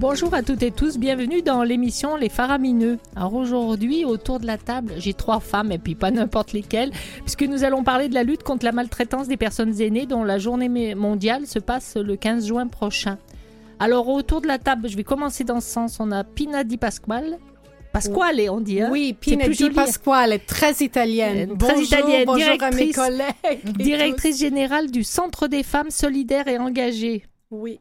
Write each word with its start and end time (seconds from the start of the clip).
Bonjour 0.00 0.32
à 0.32 0.42
toutes 0.42 0.62
et 0.62 0.70
tous, 0.70 0.96
bienvenue 0.96 1.42
dans 1.42 1.62
l'émission 1.62 2.16
Les 2.16 2.30
Faramineux. 2.30 2.98
Alors 3.16 3.34
aujourd'hui, 3.34 4.06
autour 4.06 4.40
de 4.40 4.46
la 4.46 4.56
table, 4.56 4.94
j'ai 4.96 5.12
trois 5.12 5.40
femmes 5.40 5.72
et 5.72 5.78
puis 5.78 5.94
pas 5.94 6.10
n'importe 6.10 6.54
lesquelles, 6.54 6.90
puisque 7.20 7.42
nous 7.42 7.64
allons 7.64 7.84
parler 7.84 8.08
de 8.08 8.14
la 8.14 8.22
lutte 8.22 8.42
contre 8.42 8.64
la 8.64 8.72
maltraitance 8.72 9.28
des 9.28 9.36
personnes 9.36 9.78
aînées 9.78 10.06
dont 10.06 10.24
la 10.24 10.38
journée 10.38 10.94
mondiale 10.94 11.46
se 11.46 11.58
passe 11.58 11.96
le 11.98 12.16
15 12.16 12.46
juin 12.46 12.66
prochain. 12.66 13.18
Alors 13.78 14.08
autour 14.08 14.40
de 14.40 14.46
la 14.46 14.56
table, 14.56 14.88
je 14.88 14.96
vais 14.96 15.04
commencer 15.04 15.44
dans 15.44 15.60
ce 15.60 15.68
sens, 15.68 15.98
on 16.00 16.10
a 16.12 16.24
Pina 16.24 16.64
Di 16.64 16.78
Pasquale. 16.78 17.36
Pasquale, 17.92 18.48
on 18.48 18.62
dit. 18.62 18.80
Hein? 18.80 18.88
Oui, 18.90 19.12
Pina 19.12 19.48
Di 19.48 19.68
Pasquale, 19.68 20.38
très 20.46 20.72
italienne. 20.80 21.50
Euh, 21.50 21.56
très 21.56 21.74
bonjour, 21.74 21.82
italienne, 21.82 22.24
bonjour 22.24 22.56
directrice, 22.56 22.98
à 22.98 23.10
mes 23.10 23.16
collègues. 23.18 23.76
Directrice 23.76 24.40
générale 24.40 24.90
du 24.90 25.04
Centre 25.04 25.46
des 25.46 25.62
femmes 25.62 25.90
solidaires 25.90 26.48
et 26.48 26.56
engagées. 26.56 27.26
Oui. 27.50 27.80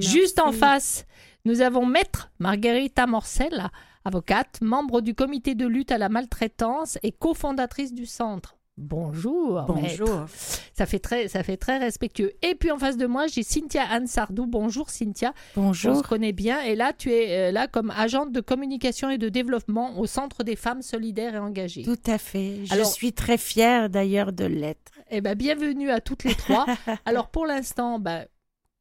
Juste 0.00 0.40
en 0.40 0.52
face, 0.52 1.06
nous 1.46 1.60
avons 1.60 1.86
Maître 1.86 2.32
Margherita 2.40 3.06
Morcella, 3.06 3.70
avocate, 4.04 4.58
membre 4.62 5.00
du 5.00 5.14
comité 5.14 5.54
de 5.54 5.64
lutte 5.64 5.92
à 5.92 5.98
la 5.98 6.08
maltraitance 6.08 6.98
et 7.04 7.12
cofondatrice 7.12 7.94
du 7.94 8.04
centre. 8.04 8.56
Bonjour. 8.76 9.62
Bonjour. 9.68 10.08
Maître. 10.08 10.28
Ça 10.76 10.86
fait 10.86 10.98
très, 10.98 11.28
ça 11.28 11.44
fait 11.44 11.56
très 11.56 11.78
respectueux. 11.78 12.32
Et 12.42 12.56
puis 12.56 12.72
en 12.72 12.78
face 12.78 12.96
de 12.96 13.06
moi, 13.06 13.28
j'ai 13.28 13.44
Cynthia 13.44 13.84
Anne 13.88 14.08
Sardou. 14.08 14.46
Bonjour 14.46 14.90
Cynthia. 14.90 15.32
Bonjour. 15.54 15.92
On 15.92 16.02
se 16.02 16.08
connaît 16.08 16.32
bien. 16.32 16.60
Et 16.62 16.74
là, 16.74 16.92
tu 16.92 17.12
es 17.12 17.48
euh, 17.48 17.52
là 17.52 17.68
comme 17.68 17.92
agente 17.92 18.32
de 18.32 18.40
communication 18.40 19.08
et 19.08 19.16
de 19.16 19.28
développement 19.28 20.00
au 20.00 20.06
Centre 20.06 20.42
des 20.42 20.56
femmes 20.56 20.82
solidaires 20.82 21.36
et 21.36 21.38
engagées. 21.38 21.84
Tout 21.84 21.94
à 22.08 22.18
fait. 22.18 22.66
Je 22.66 22.74
Alors- 22.74 22.86
suis 22.86 23.12
très 23.12 23.38
fière 23.38 23.88
d'ailleurs 23.88 24.32
de 24.32 24.46
l'être. 24.46 24.90
Eh 25.12 25.20
ben, 25.20 25.36
bienvenue 25.36 25.90
à 25.90 26.00
toutes 26.00 26.24
les 26.24 26.34
trois. 26.34 26.66
Alors 27.06 27.28
pour 27.28 27.46
l'instant, 27.46 28.00
ben, 28.00 28.26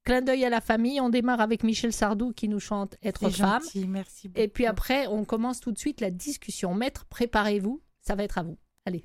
clin 0.05 0.21
d'œil 0.21 0.45
à 0.45 0.49
la 0.49 0.61
famille. 0.61 1.01
On 1.01 1.09
démarre 1.09 1.41
avec 1.41 1.63
Michel 1.63 1.91
Sardou 1.91 2.31
qui 2.31 2.47
nous 2.47 2.59
chante 2.61 2.95
Être 3.03 3.29
femme. 3.29 3.61
gentil, 3.63 3.87
merci 3.87 4.29
beaucoup. 4.29 4.39
Et 4.41 4.47
puis 4.47 4.65
après, 4.65 5.07
on 5.07 5.25
commence 5.25 5.59
tout 5.59 5.71
de 5.71 5.77
suite 5.77 5.99
la 5.99 6.11
discussion. 6.11 6.73
Maître, 6.73 7.05
préparez-vous, 7.05 7.81
ça 8.01 8.15
va 8.15 8.23
être 8.23 8.37
à 8.37 8.43
vous. 8.43 8.57
Allez. 8.85 9.03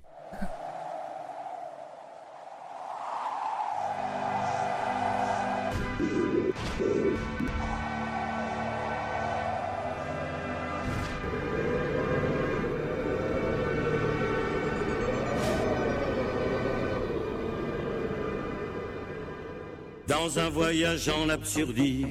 Dans 20.22 20.38
un 20.38 20.50
voyage 20.50 21.08
en 21.08 21.30
absurdie 21.30 22.04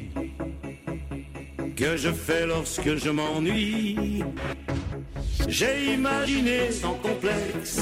que 1.78 1.96
je 1.96 2.10
fais 2.10 2.48
lorsque 2.48 2.96
je 2.96 3.12
m'ennuie, 3.12 4.24
j'ai 5.48 5.94
imaginé 5.94 6.72
sans 6.72 6.96
complexe 6.96 7.80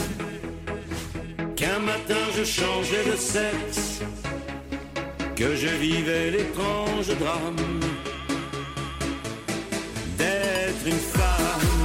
qu'un 1.56 1.80
matin 1.80 2.24
je 2.38 2.44
changeais 2.44 3.06
de 3.10 3.16
sexe, 3.16 4.02
que 5.38 5.56
je 5.56 5.70
vivais 5.86 6.32
l'étrange 6.32 7.08
drame 7.20 7.80
d'être 10.18 10.86
une 10.86 11.04
femme. 11.16 11.77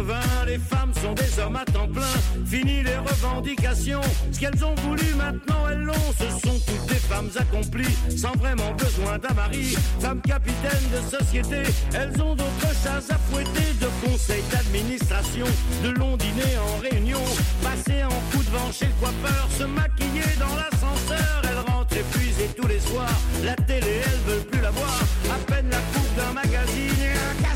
80, 0.00 0.14
les 0.46 0.58
femmes 0.58 0.92
sont 0.94 1.12
des 1.12 1.38
hommes 1.40 1.56
à 1.56 1.64
temps 1.64 1.88
plein. 1.88 2.46
Fini 2.46 2.82
les 2.82 2.96
revendications. 2.96 4.00
Ce 4.32 4.40
qu'elles 4.40 4.64
ont 4.64 4.74
voulu, 4.76 5.14
maintenant 5.14 5.68
elles 5.70 5.82
l'ont. 5.82 6.12
Ce 6.18 6.48
sont 6.48 6.58
toutes 6.66 6.86
des 6.86 6.94
femmes 6.94 7.30
accomplies, 7.38 7.96
sans 8.16 8.32
vraiment 8.32 8.72
besoin 8.72 9.18
d'un 9.18 9.34
mari. 9.34 9.76
Femmes 10.00 10.22
capitaines 10.22 10.88
de 10.94 11.16
société, 11.16 11.62
elles 11.94 12.22
ont 12.22 12.34
d'autres 12.34 12.74
chats 12.82 13.14
à 13.14 13.18
fouetter. 13.30 13.68
De 13.80 13.88
conseils 14.06 14.44
d'administration, 14.50 15.46
de 15.84 15.90
longs 15.90 16.16
dîners 16.16 16.58
en 16.58 16.80
réunion. 16.80 17.22
Passer 17.62 18.02
en 18.04 18.20
coup 18.30 18.42
de 18.42 18.50
vent 18.50 18.72
chez 18.72 18.86
le 18.86 18.94
coiffeur, 19.00 19.48
se 19.58 19.64
maquiller 19.64 20.32
dans 20.38 20.56
l'ascenseur. 20.56 21.42
Elles 21.44 21.72
rentrent 21.72 21.96
épuisées 21.96 22.50
tous 22.56 22.66
les 22.66 22.80
soirs. 22.80 23.20
La 23.44 23.54
télé, 23.54 24.00
elles 24.04 24.32
veulent 24.32 24.46
plus 24.46 24.60
la 24.60 24.70
voir. 24.70 25.00
À 25.30 25.38
peine 25.52 25.68
la 25.70 25.82
coupe 25.92 26.16
d'un 26.16 26.32
magazine 26.32 27.00
et 27.02 27.12
un 27.12 27.49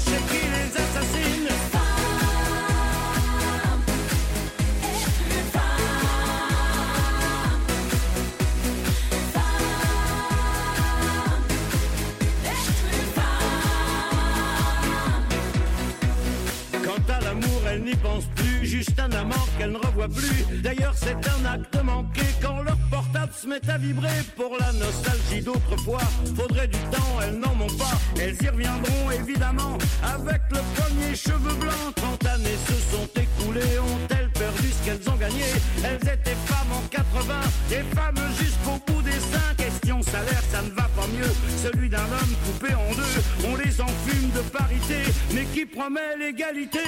pense 17.96 18.24
plus, 18.36 18.66
juste 18.66 18.98
un 18.98 19.10
amant 19.12 19.46
qu'elle 19.58 19.72
ne 19.72 19.78
revoit 19.78 20.08
plus. 20.08 20.60
D'ailleurs, 20.62 20.94
c'est 20.96 21.16
un 21.16 21.44
acte 21.44 21.76
manqué 21.82 22.22
quand 22.42 22.62
leur 22.62 22.76
portable 22.90 23.32
se 23.32 23.46
met 23.46 23.68
à 23.68 23.78
vibrer. 23.78 24.22
Pour 24.36 24.56
la 24.58 24.72
nostalgie 24.72 25.42
d'autrefois, 25.42 26.02
faudrait 26.36 26.68
du 26.68 26.78
temps, 26.90 27.20
elles 27.22 27.38
n'en 27.38 27.52
ont 27.64 27.76
pas. 27.78 27.98
Elles 28.20 28.36
y 28.42 28.48
reviendront 28.48 29.10
évidemment 29.10 29.78
avec 30.02 30.40
le 30.50 30.60
premier 30.76 31.14
cheveu 31.14 31.54
blanc. 31.60 31.92
30 31.96 32.26
années 32.26 32.58
se 32.66 32.96
sont 32.96 33.08
écoulées, 33.16 33.78
ont-elles 33.78 34.30
perdu 34.30 34.68
ce 34.70 34.84
qu'elles 34.84 35.10
ont 35.10 35.16
gagné? 35.16 35.44
Elles 35.84 36.08
étaient 36.08 36.36
femmes 36.46 36.72
en 36.72 36.86
80, 36.88 37.34
et 37.70 37.94
femmes 37.94 38.32
jusqu'au 38.38 38.80
bout 38.86 39.02
des 39.02 39.12
seins. 39.12 39.54
Question 39.56 40.02
salaire, 40.02 40.42
ça 40.50 40.62
ne 40.62 40.70
va 40.70 40.88
pas 40.96 41.06
mieux. 41.08 41.32
Celui 41.62 41.88
d'un 41.88 41.98
homme 41.98 42.34
coupé 42.44 42.74
en 42.74 42.94
deux, 42.94 43.48
on 43.48 43.56
les 43.56 43.80
enfume 43.80 44.30
de 44.34 44.40
parité, 44.50 45.12
mais 45.32 45.44
qui 45.46 45.66
promet 45.66 46.16
l'égalité? 46.18 46.80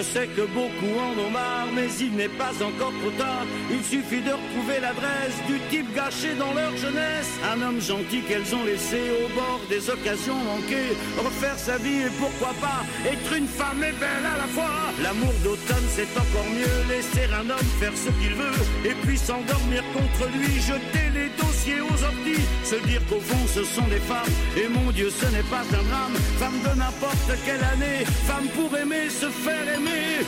Je 0.00 0.04
sais 0.06 0.28
que 0.28 0.46
beaucoup 0.46 0.96
en 0.98 1.12
ont 1.20 1.28
marre, 1.28 1.68
mais 1.74 1.88
il 2.00 2.12
n'est 2.16 2.34
pas 2.42 2.54
encore 2.64 2.92
trop 3.02 3.10
tard. 3.18 3.44
Il 3.70 3.84
suffit 3.84 4.22
de 4.22 4.32
retrouver 4.32 4.80
l'adresse 4.80 5.36
du 5.46 5.60
type 5.68 5.94
gâché 5.94 6.34
dans 6.38 6.54
leur 6.54 6.74
jeunesse. 6.74 7.28
Un 7.52 7.60
homme 7.60 7.82
gentil 7.82 8.22
qu'elles 8.22 8.54
ont 8.54 8.64
laissé 8.64 8.98
au 9.22 9.28
bord 9.34 9.60
des 9.68 9.90
occasions 9.90 10.36
manquées. 10.36 10.96
Refaire 11.18 11.58
sa 11.58 11.76
vie 11.76 12.00
et 12.06 12.12
pourquoi 12.18 12.54
pas 12.62 12.80
être 13.04 13.30
une 13.36 13.46
femme 13.46 13.84
et 13.84 13.92
belle 13.92 14.24
à 14.24 14.38
la 14.38 14.48
fois. 14.56 14.72
L'amour 15.02 15.34
d'automne 15.44 15.88
c'est 15.90 16.12
encore 16.16 16.48
mieux. 16.48 16.78
Laisser 16.88 17.28
un 17.34 17.50
homme 17.50 17.70
faire 17.78 17.92
ce 17.94 18.08
qu'il 18.22 18.34
veut. 18.36 18.88
Et 18.88 18.94
puis 19.04 19.18
s'endormir 19.18 19.84
contre 19.92 20.32
lui. 20.32 20.48
Jeter 20.62 21.09
aux 21.68 22.02
orties. 22.04 22.46
Se 22.64 22.76
dire 22.86 23.00
qu'au 23.08 23.20
fond 23.20 23.46
ce 23.46 23.64
sont 23.64 23.86
des 23.88 24.00
femmes. 24.00 24.32
Et 24.56 24.68
mon 24.68 24.90
Dieu 24.90 25.10
ce 25.10 25.26
n'est 25.26 25.48
pas 25.54 25.64
un 25.78 25.82
drame. 25.90 26.14
Femme 26.38 26.60
de 26.62 26.78
n'importe 26.78 27.32
quelle 27.44 27.64
année. 27.74 28.04
Femme 28.26 28.48
pour 28.56 28.76
aimer, 28.76 29.08
se 29.10 29.28
faire 29.28 29.74
aimer. 29.76 30.24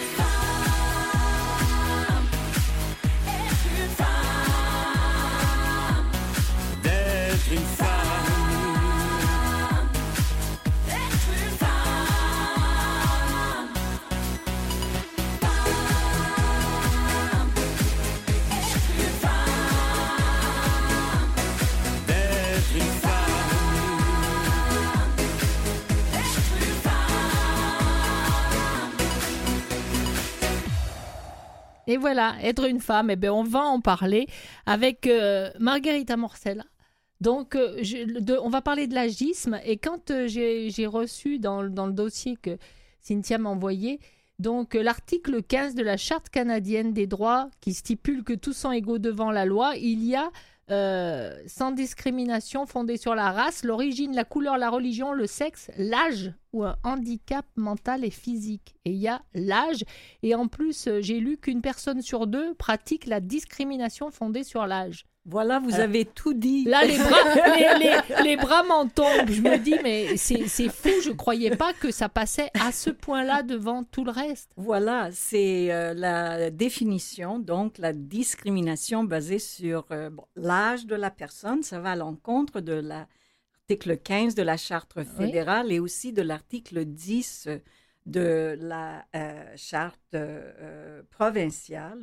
Une 3.75 3.89
femme. 3.99 4.43
D'être 6.83 8.02
Et 31.93 31.99
voilà, 31.99 32.37
être 32.43 32.65
une 32.67 32.81
femme, 32.81 33.11
eh 33.11 33.17
bien, 33.17 33.35
on 33.35 33.43
va 33.45 33.61
en 33.61 33.81
parler 33.81 34.27
avec 34.65 35.07
euh, 35.07 35.51
Margherita 35.59 36.17
Morcella 36.17 36.65
Donc, 37.21 37.55
euh, 37.55 37.83
on 38.43 38.49
va 38.49 38.63
parler 38.63 38.87
de 38.87 38.95
l'agisme. 38.95 39.61
Et 39.67 39.77
quand 39.77 40.11
euh, 40.11 40.27
j'ai 40.27 40.87
reçu 40.87 41.39
dans, 41.39 41.61
le- 41.61 41.69
dans 41.69 41.87
le 41.87 41.93
dossier 41.93 42.37
que 42.41 42.57
Cynthia 43.03 43.37
m'a 43.37 43.51
envoyé, 43.51 44.01
donc 44.39 44.75
euh, 44.75 44.83
l'article 44.83 45.43
15 45.43 45.75
de 45.75 45.83
la 45.83 45.99
Charte 45.99 46.31
canadienne 46.31 46.95
des 46.95 47.07
droits 47.07 47.51
qui 47.61 47.75
stipule 47.75 48.25
que 48.25 48.33
tous 48.33 48.55
sont 48.55 48.73
égaux 48.73 48.99
devant 48.99 49.31
la 49.31 49.45
loi, 49.45 49.75
il 49.77 50.03
y 50.03 50.17
a 50.17 50.31
euh, 50.71 51.37
sans 51.47 51.73
discrimination 51.73 52.67
fondée 52.67 52.97
sur 52.97 53.15
la 53.15 53.33
race, 53.33 53.65
l'origine, 53.65 54.15
la 54.15 54.25
couleur, 54.25 54.59
la 54.59 54.71
religion, 54.71 55.13
le 55.13 55.27
sexe, 55.27 55.71
l'âge 55.77 56.33
ou 56.53 56.65
un 56.65 56.77
handicap 56.85 57.45
mental 57.57 58.05
et 58.05 58.11
physique. 58.11 58.77
Et 58.85 58.91
il 58.93 58.99
y 58.99 59.09
a 59.09 59.23
l'âge. 59.35 59.85
Et 60.23 60.35
en 60.35 60.47
plus, 60.47 60.87
euh, 60.87 61.01
j'ai 61.01 61.19
lu 61.19 61.37
qu'une 61.37 61.63
personne 61.63 62.01
sur 62.01 62.27
deux 62.27 62.55
pratique 62.55 63.07
la 63.07 63.21
discrimination 63.21 64.11
fondée 64.11 64.45
sur 64.45 64.67
l'âge. 64.67 65.05
Voilà, 65.25 65.61
vous 65.61 65.75
Alors, 65.75 65.85
avez 65.85 66.05
tout 66.05 66.35
dit. 66.35 66.65
Là, 66.65 66.85
les 66.85 66.99
bras, 66.99 67.35
les, 67.79 67.79
les- 67.85 68.23
les 68.25 68.37
bras 68.37 68.65
m'en 68.65 68.89
tombent. 68.89 69.29
Je 69.31 69.41
me 69.41 69.57
dis, 69.57 69.77
mais 69.83 70.17
c'est 70.17 70.47
fou. 70.69 70.89
Je 71.05 71.13
croyais 71.13 71.55
pas 71.57 71.73
que 71.73 71.93
ça 71.93 72.09
passait 72.09 72.51
à 72.61 72.73
ce 72.73 72.91
point-là 72.91 73.43
devant 73.45 73.85
tout 73.85 74.05
le 74.05 74.11
reste. 74.11 74.51
Voilà, 74.57 75.11
c'est 75.13 75.73
euh, 75.73 75.95
la 75.95 76.51
définition, 76.51 77.39
donc 77.39 77.79
la 77.79 77.93
discrimination 77.93 79.05
basée 79.05 79.39
sur 79.39 79.87
euh, 79.93 80.11
bon, 80.11 80.25
l'âge 80.35 80.87
de 80.87 80.97
la 80.97 81.11
personne. 81.11 81.63
Ça 81.63 81.79
va 81.79 81.93
à 81.93 81.97
l'encontre 81.97 82.61
de 82.61 82.73
l'article 82.73 83.99
15 83.99 84.35
de 84.35 84.43
la 84.43 84.57
Charte 84.57 84.93
fédérale 85.05 85.71
et 85.71 85.79
aussi 85.79 86.13
de 86.13 86.23
l'article 86.23 86.85
10 86.85 87.49
de 88.07 88.59
la 88.61 89.05
euh, 89.15 89.45
Charte 89.55 90.01
euh, 90.15 91.03
provinciale. 91.11 92.01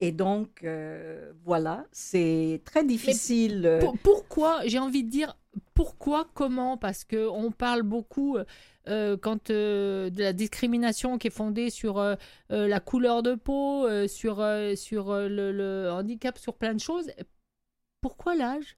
Et 0.00 0.12
donc, 0.12 0.62
euh, 0.62 1.32
voilà, 1.44 1.84
c'est 1.90 2.62
très 2.64 2.84
difficile. 2.84 3.66
euh, 3.66 3.80
Pour- 3.80 3.98
pourquoi 3.98 4.60
J'ai 4.66 4.78
envie 4.78 5.02
de 5.02 5.10
dire 5.10 5.36
pourquoi, 5.74 6.28
comment? 6.34 6.76
Parce 6.76 7.04
que 7.04 7.28
on 7.28 7.50
parle 7.50 7.82
beaucoup 7.82 8.38
euh, 8.88 9.16
quand 9.16 9.50
euh, 9.50 10.08
de 10.08 10.22
la 10.22 10.32
discrimination 10.32 11.18
qui 11.18 11.26
est 11.26 11.30
fondée 11.30 11.70
sur 11.70 12.00
la 12.48 12.80
couleur 12.80 13.22
de 13.24 13.34
peau, 13.34 13.88
sur 14.06 14.36
sur 14.76 15.12
le, 15.14 15.52
le 15.52 15.90
handicap, 15.90 16.38
sur 16.38 16.54
plein 16.54 16.74
de 16.74 16.80
choses. 16.80 17.10
Pourquoi 18.00 18.36
l'âge? 18.36 18.76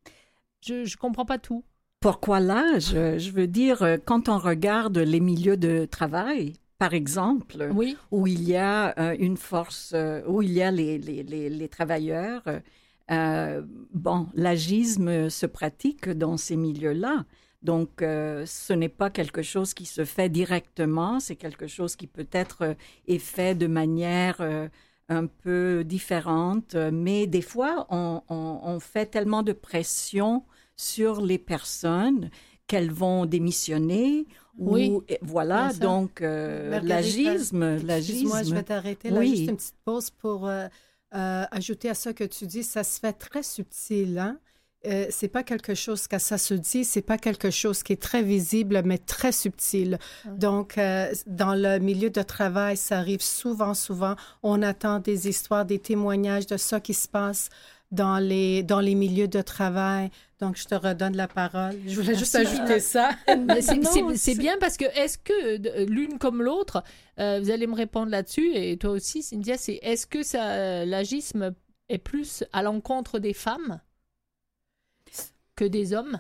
Je 0.67 0.85
je 0.85 0.97
comprends 0.97 1.27
pas 1.27 1.39
tout. 1.39 1.65
Pourquoi 2.01 2.41
l'âge? 2.41 2.93
Je 2.95 3.31
veux 3.31 3.47
dire, 3.47 3.99
quand 4.07 4.31
on 4.31 4.39
regarde 4.39 4.97
les 4.97 5.21
milieux 5.21 5.59
de 5.59 5.85
travail, 5.85 6.55
par 6.81 6.95
exemple, 6.95 7.69
Oui. 7.75 7.95
où 8.11 8.27
il 8.27 8.43
y 8.43 8.57
a 8.57 8.99
euh, 8.99 9.15
une 9.19 9.37
force, 9.37 9.93
euh, 9.95 10.23
où 10.27 10.41
il 10.41 10.51
y 10.53 10.63
a 10.63 10.71
les, 10.71 10.97
les, 10.97 11.23
les, 11.23 11.51
les 11.51 11.69
travailleurs, 11.69 12.43
euh, 13.11 13.63
bon, 13.93 14.29
l'agisme 14.35 15.29
se 15.29 15.45
pratique 15.45 16.09
dans 16.09 16.39
ces 16.39 16.57
milieux-là. 16.57 17.27
Donc, 17.63 17.91
ce 18.01 18.73
n'est 18.73 18.89
pas 19.03 19.11
quelque 19.11 19.43
chose 19.43 19.75
qui 19.75 19.85
se 19.85 20.07
fait 20.07 20.31
directement, 20.31 21.21
c'est 21.21 21.37
quelque 21.37 21.67
chose 21.67 21.95
qui 21.95 22.07
peut-être 22.07 22.75
est 23.07 23.19
fait 23.19 23.55
de 23.55 23.67
manière 23.67 24.41
un 25.11 25.27
peu 25.27 25.85
différente, 25.85 26.75
mais 26.91 27.27
des 27.27 27.43
fois, 27.43 27.87
on, 27.91 28.23
on, 28.31 28.61
on 28.63 28.81
fait 28.81 29.05
tellement 29.05 29.43
de 29.43 29.53
pression 29.53 30.43
sur 30.75 31.21
les 31.21 31.37
personnes 31.37 32.31
qu'elles 32.71 32.93
vont 32.93 33.27
démissionner. 33.27 34.27
Oui. 34.59 34.91
Ou, 34.91 35.03
voilà, 35.23 35.73
donc 35.73 36.23
euh, 36.23 36.81
l'agisme, 36.83 37.63
Excuse-moi, 37.65 37.79
je 37.79 37.87
l'agisme. 37.87 38.55
vais 38.55 38.63
t'arrêter 38.63 39.11
là. 39.11 39.19
Oui. 39.21 39.31
Juste 39.31 39.51
une 39.51 39.57
petite 39.57 39.83
pause 39.85 40.11
pour 40.11 40.47
euh, 40.47 40.69
euh, 41.15 41.45
ajouter 41.51 41.89
à 41.91 41.95
ça 41.95 42.13
que 42.13 42.25
tu 42.25 42.47
dis. 42.47 42.63
Ça 42.63 42.85
se 42.85 43.01
fait 43.01 43.13
très 43.13 43.43
subtil, 43.43 44.19
hein? 44.19 44.39
Euh, 44.87 45.07
c'est 45.11 45.29
pas 45.29 45.43
quelque 45.43 45.75
chose 45.75 46.07
que 46.07 46.19
ça 46.19 46.39
se 46.39 46.55
dit, 46.55 46.85
c'est 46.87 47.03
pas 47.03 47.19
quelque 47.19 47.51
chose 47.51 47.83
qui 47.83 47.93
est 47.93 48.03
très 48.11 48.23
visible, 48.23 48.81
mais 48.85 48.97
très 48.97 49.31
subtil. 49.33 49.99
Donc, 50.47 50.79
euh, 50.79 51.13
dans 51.27 51.55
le 51.55 51.79
milieu 51.81 52.09
de 52.09 52.23
travail, 52.23 52.79
ça 52.79 52.97
arrive 52.99 53.21
souvent, 53.21 53.75
souvent. 53.75 54.15
On 54.43 54.63
attend 54.63 54.99
des 54.99 55.29
histoires, 55.29 55.67
des 55.67 55.79
témoignages 55.81 56.47
de 56.47 56.57
ça 56.57 56.81
qui 56.81 56.95
se 56.95 57.09
passe 57.09 57.51
dans 57.91 58.19
les, 58.19 58.63
dans 58.63 58.81
les 58.81 58.95
milieux 58.95 59.29
de 59.29 59.43
travail. 59.43 60.09
Donc, 60.41 60.57
je 60.57 60.65
te 60.65 60.75
redonne 60.75 61.17
la 61.17 61.29
parole. 61.29 61.77
Je 61.87 62.01
voulais 62.01 62.15
juste 62.17 62.35
ajouter 62.35 62.81
ça. 62.81 63.11
C'est- 64.17 64.39
bien 64.39 64.57
parce 64.59 64.77
que 64.79 64.87
est-ce 64.99 65.19
que 65.19 65.85
l'une 65.85 66.19
comme 66.19 66.43
l'autre, 66.43 66.83
euh, 67.19 67.41
vous 67.43 67.51
allez 67.51 67.67
me 67.67 67.75
répondre 67.75 68.11
là-dessus 68.11 68.51
et 68.55 68.77
toi 68.79 68.91
aussi, 68.91 69.23
Cynthia, 69.23 69.59
c'est 69.59 69.79
est-ce 69.83 70.07
que 70.07 70.23
ça, 70.23 70.85
l'agisme 70.87 71.55
est 71.91 71.99
plus 71.99 72.45
à 72.53 72.63
l'encontre 72.63 73.19
des 73.19 73.35
femmes 73.35 73.81
que 75.57 75.65
des 75.67 75.93
hommes? 75.93 76.19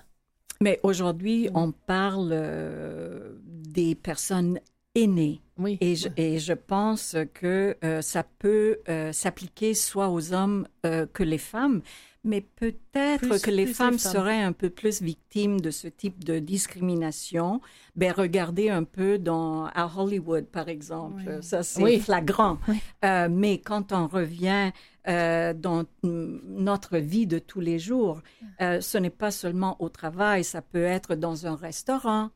Mais 0.61 0.79
aujourd'hui, 0.83 1.49
on 1.55 1.73
parle 1.73 2.31
euh, 2.33 3.33
des 3.47 3.95
personnes 3.95 4.61
aînées. 4.95 5.41
Oui. 5.57 5.79
Et 5.81 5.97
je, 5.97 6.09
et 6.17 6.39
je 6.39 6.53
pense 6.53 7.17
que 7.35 7.77
euh, 7.85 8.03
ça 8.03 8.25
peut 8.39 8.79
euh, 8.89 9.13
s'appliquer 9.13 9.73
soit 9.75 10.09
aux 10.11 10.33
hommes 10.35 10.67
euh, 10.85 11.07
que 11.13 11.23
les 11.23 11.39
femmes, 11.39 11.81
mais 12.23 12.41
peut-être 12.43 13.43
que 13.43 13.51
les 13.51 13.67
femmes 13.67 13.99
seraient 13.99 14.43
un 14.43 14.53
peu 14.53 14.69
plus 14.71 15.01
victimes 15.01 15.61
de 15.61 15.71
ce 15.71 15.89
type 15.89 16.23
de 16.25 16.39
discrimination. 16.39 17.61
Ben, 17.97 18.13
regardez 18.13 18.69
un 18.69 18.85
peu 18.85 19.19
dans, 19.19 19.67
à 19.67 19.91
Hollywood, 19.97 20.47
par 20.47 20.69
exemple. 20.69 21.23
Oui. 21.27 21.33
Ça, 21.43 21.63
c'est 21.63 21.83
Oui. 21.83 21.99
flagrant. 22.01 22.59
Oui. 22.69 22.79
Euh, 23.05 23.29
mais 23.31 23.59
quand 23.59 23.93
on 23.93 24.07
revient 24.07 24.71
euh, 25.09 25.55
dans 25.55 25.85
notre 26.03 26.99
vie 26.99 27.27
de 27.27 27.39
tous 27.39 27.61
les 27.61 27.79
jours, 27.79 28.21
euh, 28.61 28.81
ce 28.81 28.99
n'est 28.99 29.09
pas 29.11 29.31
seulement 29.31 29.77
au 29.81 29.89
travail, 29.89 30.45
ça 30.45 30.61
peut 30.61 30.83
être 30.85 31.15
dans 31.15 31.47
un 31.47 31.57
restaurant, 31.57 32.31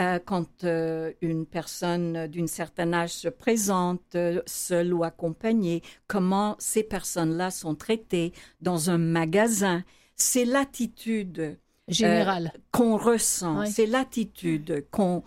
euh, 0.00 0.18
quand 0.24 0.64
euh, 0.64 1.12
une 1.20 1.46
personne 1.46 2.26
d'un 2.26 2.46
certain 2.46 2.92
âge 2.92 3.12
se 3.12 3.28
présente, 3.28 4.16
euh, 4.16 4.42
seule 4.46 4.92
ou 4.92 5.04
accompagnée, 5.04 5.82
comment 6.06 6.56
ces 6.58 6.82
personnes-là 6.82 7.50
sont 7.50 7.74
traitées 7.74 8.32
dans 8.60 8.90
un 8.90 8.98
magasin. 8.98 9.84
C'est 10.16 10.44
l'attitude 10.44 11.58
Général. 11.86 12.52
qu'on 12.72 12.96
ressent, 12.96 13.66
c'est 13.66 13.86
l'attitude 13.86 14.86
qu'on 14.90 15.22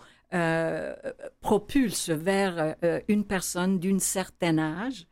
propulse 1.40 2.10
vers 2.10 2.74
une 3.08 3.24
personne 3.24 3.78
d'un 3.78 3.98
certain 3.98 4.58
âge. 4.58 5.06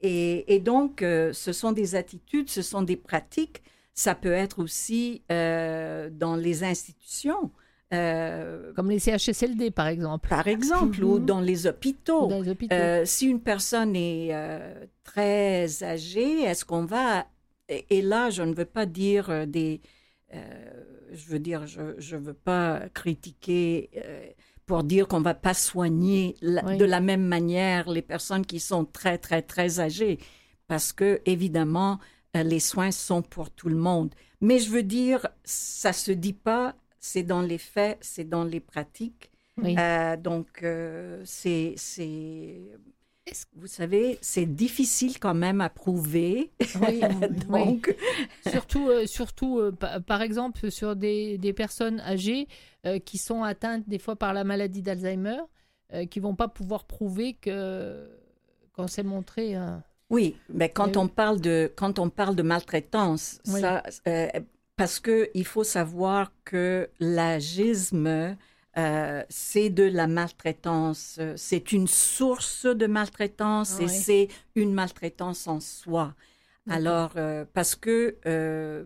Et, 0.00 0.54
et 0.54 0.60
donc, 0.60 1.00
ce 1.00 1.52
sont 1.52 1.72
des 1.72 1.96
attitudes, 1.96 2.48
ce 2.48 2.62
sont 2.62 2.82
des 2.82 2.96
pratiques. 2.96 3.62
Ça 3.94 4.14
peut 4.14 4.32
être 4.32 4.60
aussi 4.60 5.22
euh, 5.30 6.08
dans 6.10 6.36
les 6.36 6.64
institutions, 6.64 7.50
euh, 7.92 8.72
Comme 8.74 8.90
les 8.90 8.98
CHSLD, 8.98 9.70
par 9.70 9.88
exemple. 9.88 10.28
par 10.28 10.46
exemple, 10.48 11.02
ou 11.04 11.18
Mhm. 11.18 11.24
dans 11.26 11.40
les 11.40 11.66
hôpitaux. 11.66 12.26
Dans 12.28 12.40
les 12.40 12.48
hôpitaux. 12.50 12.74
Euh, 12.74 13.04
si 13.04 13.26
une 13.26 13.40
personne 13.40 13.96
est 13.96 14.28
euh, 14.32 14.84
très 15.04 15.82
âgée, 15.82 16.42
est-ce 16.42 16.64
qu'on 16.64 16.84
va... 16.84 17.26
Et, 17.68 17.98
et 17.98 18.02
là, 18.02 18.30
je 18.30 18.42
ne 18.42 18.54
veux 18.54 18.64
pas 18.64 18.86
dire 18.86 19.46
des... 19.46 19.80
je 20.32 21.26
veux 21.28 21.38
dire, 21.38 21.66
je 21.66 22.16
ne 22.16 22.20
veux 22.20 22.34
pas 22.34 22.82
critiquer 22.94 23.90
pour 24.66 24.84
dire 24.84 25.08
qu'on 25.08 25.20
va 25.20 25.34
pas 25.34 25.54
soigner 25.54 26.36
la- 26.42 26.64
Oui. 26.64 26.76
de 26.76 26.84
la 26.84 27.00
même 27.00 27.24
manière 27.26 27.90
les 27.90 28.02
personnes 28.02 28.46
qui 28.46 28.60
sont 28.60 28.84
très, 28.84 29.18
très, 29.18 29.42
très 29.42 29.80
âgées. 29.80 30.18
Parce 30.68 30.92
que, 30.92 31.20
évidemment, 31.26 31.98
les 32.34 32.60
soins 32.60 32.92
sont 32.92 33.22
pour 33.22 33.50
tout 33.50 33.68
le 33.68 33.76
monde. 33.76 34.14
Mais 34.40 34.58
je 34.60 34.70
veux 34.70 34.84
dire, 34.84 35.26
ça 35.44 35.92
se 35.92 36.12
dit 36.12 36.32
pas, 36.32 36.74
c'est 37.00 37.22
dans 37.24 37.42
les 37.42 37.58
faits, 37.58 37.98
c'est 38.00 38.28
dans 38.28 38.44
les 38.44 38.60
pratiques. 38.60 39.30
Oui. 39.56 39.76
Euh, 39.78 40.16
donc, 40.16 40.62
euh, 40.62 41.22
c'est, 41.24 41.74
c'est, 41.76 42.60
vous 43.54 43.66
savez, 43.66 44.18
c'est 44.22 44.46
difficile 44.46 45.18
quand 45.18 45.34
même 45.34 45.60
à 45.60 45.68
prouver. 45.68 46.50
Oui, 46.80 47.00
oui. 47.48 47.48
donc, 47.48 47.94
surtout, 48.46 48.88
euh, 48.88 49.06
surtout 49.06 49.58
euh, 49.58 49.72
pa- 49.72 50.00
par 50.00 50.22
exemple, 50.22 50.70
sur 50.70 50.96
des, 50.96 51.38
des 51.38 51.52
personnes 51.52 52.00
âgées 52.00 52.48
euh, 52.86 52.98
qui 52.98 53.18
sont 53.18 53.42
atteintes 53.42 53.88
des 53.88 53.98
fois 53.98 54.16
par 54.16 54.32
la 54.32 54.44
maladie 54.44 54.82
d'Alzheimer, 54.82 55.38
euh, 55.92 56.06
qui 56.06 56.20
vont 56.20 56.34
pas 56.34 56.48
pouvoir 56.48 56.84
prouver 56.84 57.34
que 57.34 58.08
qu'on 58.72 58.86
s'est 58.86 59.02
montré. 59.02 59.56
euh, 59.56 59.76
oui, 60.10 60.34
mais 60.48 60.68
quand 60.70 60.88
Eh 60.94 60.96
on 60.96 61.04
oui. 61.04 61.10
parle 61.14 61.40
de 61.40 61.70
quand 61.76 61.98
on 61.98 62.10
parle 62.10 62.34
de 62.36 62.42
maltraitance, 62.42 63.40
Oui. 63.48 63.60
ça, 63.60 63.82
euh, 64.08 64.28
parce 64.80 64.98
que 64.98 65.28
il 65.34 65.44
faut 65.44 65.62
savoir 65.62 66.32
que 66.46 66.88
l'agisme 67.00 68.34
euh, 68.78 69.22
c'est 69.28 69.68
de 69.68 69.82
la 69.82 70.06
maltraitance, 70.06 71.20
c'est 71.36 71.72
une 71.72 71.86
source 71.86 72.64
de 72.64 72.86
maltraitance 72.86 73.78
et 73.78 73.88
c'est 73.88 74.28
une 74.54 74.72
maltraitance 74.72 75.46
en 75.48 75.60
soi. 75.60 76.14
Alors, 76.70 77.12
euh, 77.16 77.44
parce 77.52 77.74
que 77.74 78.16
euh, 78.24 78.84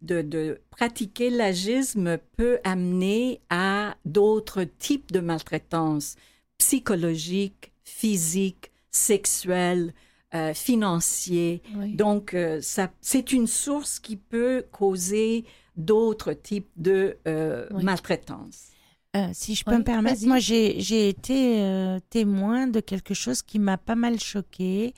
de, 0.00 0.22
de 0.22 0.62
pratiquer 0.70 1.28
l'agisme 1.28 2.16
peut 2.38 2.58
amener 2.64 3.42
à 3.50 3.96
d'autres 4.06 4.64
types 4.64 5.12
de 5.12 5.20
maltraitance 5.20 6.16
psychologique, 6.56 7.70
physique, 7.84 8.72
sexuelle, 8.90 9.92
euh, 10.34 10.52
financier. 10.54 11.62
Oui. 11.76 11.94
Donc, 11.94 12.34
euh, 12.34 12.60
ça, 12.60 12.90
c'est 13.00 13.32
une 13.32 13.46
source 13.46 13.98
qui 14.00 14.16
peut 14.16 14.64
causer 14.72 15.44
d'autres 15.76 16.32
types 16.32 16.70
de 16.76 17.18
euh, 17.26 17.66
Oui. 17.72 17.82
maltraitance. 17.84 18.68
Euh, 19.16 19.28
si 19.32 19.54
je 19.54 19.64
peux 19.64 19.70
Oui, 19.72 19.78
me 19.78 19.84
permettre, 19.84 20.26
moi 20.26 20.40
j'ai 20.40 20.80
j'ai 20.80 21.08
été 21.08 21.60
euh, 21.62 22.00
témoin 22.10 22.66
de 22.66 22.80
quelque 22.80 23.14
chose 23.14 23.42
qui 23.42 23.60
m'a 23.60 23.78
pas 23.78 23.94
mal 23.94 24.18
choqué. 24.18 24.92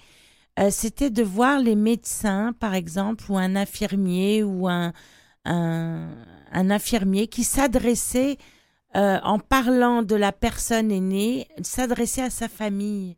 Euh, 0.58 0.70
C'était 0.70 1.10
de 1.10 1.22
voir 1.22 1.58
les 1.60 1.74
médecins, 1.76 2.54
par 2.58 2.74
exemple, 2.74 3.24
ou 3.30 3.36
un 3.36 3.56
infirmier 3.56 4.42
ou 4.42 4.68
un, 4.68 4.94
un, 5.44 6.08
un 6.50 6.70
infirmier 6.70 7.26
qui 7.28 7.44
s'adressait, 7.44 8.38
euh, 8.96 9.18
en 9.22 9.38
parlant 9.38 10.02
de 10.02 10.14
la 10.16 10.32
personne 10.32 10.90
aînée, 10.90 11.46
s'adressait 11.62 12.22
à 12.22 12.30
sa 12.30 12.48
famille. 12.48 13.16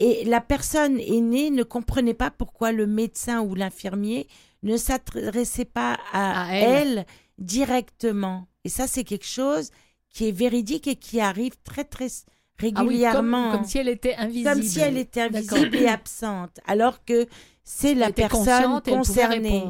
Et 0.00 0.24
la 0.24 0.40
personne 0.40 0.98
aînée 1.00 1.50
ne 1.50 1.62
comprenait 1.64 2.14
pas 2.14 2.30
pourquoi 2.30 2.72
le 2.72 2.86
médecin 2.86 3.40
ou 3.40 3.54
l'infirmier 3.54 4.28
ne 4.62 4.76
s'adressait 4.76 5.64
pas 5.64 5.98
à, 6.12 6.48
À 6.48 6.54
elle. 6.54 6.98
elle 6.98 7.06
directement. 7.38 8.46
Et 8.64 8.68
ça, 8.68 8.86
c'est 8.86 9.04
quelque 9.04 9.26
chose 9.26 9.70
qui 10.10 10.28
est 10.28 10.32
véridique 10.32 10.86
et 10.86 10.96
qui 10.96 11.20
arrive 11.20 11.54
très, 11.64 11.84
très 11.84 12.06
Ah 12.06 12.30
oui, 12.60 12.66
régulièrement. 12.78 13.50
comme, 13.50 13.58
comme 13.60 13.66
si 13.68 13.78
elle 13.78 13.88
était 13.88 14.14
invisible. 14.14 14.50
Comme 14.50 14.62
si 14.62 14.80
elle 14.80 14.98
était 14.98 15.22
invisible 15.22 15.76
et 15.76 15.86
absente, 15.88 16.58
alors 16.66 17.04
que 17.04 17.26
c'est 17.64 17.94
la 17.94 18.12
personne 18.12 18.80
concernée. 18.82 19.64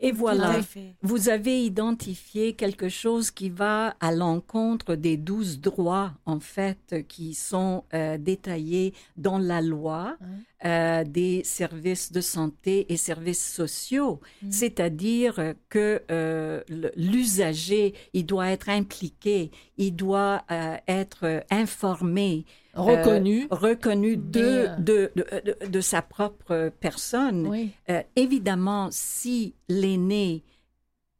Et 0.00 0.12
voilà, 0.12 0.60
vous 1.02 1.28
avez 1.28 1.64
identifié 1.64 2.52
quelque 2.54 2.88
chose 2.88 3.32
qui 3.32 3.50
va 3.50 3.96
à 4.00 4.12
l'encontre 4.12 4.94
des 4.94 5.16
douze 5.16 5.60
droits, 5.60 6.12
en 6.24 6.38
fait, 6.38 7.04
qui 7.08 7.34
sont 7.34 7.84
euh, 7.94 8.16
détaillés 8.16 8.94
dans 9.16 9.38
la 9.38 9.60
loi 9.60 10.16
euh, 10.64 11.04
des 11.04 11.44
services 11.44 12.10
de 12.10 12.20
santé 12.20 12.92
et 12.92 12.96
services 12.96 13.52
sociaux. 13.54 14.20
Mm. 14.42 14.50
C'est-à-dire 14.50 15.54
que 15.68 16.02
euh, 16.10 16.62
l'usager, 16.96 17.94
il 18.12 18.26
doit 18.26 18.48
être 18.48 18.68
impliqué, 18.68 19.50
il 19.76 19.92
doit 19.94 20.42
euh, 20.50 20.76
être 20.88 21.44
informé, 21.50 22.44
Reconnu. 22.74 23.46
de, 24.16 24.68
de, 24.78 25.12
de, 25.16 25.66
de- 25.66 25.80
sa 25.80 26.02
propre 26.02 26.72
personne. 26.80 27.46
oui. 27.48 27.70
Évidemment, 28.16 28.88
si 28.90 29.54
l'aîné 29.68 30.44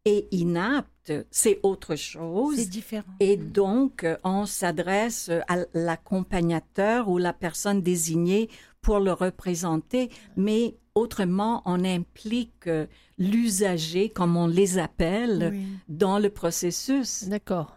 est 0.04 0.28
inapte, 0.32 1.12
c'est 1.30 1.58
autre 1.62 1.96
chose. 1.96 2.56
C'est 2.56 2.68
différent. 2.70 3.12
Et 3.20 3.36
donc, 3.36 4.04
euh, 4.04 4.16
on 4.24 4.46
s'adresse 4.46 5.30
à 5.48 5.56
l'accompagnateur 5.74 7.08
ou 7.08 7.18
la 7.18 7.32
personne 7.32 7.82
désignée 7.82 8.48
pour 8.88 9.00
le 9.00 9.12
représenter, 9.12 10.08
mais 10.34 10.78
autrement, 10.94 11.60
on 11.66 11.84
implique 11.84 12.66
euh, 12.68 12.86
l'usager, 13.18 14.08
comme 14.08 14.34
on 14.34 14.46
les 14.46 14.78
appelle, 14.78 15.50
Oui. 15.52 15.66
dans 15.90 16.18
le 16.18 16.30
processus. 16.30 17.24
D'accord. 17.28 17.76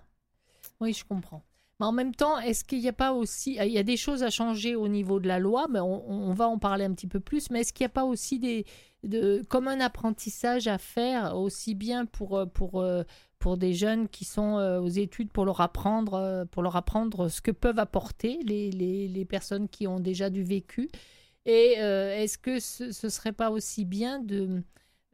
Oui, 0.80 0.94
je 0.94 1.04
comprends. 1.04 1.44
Mais 1.82 1.86
en 1.86 1.92
même 1.92 2.16
temps, 2.16 2.40
est-ce 2.40 2.64
qu'il 2.64 2.80
n'y 2.80 2.88
a 2.88 2.94
pas 2.94 3.12
aussi... 3.12 3.58
Il 3.62 3.74
y 3.74 3.78
a 3.78 3.84
des 3.84 3.98
choses 3.98 4.24
à 4.24 4.30
changer 4.30 4.74
au 4.78 4.88
niveau 4.88 5.20
de 5.20 5.28
la 5.28 5.40
loi, 5.40 5.68
mais 5.70 5.82
on, 5.82 6.10
on 6.10 6.34
va 6.34 6.48
en 6.48 6.58
parler 6.58 6.86
un 6.86 6.94
petit 6.94 7.08
peu 7.08 7.20
plus, 7.20 7.50
mais 7.50 7.60
est-ce 7.60 7.74
qu'il 7.74 7.84
n'y 7.84 7.92
a 7.92 7.98
pas 8.02 8.06
aussi 8.06 8.40
des... 8.40 8.66
De, 9.04 9.44
comme 9.50 9.68
un 9.68 9.82
apprentissage 9.82 10.68
à 10.68 10.78
faire, 10.78 11.36
aussi 11.38 11.76
bien 11.76 12.06
pour, 12.06 12.38
euh, 12.38 12.46
pour, 12.46 12.80
euh, 12.80 13.04
pour 13.42 13.58
des 13.58 13.74
jeunes 13.74 14.08
qui 14.08 14.24
sont 14.24 14.60
euh, 14.60 14.80
aux 14.80 14.88
études, 14.88 15.32
pour 15.32 15.46
leur 15.46 15.62
apprendre, 15.62 16.14
euh, 16.14 16.46
pour 16.46 16.62
leur 16.62 16.76
apprendre 16.76 17.28
ce 17.28 17.42
que 17.42 17.50
peuvent 17.50 17.80
apporter 17.80 18.40
les, 18.46 18.70
les, 18.70 19.08
les 19.08 19.26
personnes 19.26 19.68
qui 19.68 19.88
ont 19.88 20.00
déjà 20.00 20.30
du 20.30 20.44
vécu. 20.44 20.90
Et 21.46 21.78
euh, 21.80 22.16
est-ce 22.16 22.38
que 22.38 22.60
ce 22.60 22.84
ne 22.84 23.10
serait 23.10 23.34
pas 23.34 23.50
aussi 23.50 23.84
bien 23.84 24.20
de, 24.20 24.64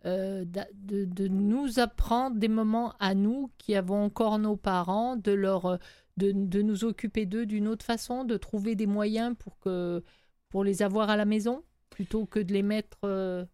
de, 0.04 1.06
de 1.06 1.28
nous 1.30 1.80
apprendre 1.80 2.36
des 2.38 2.50
moments 2.50 2.94
à 3.00 3.16
nous 3.16 3.50
qui 3.58 3.76
avons 3.76 4.04
encore 4.04 4.40
nos 4.40 4.58
parents, 4.58 5.16
de, 5.16 5.32
leur, 5.32 5.80
de, 6.18 6.34
de 6.34 6.62
nous 6.62 6.84
occuper 6.84 7.26
d'eux 7.26 7.46
d'une 7.46 7.70
autre 7.70 7.86
façon, 7.86 8.26
de 8.26 8.36
trouver 8.36 8.76
des 8.76 8.88
moyens 8.88 9.36
pour, 9.40 9.58
que, 9.60 10.04
pour 10.50 10.66
les 10.66 10.82
avoir 10.82 11.10
à 11.10 11.16
la 11.16 11.26
maison, 11.26 11.64
plutôt 11.90 12.26
que 12.26 12.40
de 12.40 12.52
les 12.52 12.64
mettre 12.64 13.48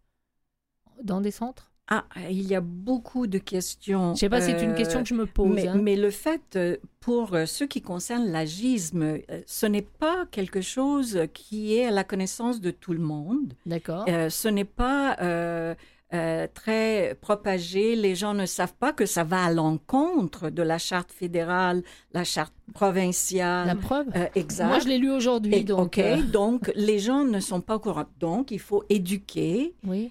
dans 1.02 1.20
des 1.20 1.30
centres? 1.30 1.73
Ah, 1.88 2.04
il 2.30 2.46
y 2.48 2.54
a 2.54 2.62
beaucoup 2.62 3.26
de 3.26 3.36
questions. 3.38 4.08
Je 4.08 4.10
ne 4.12 4.16
sais 4.16 4.28
pas, 4.30 4.40
c'est 4.40 4.62
une 4.62 4.70
euh, 4.70 4.74
question 4.74 5.02
que 5.02 5.08
je 5.08 5.14
me 5.14 5.26
pose. 5.26 5.54
Mais, 5.54 5.68
hein. 5.68 5.78
mais 5.80 5.96
le 5.96 6.10
fait, 6.10 6.40
euh, 6.56 6.78
pour 7.00 7.34
euh, 7.34 7.44
ce 7.44 7.64
qui 7.64 7.82
concerne 7.82 8.30
l'agisme, 8.32 9.18
ce 9.46 9.66
n'est 9.66 9.82
pas 9.82 10.24
quelque 10.30 10.62
chose 10.62 11.20
qui 11.34 11.76
est 11.76 11.86
à 11.86 11.90
la 11.90 12.02
connaissance 12.02 12.60
de 12.60 12.70
tout 12.70 12.94
le 12.94 13.00
monde. 13.00 13.52
D'accord. 13.66 14.06
Euh, 14.08 14.30
ce 14.30 14.48
n'est 14.48 14.64
pas 14.64 15.18
euh, 15.20 15.74
euh, 16.14 16.46
très 16.54 17.18
propagé. 17.20 17.96
Les 17.96 18.14
gens 18.14 18.32
ne 18.32 18.46
savent 18.46 18.74
pas 18.74 18.92
que 18.94 19.04
ça 19.04 19.22
va 19.24 19.44
à 19.44 19.52
l'encontre 19.52 20.48
de 20.48 20.62
la 20.62 20.78
charte 20.78 21.12
fédérale, 21.12 21.82
la 22.12 22.24
charte 22.24 22.54
provinciale. 22.72 23.66
La 23.66 23.74
preuve? 23.74 24.06
Euh, 24.16 24.26
exact. 24.34 24.68
Moi, 24.68 24.78
je 24.78 24.88
l'ai 24.88 24.98
lu 24.98 25.10
aujourd'hui, 25.10 25.64
donc... 25.64 25.86
OK, 25.86 25.98
euh, 25.98 26.22
donc 26.22 26.72
les 26.76 26.98
gens 26.98 27.24
ne 27.24 27.40
sont 27.40 27.60
pas 27.60 27.76
au 27.76 27.78
courant. 27.78 28.06
Donc, 28.20 28.52
il 28.52 28.60
faut 28.60 28.84
éduquer. 28.88 29.74
oui. 29.86 30.10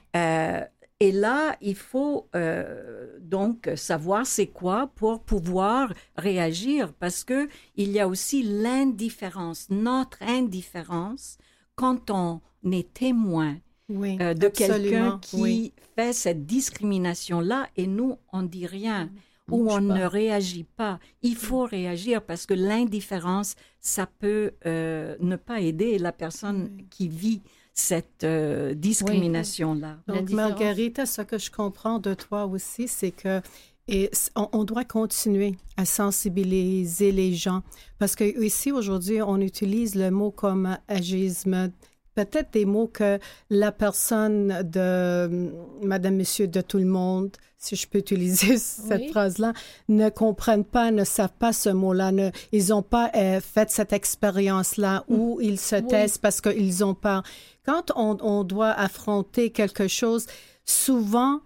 Et 1.06 1.12
là, 1.12 1.58
il 1.60 1.76
faut 1.76 2.30
euh, 2.34 3.18
donc 3.20 3.70
savoir 3.76 4.26
c'est 4.26 4.48
quoi 4.62 4.80
pour 4.96 5.16
pouvoir 5.32 5.92
réagir 6.16 6.94
parce 6.94 7.22
que 7.26 7.50
il 7.76 7.90
y 7.92 8.00
a 8.00 8.08
aussi 8.08 8.40
l'indifférence, 8.44 9.68
notre 9.70 10.20
indifférence 10.24 11.38
quand 11.76 12.10
on 12.10 12.40
est 12.72 12.94
témoin 12.94 13.58
Oui, 13.90 14.18
euh, 14.22 14.34
de 14.34 14.48
quelqu'un 14.48 15.20
qui 15.22 15.42
oui. 15.42 15.74
fait 15.96 16.14
cette 16.14 16.46
discrimination-là 16.46 17.68
et 17.76 17.88
nous, 17.88 18.18
on 18.32 18.44
dit 18.44 18.66
rien 18.66 19.10
ou 19.52 19.64
bouge 19.66 19.74
on 19.74 19.88
pas. 19.90 19.94
ne 20.00 20.06
réagit 20.06 20.64
pas. 20.64 21.00
Il 21.22 21.36
faut 21.36 21.66
réagir 21.66 22.22
parce 22.24 22.46
que 22.46 22.54
l'indifférence, 22.54 23.56
ça 23.82 24.06
peut 24.08 24.52
euh, 24.66 25.18
ne 25.20 25.36
pas 25.36 25.60
aider 25.60 26.00
la 26.00 26.14
personne 26.14 26.62
Oui. 26.78 26.86
qui 26.90 27.10
vit 27.10 27.42
cette 27.74 28.24
euh, 28.24 28.74
discrimination-là. 28.74 29.98
Donc. 30.08 30.30
Margarita, 30.30 31.06
ce 31.06 31.22
que 31.22 31.38
je 31.38 31.52
comprends 31.52 32.00
de 32.00 32.14
toi 32.14 32.46
aussi, 32.46 32.88
c'est 32.88 33.12
que 33.12 33.42
et 33.90 34.10
on, 34.36 34.48
on 34.54 34.64
doit 34.64 34.86
continuer 34.86 35.56
à 35.76 35.84
sensibiliser 35.86 37.12
les 37.12 37.34
gens 37.34 37.64
parce 38.00 38.16
que 38.16 38.42
ici 38.42 38.72
aujourd'hui, 38.72 39.22
on 39.22 39.42
utilise 39.42 39.96
le 39.96 40.10
mot 40.10 40.32
comme 40.32 40.78
agisme. 40.88 41.72
Peut-être 42.16 42.54
des 42.54 42.66
mots 42.66 42.88
que 42.88 43.18
la 43.50 43.72
personne 43.72 44.62
de 44.64 45.26
hum, 45.26 45.52
Madame, 45.82 46.16
Monsieur, 46.16 46.48
de 46.48 46.62
tout 46.62 46.78
le 46.78 46.86
monde, 46.86 47.32
si 47.58 47.76
je 47.76 47.88
peux 47.88 47.98
utiliser 47.98 48.58
cette 48.60 49.02
Oui. 49.02 49.10
phrase-là, 49.10 49.52
ne 49.90 50.10
comprennent 50.10 50.64
pas, 50.64 50.92
ne 50.92 51.04
savent 51.06 51.34
pas 51.40 51.54
ce 51.54 51.70
mot-là, 51.70 52.12
ne, 52.12 52.30
ils 52.52 52.68
n'ont 52.70 52.84
pas 52.84 53.10
euh, 53.16 53.42
fait 53.42 53.72
cette 53.72 53.94
expérience-là 53.94 55.06
où 55.08 55.40
ils 55.42 55.60
se 55.60 55.78
Oui. 55.78 55.88
taisent 55.88 56.20
parce 56.20 56.40
qu'ils 56.40 56.86
ont 56.86 56.94
peur. 56.94 57.24
Quand 57.66 57.92
on, 57.96 58.18
on 58.22 58.44
doit 58.44 58.72
affronter 58.72 59.52
quelque 59.52 59.88
chose, 59.88 60.26
souvent, 60.66 61.42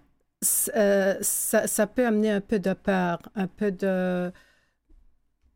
euh, 0.76 1.14
ça, 1.20 1.66
ça 1.66 1.86
peut 1.86 2.06
amener 2.06 2.30
un 2.30 2.40
peu 2.40 2.58
de 2.58 2.72
peur, 2.72 3.18
un 3.34 3.46
peu 3.46 3.70
de... 3.72 4.30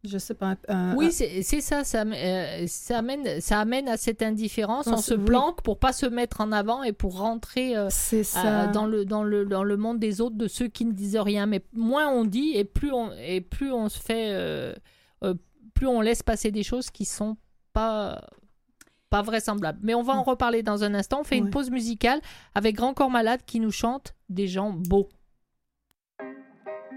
Je 0.04 0.18
sais 0.18 0.34
pas. 0.34 0.56
un- 0.66 0.96
Oui, 0.96 1.12
c'est 1.12 1.42
ça, 1.60 1.82
euh, 2.04 2.64
ça, 2.66 2.98
amène, 2.98 3.40
ça 3.40 3.60
amène 3.60 3.86
à 3.88 3.96
cette 3.96 4.20
indifférence. 4.20 4.88
On 4.88 4.94
On 4.94 4.96
se- 4.96 5.10
se 5.10 5.14
oui. 5.14 5.24
planque 5.24 5.62
pour 5.62 5.78
pas 5.78 5.92
se 5.92 6.06
mettre 6.06 6.40
en 6.40 6.50
avant 6.50 6.82
et 6.82 6.92
pour 6.92 7.18
rentrer 7.18 7.76
euh, 7.76 7.88
dans, 8.72 8.86
le, 8.86 9.04
dans, 9.04 9.22
le, 9.22 9.44
dans 9.46 9.62
le 9.62 9.76
monde 9.76 10.00
des 10.00 10.20
autres, 10.20 10.34
de 10.36 10.48
ceux 10.48 10.66
qui 10.66 10.86
ne 10.86 10.92
disent 10.92 11.16
rien. 11.16 11.46
Mais 11.46 11.62
moins 11.72 12.08
on 12.08 12.24
dit 12.24 12.50
et 12.56 12.64
plus 12.64 12.90
on, 12.92 13.12
et 13.12 13.40
plus 13.40 13.70
on 13.72 13.88
se 13.88 14.00
fait, 14.00 14.74
plus 15.74 15.86
on 15.86 16.00
laisse 16.00 16.24
passer 16.24 16.50
des 16.50 16.64
choses 16.64 16.90
qui 16.90 17.04
sont 17.04 17.36
pas 17.72 18.20
pas 19.12 19.20
vraisemblables. 19.20 19.78
Mais 19.82 19.94
on 19.94 20.02
va 20.02 20.14
en 20.14 20.22
reparler 20.22 20.62
dans 20.62 20.84
un 20.84 20.94
instant. 20.94 21.20
On 21.20 21.24
fait 21.24 21.36
une 21.36 21.50
pause 21.50 21.70
musicale 21.70 22.22
avec 22.54 22.76
Grand 22.76 22.94
Corps 22.94 23.10
Malade 23.10 23.40
qui 23.44 23.60
nous 23.60 23.70
chante 23.70 24.14
des 24.30 24.48
gens 24.48 24.70
beaux. 24.70 25.10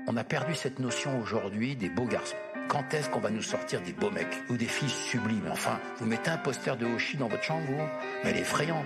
On 0.07 0.15
a 0.15 0.23
perdu 0.23 0.55
cette 0.55 0.79
notion 0.79 1.19
aujourd'hui 1.19 1.75
des 1.75 1.89
beaux 1.89 2.05
garçons. 2.05 2.37
Quand 2.69 2.93
est-ce 2.93 3.09
qu'on 3.09 3.19
va 3.19 3.31
nous 3.31 3.41
sortir 3.41 3.81
des 3.81 3.91
beaux 3.91 4.11
mecs 4.11 4.43
ou 4.49 4.55
des 4.55 4.65
filles 4.65 4.89
sublimes? 4.89 5.49
Enfin, 5.51 5.77
vous 5.97 6.05
mettez 6.05 6.31
un 6.31 6.37
poster 6.37 6.77
de 6.77 6.85
Hoshi 6.85 7.17
dans 7.17 7.27
votre 7.27 7.43
chambre, 7.43 7.65
vous 7.67 7.75
Mais 8.23 8.29
elle 8.29 8.37
est 8.37 8.41
effrayante. 8.41 8.85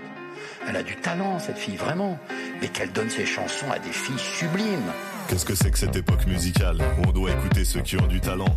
Elle 0.66 0.74
a 0.74 0.82
du 0.82 0.96
talent, 0.96 1.38
cette 1.38 1.58
fille, 1.58 1.76
vraiment. 1.76 2.18
Mais 2.60 2.68
qu'elle 2.68 2.90
donne 2.90 3.10
ses 3.10 3.26
chansons 3.26 3.70
à 3.70 3.78
des 3.78 3.92
filles 3.92 4.18
sublimes. 4.18 4.92
Qu'est-ce 5.30 5.44
que 5.44 5.54
c'est 5.54 5.70
que 5.70 5.78
cette 5.78 5.94
époque 5.94 6.26
musicale 6.26 6.78
où 6.98 7.08
on 7.08 7.12
doit 7.12 7.30
écouter 7.30 7.64
ceux 7.64 7.82
qui 7.82 7.96
ont 7.96 8.06
du 8.08 8.20
talent 8.20 8.52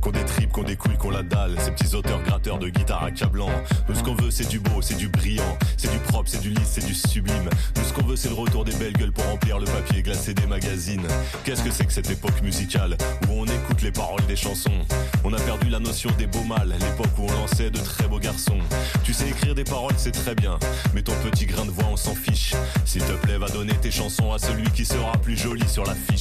Qu'on 0.00 0.10
des 0.10 0.24
tripes, 0.24 0.50
qu'on 0.50 0.64
des 0.64 0.74
couilles, 0.74 0.96
qu'on 0.98 1.10
la 1.10 1.22
dalle 1.22 1.54
Ces 1.60 1.70
petits 1.70 1.94
auteurs 1.94 2.20
gratteurs 2.24 2.58
de 2.58 2.68
guitare 2.68 3.04
accablant 3.04 3.48
Nous 3.88 3.94
ce 3.94 4.02
qu'on 4.02 4.16
veut 4.16 4.32
c'est 4.32 4.48
du 4.48 4.58
beau, 4.58 4.82
c'est 4.82 4.96
du 4.96 5.06
brillant 5.06 5.56
C'est 5.76 5.88
du 5.88 5.98
propre, 5.98 6.28
c'est 6.28 6.40
du 6.40 6.50
lisse, 6.50 6.66
c'est 6.72 6.84
du 6.84 6.94
sublime. 6.94 7.48
Nous 7.76 7.84
ce 7.84 7.92
qu'on 7.92 8.04
veut 8.04 8.16
c'est 8.16 8.28
le 8.28 8.34
retour 8.34 8.64
des 8.64 8.74
belles 8.74 8.94
gueules 8.94 9.12
pour 9.12 9.24
remplir 9.24 9.60
le 9.60 9.66
papier 9.66 10.02
glacé 10.02 10.34
des 10.34 10.48
magazines. 10.48 11.06
Qu'est-ce 11.44 11.62
que 11.62 11.70
c'est 11.70 11.86
que 11.86 11.92
cette 11.92 12.10
époque 12.10 12.42
musicale 12.42 12.96
où 13.28 13.42
on 13.42 13.44
écoute 13.44 13.82
les 13.82 13.92
paroles 13.92 14.26
des 14.26 14.34
chansons? 14.34 14.84
On 15.22 15.32
a 15.32 15.38
perdu 15.38 15.68
la 15.68 15.78
notion 15.78 16.10
des 16.18 16.26
beaux 16.26 16.42
mâles 16.42 16.74
L'époque 16.80 17.16
où 17.18 17.26
on 17.30 17.32
lançait 17.40 17.70
de 17.70 17.78
très 17.78 18.08
beaux 18.08 18.18
garçons. 18.18 18.58
Tu 19.04 19.12
sais 19.12 19.28
écrire 19.28 19.54
des 19.54 19.62
paroles 19.62 19.94
c'est 19.96 20.10
très 20.10 20.34
bien 20.34 20.58
Mais 20.92 21.02
ton 21.02 21.14
petit 21.22 21.46
grain 21.46 21.66
de 21.66 21.70
voix 21.70 21.86
on 21.88 21.96
s'en 21.96 22.16
fiche. 22.16 22.52
S'il 22.84 23.04
te 23.04 23.12
plaît 23.12 23.38
va 23.38 23.48
donner 23.48 23.74
tes 23.74 23.92
chansons 23.92 24.32
à 24.32 24.40
celui 24.40 24.68
qui 24.72 24.84
sera 24.84 25.12
plus 25.18 25.36
joli 25.36 25.68
sur 25.68 25.84
la 25.84 25.94
fiche 25.94 26.15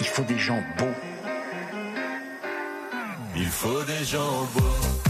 il 0.00 0.06
faut 0.06 0.22
des 0.22 0.38
gens 0.38 0.62
beaux. 0.78 0.86
Il 3.36 3.46
faut 3.46 3.82
des 3.84 4.04
gens 4.04 4.46
beaux. 4.54 5.07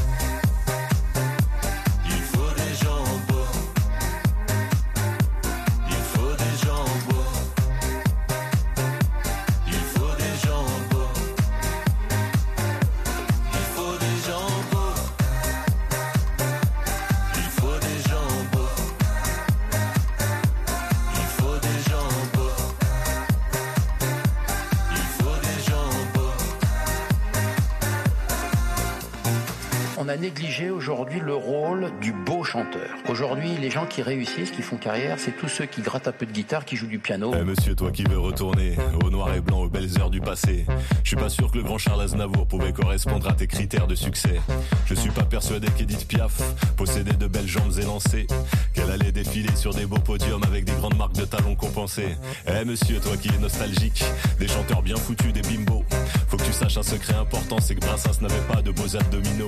Négliger 30.16 30.70
aujourd'hui 30.70 31.20
le 31.20 31.34
rôle 31.34 31.90
du 32.00 32.12
beau 32.12 32.44
chanteur. 32.44 32.88
Aujourd'hui, 33.08 33.56
les 33.60 33.70
gens 33.70 33.86
qui 33.86 34.02
réussissent, 34.02 34.50
qui 34.50 34.62
font 34.62 34.76
carrière, 34.76 35.18
c'est 35.18 35.36
tous 35.36 35.48
ceux 35.48 35.66
qui 35.66 35.82
grattent 35.82 36.08
un 36.08 36.12
peu 36.12 36.26
de 36.26 36.32
guitare, 36.32 36.64
qui 36.64 36.76
jouent 36.76 36.86
du 36.86 36.98
piano. 36.98 37.32
Eh 37.38 37.44
monsieur, 37.44 37.74
toi 37.74 37.90
qui 37.90 38.04
veux 38.04 38.18
retourner 38.18 38.76
au 39.04 39.10
noir 39.10 39.34
et 39.34 39.40
blanc, 39.40 39.60
aux 39.60 39.68
belles 39.68 39.98
heures 39.98 40.10
du 40.10 40.20
passé, 40.20 40.64
je 41.02 41.08
suis 41.08 41.16
pas 41.16 41.28
sûr 41.28 41.50
que 41.50 41.58
le 41.58 41.64
grand 41.64 41.78
Charles 41.78 42.02
Aznavour 42.02 42.46
pouvait 42.46 42.72
correspondre 42.72 43.28
à 43.28 43.32
tes 43.32 43.46
critères 43.46 43.86
de 43.86 43.94
succès. 43.94 44.40
Je 44.86 44.94
suis 44.94 45.10
pas 45.10 45.24
persuadé 45.24 45.68
qu'Edith 45.76 46.06
Piaf 46.06 46.40
possédait 46.76 47.16
de 47.16 47.26
belles 47.26 47.48
jambes 47.48 47.72
élancées, 47.78 48.26
qu'elle 48.74 48.90
allait 48.90 49.12
défiler 49.12 49.54
sur 49.56 49.74
des 49.74 49.86
beaux 49.86 49.98
podiums 49.98 50.42
avec 50.44 50.64
des 50.64 50.72
grandes 50.72 50.96
marques 50.96 51.16
de 51.16 51.24
talons 51.24 51.54
compensées. 51.54 52.16
Eh 52.46 52.64
monsieur, 52.64 53.00
toi 53.00 53.16
qui 53.16 53.28
es 53.28 53.38
nostalgique, 53.38 54.04
des 54.38 54.48
chanteurs 54.48 54.82
bien 54.82 54.96
foutus, 54.96 55.32
des 55.32 55.42
bimbos, 55.42 55.84
faut 56.28 56.36
que 56.36 56.44
tu 56.44 56.52
saches 56.52 56.76
un 56.76 56.82
secret 56.82 57.14
important, 57.14 57.58
c'est 57.60 57.74
que 57.74 57.80
Brassens 57.80 58.20
n'avait 58.20 58.34
pas 58.52 58.62
de 58.62 58.70
beaux 58.70 58.96
abdominaux. 58.96 59.46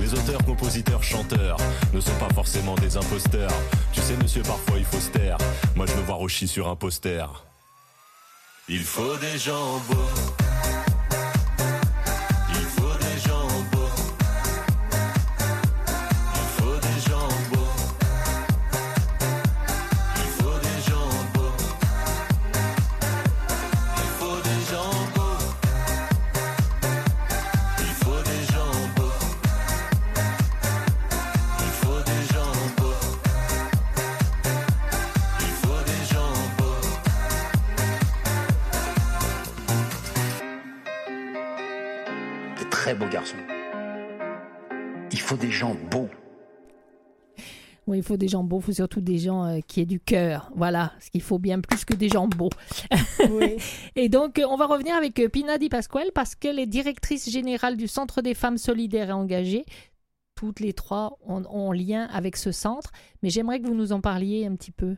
Les 0.00 0.12
auteurs, 0.12 0.44
compositeurs, 0.44 1.02
chanteurs 1.02 1.56
ne 1.92 2.00
sont 2.00 2.14
pas 2.18 2.32
forcément 2.34 2.74
des 2.76 2.96
imposteurs. 2.96 3.52
Tu 3.92 4.00
sais, 4.00 4.16
monsieur, 4.16 4.42
parfois 4.42 4.78
il 4.78 4.84
faut 4.84 5.00
se 5.00 5.10
taire. 5.10 5.38
Moi, 5.76 5.86
je 5.86 5.92
veux 5.92 6.02
voir 6.02 6.20
Oshi 6.20 6.48
sur 6.48 6.68
un 6.68 6.76
poster. 6.76 7.26
Il 8.68 8.82
faut 8.82 9.16
des 9.16 9.38
gens 9.38 9.78
beaux. 9.88 10.43
Il 47.92 48.02
faut 48.02 48.16
des 48.16 48.28
gens 48.28 48.42
beaux, 48.42 48.60
il 48.60 48.62
faut 48.62 48.72
surtout 48.72 49.00
des 49.02 49.18
gens 49.18 49.44
euh, 49.44 49.60
qui 49.66 49.80
aient 49.80 49.86
du 49.86 50.00
cœur. 50.00 50.50
Voilà, 50.54 50.92
ce 51.00 51.10
qu'il 51.10 51.20
faut 51.20 51.38
bien 51.38 51.60
plus 51.60 51.84
que 51.84 51.92
des 51.92 52.08
gens 52.08 52.28
beaux. 52.28 52.50
et 53.96 54.08
donc, 54.08 54.38
euh, 54.38 54.46
on 54.48 54.56
va 54.56 54.66
revenir 54.66 54.94
avec 54.94 55.18
euh, 55.18 55.28
Pina 55.28 55.58
Di 55.58 55.68
Pasquale 55.68 56.10
parce 56.14 56.34
qu'elle 56.34 56.58
est 56.58 56.66
directrice 56.66 57.28
générale 57.28 57.76
du 57.76 57.88
Centre 57.88 58.22
des 58.22 58.34
femmes 58.34 58.56
solidaires 58.56 59.10
et 59.10 59.12
engagées. 59.12 59.66
Toutes 60.34 60.60
les 60.60 60.72
trois 60.72 61.18
ont, 61.26 61.42
ont 61.50 61.72
lien 61.72 62.08
avec 62.12 62.36
ce 62.36 62.52
centre, 62.52 62.90
mais 63.22 63.30
j'aimerais 63.30 63.60
que 63.60 63.66
vous 63.66 63.74
nous 63.74 63.92
en 63.92 64.00
parliez 64.00 64.46
un 64.46 64.56
petit 64.56 64.72
peu. 64.72 64.96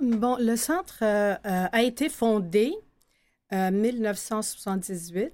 Bon, 0.00 0.36
le 0.38 0.56
centre 0.56 1.02
a 1.02 1.82
été 1.82 2.08
fondé 2.08 2.74
en 3.50 3.70
1978. 3.70 5.32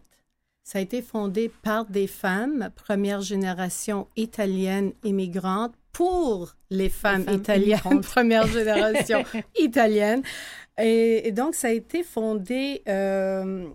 Ça 0.69 0.81
a 0.81 0.83
été 0.83 1.01
fondé 1.01 1.51
par 1.63 1.87
des 1.87 2.07
femmes, 2.07 2.69
première 2.77 3.23
génération 3.23 4.07
italienne 4.17 4.93
immigrantes, 5.03 5.73
pour 5.93 6.57
les 6.69 6.91
femmes, 6.91 7.25
italiennes, 7.33 8.03
première 8.03 8.47
génération 8.47 9.25
italienne. 9.59 10.23
Et, 10.77 11.33
donc, 11.33 11.55
ça 11.55 11.69
a 11.69 11.71
été 11.71 12.03
fondé. 12.03 12.83
Euh, 12.87 13.67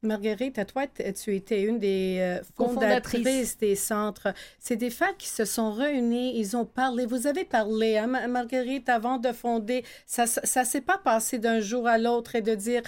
Marguerite, 0.00 0.58
à 0.58 0.64
toi, 0.64 0.86
tu 0.86 1.36
étais 1.36 1.60
une 1.64 1.78
des 1.78 2.16
euh, 2.20 2.42
fondatrices 2.56 3.58
des 3.58 3.76
centres. 3.76 4.32
C'est 4.58 4.76
des 4.76 4.88
femmes 4.88 5.14
qui 5.18 5.28
se 5.28 5.44
sont 5.44 5.72
réunies, 5.72 6.38
ils 6.40 6.56
ont 6.56 6.64
parlé. 6.64 7.04
Vous 7.04 7.26
avez 7.26 7.44
parlé, 7.44 7.98
hein, 7.98 8.06
Marguerite, 8.28 8.88
avant 8.88 9.18
de 9.18 9.30
fonder. 9.30 9.84
Ça 10.06 10.24
ne 10.24 10.64
s'est 10.64 10.80
pas 10.80 10.96
passé 10.96 11.38
d'un 11.38 11.60
jour 11.60 11.86
à 11.86 11.98
l'autre 11.98 12.34
et 12.34 12.40
de 12.40 12.54
dire 12.54 12.80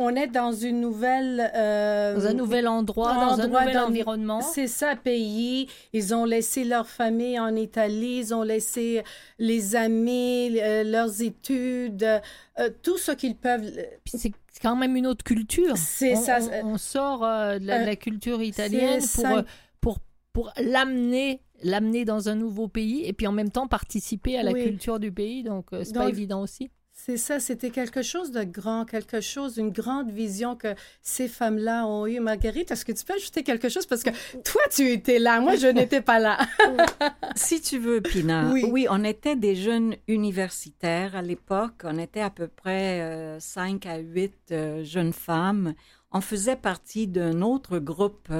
on 0.00 0.14
est 0.14 0.28
dans 0.28 0.52
une 0.52 0.80
nouvelle... 0.80 1.50
Euh, 1.56 2.14
dans 2.14 2.26
un 2.28 2.32
nouvel 2.32 2.68
endroit, 2.68 3.14
dans 3.14 3.40
un 3.40 3.48
nouvel 3.48 3.76
environnement. 3.76 4.40
C'est 4.40 4.68
ça, 4.68 4.94
pays. 4.94 5.68
Ils 5.92 6.14
ont 6.14 6.24
laissé 6.24 6.62
leur 6.62 6.88
famille 6.88 7.38
en 7.38 7.56
Italie, 7.56 8.18
ils 8.20 8.34
ont 8.34 8.44
laissé 8.44 9.02
les 9.40 9.74
amis, 9.74 10.56
euh, 10.60 10.84
leurs 10.84 11.20
études, 11.20 12.04
euh, 12.04 12.70
tout 12.82 12.96
ce 12.96 13.10
qu'ils 13.10 13.34
peuvent... 13.34 13.68
C'est 14.06 14.32
quand 14.62 14.76
même 14.76 14.94
une 14.94 15.06
autre 15.06 15.24
culture. 15.24 15.76
C'est 15.76 16.14
ça. 16.14 16.38
On, 16.62 16.78
sort 16.78 17.20
de 17.20 17.66
la, 17.66 17.96
culture 17.96 18.40
italienne 18.40 19.02
pour, 19.14 19.42
pour, 19.80 19.98
pour 20.32 20.52
l'amener 20.62 21.42
l'amener 21.64 22.04
dans 22.04 22.28
un 22.28 22.36
nouveau 22.36 22.68
pays 22.68 23.04
et 23.04 23.12
puis 23.12 23.26
en 23.26 23.32
même 23.32 23.50
temps 23.50 23.66
participer 23.66 24.38
à 24.38 24.44
la 24.44 24.52
culture 24.52 25.00
du 25.00 25.10
pays. 25.10 25.42
Donc, 25.42 25.66
c'est 25.72 25.92
pas 25.92 26.08
évident 26.08 26.40
aussi. 26.40 26.70
C'est 27.08 27.16
ça, 27.16 27.40
c'était 27.40 27.70
quelque 27.70 28.02
chose 28.02 28.32
de 28.32 28.44
grand, 28.44 28.84
quelque 28.84 29.22
chose, 29.22 29.56
une 29.56 29.70
grande 29.70 30.10
vision 30.10 30.56
que 30.56 30.74
ces 31.00 31.26
femmes-là 31.26 31.86
ont 31.86 32.06
eue. 32.06 32.20
Marguerite, 32.20 32.70
est-ce 32.70 32.84
que 32.84 32.92
tu 32.92 33.02
peux 33.02 33.14
ajouter 33.14 33.42
quelque 33.42 33.70
chose? 33.70 33.86
Parce 33.86 34.02
que 34.02 34.10
toi, 34.44 34.60
tu 34.70 34.90
étais 34.90 35.18
là, 35.18 35.40
moi, 35.40 35.56
je 35.56 35.68
n'étais 35.68 36.02
pas 36.02 36.18
là. 36.18 36.36
si 37.34 37.62
tu 37.62 37.78
veux, 37.78 38.02
Pina. 38.02 38.50
Oui. 38.52 38.86
on 38.90 39.02
était 39.04 39.36
des 39.36 39.56
jeunes 39.56 39.96
universitaires 40.06 41.16
à 41.16 41.22
l'époque. 41.22 41.80
On 41.84 41.96
était 41.96 42.20
à 42.20 42.28
peu 42.28 42.46
près 42.46 43.38
5 43.40 43.86
euh, 43.86 43.90
à 43.90 43.96
8 43.96 44.34
euh, 44.50 44.84
jeunes 44.84 45.14
femmes. 45.14 45.72
On 46.12 46.20
faisait 46.20 46.56
partie 46.56 47.06
d'un 47.06 47.40
autre 47.40 47.78
groupe 47.78 48.30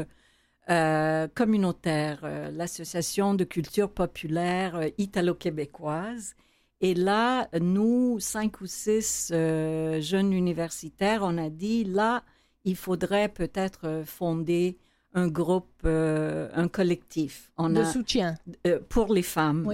euh, 0.68 1.26
communautaire, 1.34 2.20
l'Association 2.52 3.32
de 3.32 3.44
culture 3.44 3.90
populaire 3.90 4.78
italo-québécoise. 4.98 6.34
Et 6.80 6.94
là, 6.94 7.48
nous, 7.60 8.20
cinq 8.20 8.60
ou 8.60 8.66
six 8.66 9.30
euh, 9.32 10.00
jeunes 10.00 10.32
universitaires, 10.32 11.20
on 11.22 11.36
a 11.36 11.50
dit, 11.50 11.84
là, 11.84 12.22
il 12.64 12.76
faudrait 12.76 13.28
peut-être 13.28 14.02
fonder 14.04 14.78
un 15.14 15.26
groupe, 15.26 15.66
euh, 15.84 16.48
un 16.54 16.68
collectif. 16.68 17.50
On 17.56 17.70
de 17.70 17.82
soutien. 17.82 18.36
Euh, 18.66 18.78
pour 18.88 19.12
les 19.12 19.22
femmes, 19.22 19.68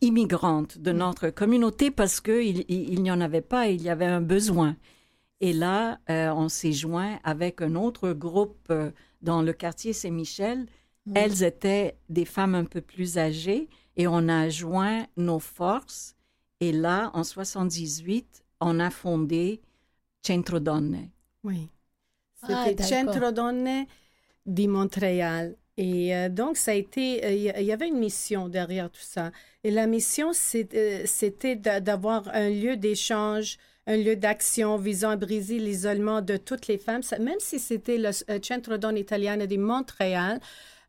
immigrantes 0.00 0.78
de 0.78 0.92
notre 0.92 1.28
communauté 1.28 1.90
parce 1.90 2.20
qu'il 2.20 2.64
il, 2.68 3.02
n'y 3.02 3.10
en 3.10 3.20
avait 3.20 3.42
pas, 3.42 3.68
il 3.68 3.82
y 3.82 3.90
avait 3.90 4.06
un 4.06 4.22
besoin. 4.22 4.76
Et 5.40 5.52
là, 5.52 5.98
on 6.08 6.48
s'est 6.48 6.72
joint 6.72 7.18
avec 7.24 7.60
un 7.60 7.74
autre 7.74 8.12
groupe 8.12 8.72
dans 9.22 9.42
le 9.42 9.52
quartier 9.52 9.92
Saint-Michel. 9.92 10.66
Elles 11.16 11.42
étaient 11.42 11.96
des 12.08 12.24
femmes 12.24 12.54
un 12.54 12.64
peu 12.64 12.80
plus 12.80 13.18
âgées 13.18 13.68
et 13.96 14.06
on 14.06 14.28
a 14.28 14.48
joint 14.48 15.04
nos 15.16 15.40
forces 15.40 16.14
et 16.62 16.72
là, 16.72 17.10
en 17.14 17.24
78, 17.24 18.42
on 18.60 18.78
a 18.80 18.90
fondé 18.90 19.60
Centro 20.22 20.60
Donne. 20.60 21.08
Oui. 21.42 21.68
Ah, 22.42 22.64
C'était 22.68 22.82
Centro 22.84 23.32
Donne 23.32 23.86
di 24.46 24.68
Montréal. 24.68 25.56
Et 25.76 26.14
euh, 26.14 26.28
donc, 26.28 26.56
ça 26.56 26.72
a 26.72 26.74
été, 26.74 27.24
euh, 27.24 27.32
il 27.32 27.64
y- 27.64 27.72
avait 27.72 27.88
une 27.88 27.98
mission 27.98 28.48
derrière 28.48 28.90
tout 28.90 29.00
ça. 29.16 29.32
Et 29.64 29.70
la 29.70 29.86
mission, 29.86 30.30
euh, 30.54 31.02
c'était 31.06 31.56
d'a- 31.56 31.80
d'avoir 31.80 32.28
un 32.28 32.50
lieu 32.50 32.76
d'échange, 32.76 33.56
un 33.86 33.96
lieu 33.96 34.14
d'action 34.16 34.76
visant 34.76 35.10
à 35.10 35.16
briser 35.16 35.58
l'isolement 35.58 36.20
de 36.20 36.36
toutes 36.36 36.66
les 36.68 36.78
femmes. 36.78 37.02
Ça- 37.02 37.18
même 37.18 37.40
si 37.40 37.58
c'était 37.58 37.98
le 37.98 38.10
euh, 38.30 38.38
Centro 38.42 38.76
Donne 38.76 38.98
Italiana 38.98 39.46
de 39.46 39.56
Montréal, 39.56 40.40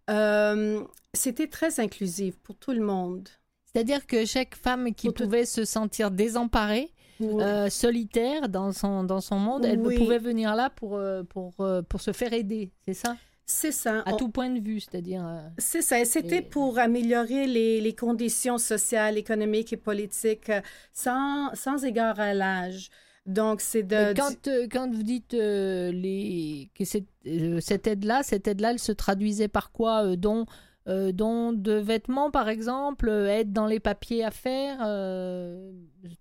euh, 0.09 0.83
c'était 1.13 1.47
très 1.47 1.79
inclusif 1.79 2.35
pour 2.43 2.55
tout 2.57 2.73
le 2.73 2.81
monde. 2.85 3.29
C'est-à-dire 3.73 4.05
que 4.05 4.23
chaque 4.25 4.55
femme 4.55 4.93
qui 4.93 5.09
pouvait 5.11 5.45
se 5.45 5.65
sentir 5.65 6.11
désemparée, 6.11 6.91
euh, 7.21 7.69
solitaire 7.69 8.47
dans 8.49 8.71
son, 8.71 9.03
dans 9.03 9.21
son 9.21 9.37
monde, 9.39 9.65
elle 9.65 9.79
Oui. 9.79 9.97
pouvait 9.97 10.19
venir 10.19 10.55
là 10.55 10.69
pour, 10.69 10.95
euh, 10.97 11.23
pour, 11.23 11.53
euh, 11.61 11.81
pour 11.81 12.01
se 12.01 12.11
faire 12.11 12.33
aider, 12.33 12.71
c'est 12.85 12.93
ça? 12.93 13.15
C'est 13.45 13.71
ça. 13.71 14.01
À 14.05 14.13
On- 14.13 14.17
tout 14.17 14.29
point 14.29 14.49
de 14.49 14.59
vue, 14.59 14.79
c'est-à-dire... 14.79 15.25
euh, 15.25 15.39
C'est 15.57 15.81
ça. 15.81 15.99
Et 15.99 16.05
C'était 16.05 16.37
Et- 16.37 16.41
pour 16.41 16.77
améliorer 16.79 17.47
les, 17.47 17.81
les 17.81 17.95
conditions 17.95 18.57
sociales, 18.57 19.17
économiques 19.17 19.73
et 19.73 19.77
politiques 19.77 20.51
sans, 20.93 21.49
sans 21.55 21.83
égard 21.83 22.19
à 22.19 22.33
l'âge. 22.33 22.89
Donc, 23.25 23.61
c'est 23.61 23.83
de... 23.83 24.13
Quand, 24.15 24.47
euh, 24.47 24.67
quand 24.71 24.91
vous 24.93 25.03
dites 25.03 25.33
euh, 25.33 25.91
les, 25.91 26.69
que 26.77 26.83
cette, 26.85 27.07
euh, 27.25 27.59
cette 27.61 27.87
aide-là, 27.87 28.21
cette 28.23 28.47
aide-là, 28.47 28.71
elle 28.71 28.79
se 28.79 28.91
traduisait 28.91 29.47
par 29.47 29.71
quoi 29.71 30.15
dont, 30.15 30.45
euh, 30.87 31.11
dont 31.13 31.53
de 31.53 31.73
vêtements, 31.73 32.29
par 32.31 32.49
exemple, 32.49 33.07
euh, 33.07 33.27
aide 33.39 33.53
dans 33.53 33.67
les 33.67 33.79
papiers 33.79 34.23
à 34.23 34.31
faire, 34.31 34.79
euh, 34.85 35.71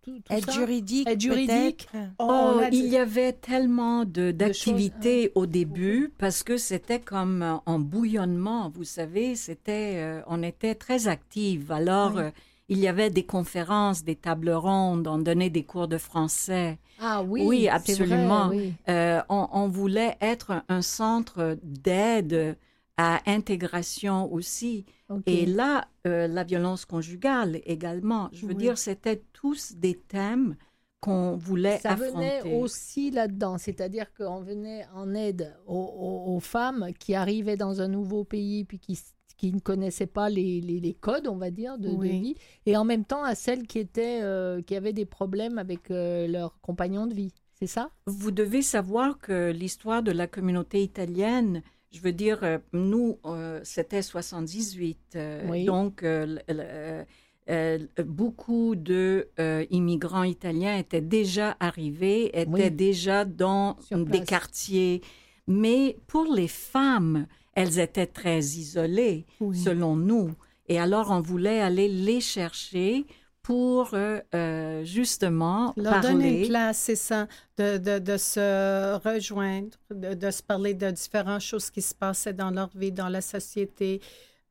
tout, 0.02 0.18
tout 0.20 0.32
Aide 0.32 0.44
ça 0.46 0.52
juridique. 0.52 1.08
Aide 1.08 1.20
juridique. 1.20 1.88
Oh, 2.18 2.60
dit- 2.70 2.78
il 2.78 2.86
y 2.86 2.96
avait 2.96 3.32
tellement 3.32 4.04
d'activités 4.04 5.32
au 5.34 5.46
début 5.46 6.12
parce 6.18 6.42
que 6.42 6.56
c'était 6.56 7.00
comme 7.00 7.42
euh, 7.42 7.54
en 7.66 7.78
bouillonnement, 7.78 8.70
vous 8.74 8.84
savez, 8.84 9.34
c'était, 9.34 9.94
euh, 9.96 10.20
on 10.26 10.42
était 10.42 10.74
très 10.74 11.08
actifs. 11.08 11.70
Alors, 11.70 12.12
Oui. 12.14 12.22
euh, 12.22 12.30
il 12.68 12.78
y 12.78 12.88
avait 12.88 13.10
des 13.10 13.24
conférences, 13.26 14.04
des 14.04 14.14
tables 14.16 14.50
rondes, 14.50 15.06
on 15.08 15.18
donnait 15.18 15.50
des 15.50 15.64
cours 15.64 15.88
de 15.88 15.98
français. 15.98 16.78
Ah 17.00 17.22
oui, 17.22 17.42
Oui, 17.44 17.68
absolument. 17.68 18.46
vrai, 18.46 18.56
oui. 18.56 18.72
Euh, 18.88 19.20
on, 19.28 19.48
on 19.52 19.68
voulait 19.68 20.16
être 20.20 20.52
un, 20.52 20.62
un 20.68 20.82
centre 20.82 21.58
d'aide 21.64 22.56
à 22.96 23.20
intégration 23.30 24.32
aussi. 24.32 24.84
Et 25.26 25.46
là, 25.46 25.88
euh, 26.06 26.26
la 26.26 26.44
violence 26.44 26.84
conjugale 26.84 27.60
également. 27.64 28.28
Je 28.32 28.46
veux 28.46 28.54
Oui. 28.54 28.58
dire, 28.58 28.78
c'était 28.78 29.22
tous 29.32 29.74
des 29.76 29.94
thèmes 29.98 30.56
qu'on 31.00 31.36
voulait 31.36 31.78
Ça 31.78 31.90
affronter. 31.92 32.40
venait 32.40 32.42
aussi 32.62 33.10
là-dedans, 33.10 33.58
c'est-à-dire 33.58 34.12
qu'on 34.14 34.40
venait 34.40 34.86
en 34.94 35.14
aide 35.14 35.54
aux, 35.66 35.74
aux- 35.74 36.36
aux 36.36 36.40
femmes 36.40 36.90
qui 36.98 37.14
arrivaient 37.14 37.56
dans 37.56 37.80
un 37.80 37.88
nouveau 37.88 38.24
pays 38.24 38.64
puis 38.64 38.78
qui, 38.78 38.98
qui 39.36 39.52
ne 39.52 39.58
connaissaient 39.60 40.06
pas 40.06 40.28
les, 40.30 40.60
les- 40.60 40.80
les 40.80 40.94
codes, 40.94 41.26
on 41.26 41.36
va 41.36 41.50
dire, 41.50 41.78
de, 41.78 41.90
vie, 41.90 42.36
et 42.66 42.76
en 42.76 42.84
même 42.84 43.04
temps 43.04 43.24
à 43.24 43.34
celles 43.34 43.66
qui, 43.66 43.80
étaient, 43.80 44.20
euh, 44.22 44.62
qui 44.62 44.76
avaient 44.76 44.92
des 44.92 45.06
problèmes 45.06 45.58
avec 45.58 45.90
euh, 45.90 46.28
leur 46.28 46.60
compagnon 46.60 47.06
de 47.06 47.14
vie. 47.14 47.32
C'est 47.58 47.66
ça? 47.66 47.90
Vous 48.06 48.30
devez 48.32 48.62
savoir 48.62 49.18
que 49.18 49.50
l'histoire 49.50 50.02
de 50.02 50.12
la 50.12 50.26
communauté 50.26 50.82
italienne, 50.82 51.62
je 51.92 52.00
veux 52.00 52.12
dire, 52.12 52.38
euh, 52.42 52.58
nous, 52.72 53.18
euh, 53.26 53.60
c'était 53.64 54.02
78. 54.02 54.98
euh, 55.16 55.46
Oui. 55.48 55.64
Donc, 55.64 56.02
euh, 56.02 56.38
beaucoup 58.04 58.76
de 58.76 59.28
euh, 59.38 59.64
immigrants 59.70 60.22
italiens 60.22 60.76
étaient 60.78 61.00
déjà 61.00 61.56
arrivés, 61.60 62.26
étaient 62.38 62.48
Oui. 62.50 62.70
déjà 62.70 63.24
dans 63.24 63.76
des 63.90 64.22
quartiers. 64.24 65.02
Mais 65.48 65.98
pour 66.06 66.32
les 66.32 66.48
femmes, 66.48 67.26
elles 67.54 67.78
étaient 67.80 68.06
très 68.06 68.38
isolées, 68.40 69.26
Oui. 69.40 69.58
selon 69.58 69.96
nous. 69.96 70.30
Et 70.68 70.78
alors, 70.78 71.10
on 71.10 71.20
voulait 71.20 71.60
aller 71.60 71.88
les 71.88 72.20
chercher 72.20 73.04
pour 73.42 73.90
euh, 73.94 74.20
euh, 74.34 74.84
justement 74.84 75.74
Leur 75.76 76.00
donner 76.00 76.42
une 76.42 76.48
place, 76.48 76.78
c'est 76.78 76.96
ça, 76.96 77.26
de, 77.58 77.76
de, 77.76 77.98
de 77.98 78.16
se 78.16 78.96
rejoindre, 78.98 79.76
de, 79.90 80.14
de 80.14 80.30
se 80.30 80.42
parler 80.42 80.74
de 80.74 80.90
différentes 80.90 81.40
choses 81.40 81.70
qui 81.70 81.82
se 81.82 81.94
passaient 81.94 82.32
dans 82.32 82.50
leur 82.50 82.70
vie, 82.74 82.92
dans 82.92 83.08
la 83.08 83.20
société. 83.20 84.00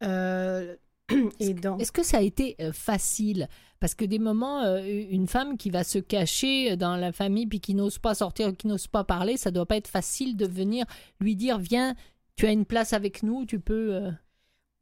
Euh, 0.04 0.76
et 1.40 1.54
donc, 1.54 1.82
Est-ce 1.82 1.92
que 1.92 2.04
ça 2.04 2.18
a 2.18 2.22
été 2.22 2.58
facile? 2.74 3.48
Parce 3.80 3.96
que 3.96 4.06
des 4.06 4.20
moments, 4.20 4.64
une 4.78 5.28
femme 5.28 5.58
qui 5.58 5.72
va 5.72 5.84
se 5.84 5.98
cacher 5.98 6.76
dans 6.76 6.96
la 6.98 7.12
famille 7.12 7.48
puis 7.48 7.60
qui 7.60 7.74
n'ose 7.74 7.98
pas 7.98 8.14
sortir, 8.14 8.56
qui 8.56 8.68
n'ose 8.68 8.88
pas 8.88 9.04
parler, 9.04 9.38
ça 9.38 9.52
doit 9.52 9.66
pas 9.66 9.78
être 9.78 9.88
facile 9.88 10.38
de 10.38 10.46
venir 10.46 10.86
lui 11.20 11.36
dire 11.36 11.58
viens, 11.58 11.96
tu 12.36 12.46
as 12.46 12.52
une 12.52 12.66
place 12.66 12.94
avec 12.94 13.24
nous, 13.24 13.46
tu 13.46 13.60
peux. 13.60 14.12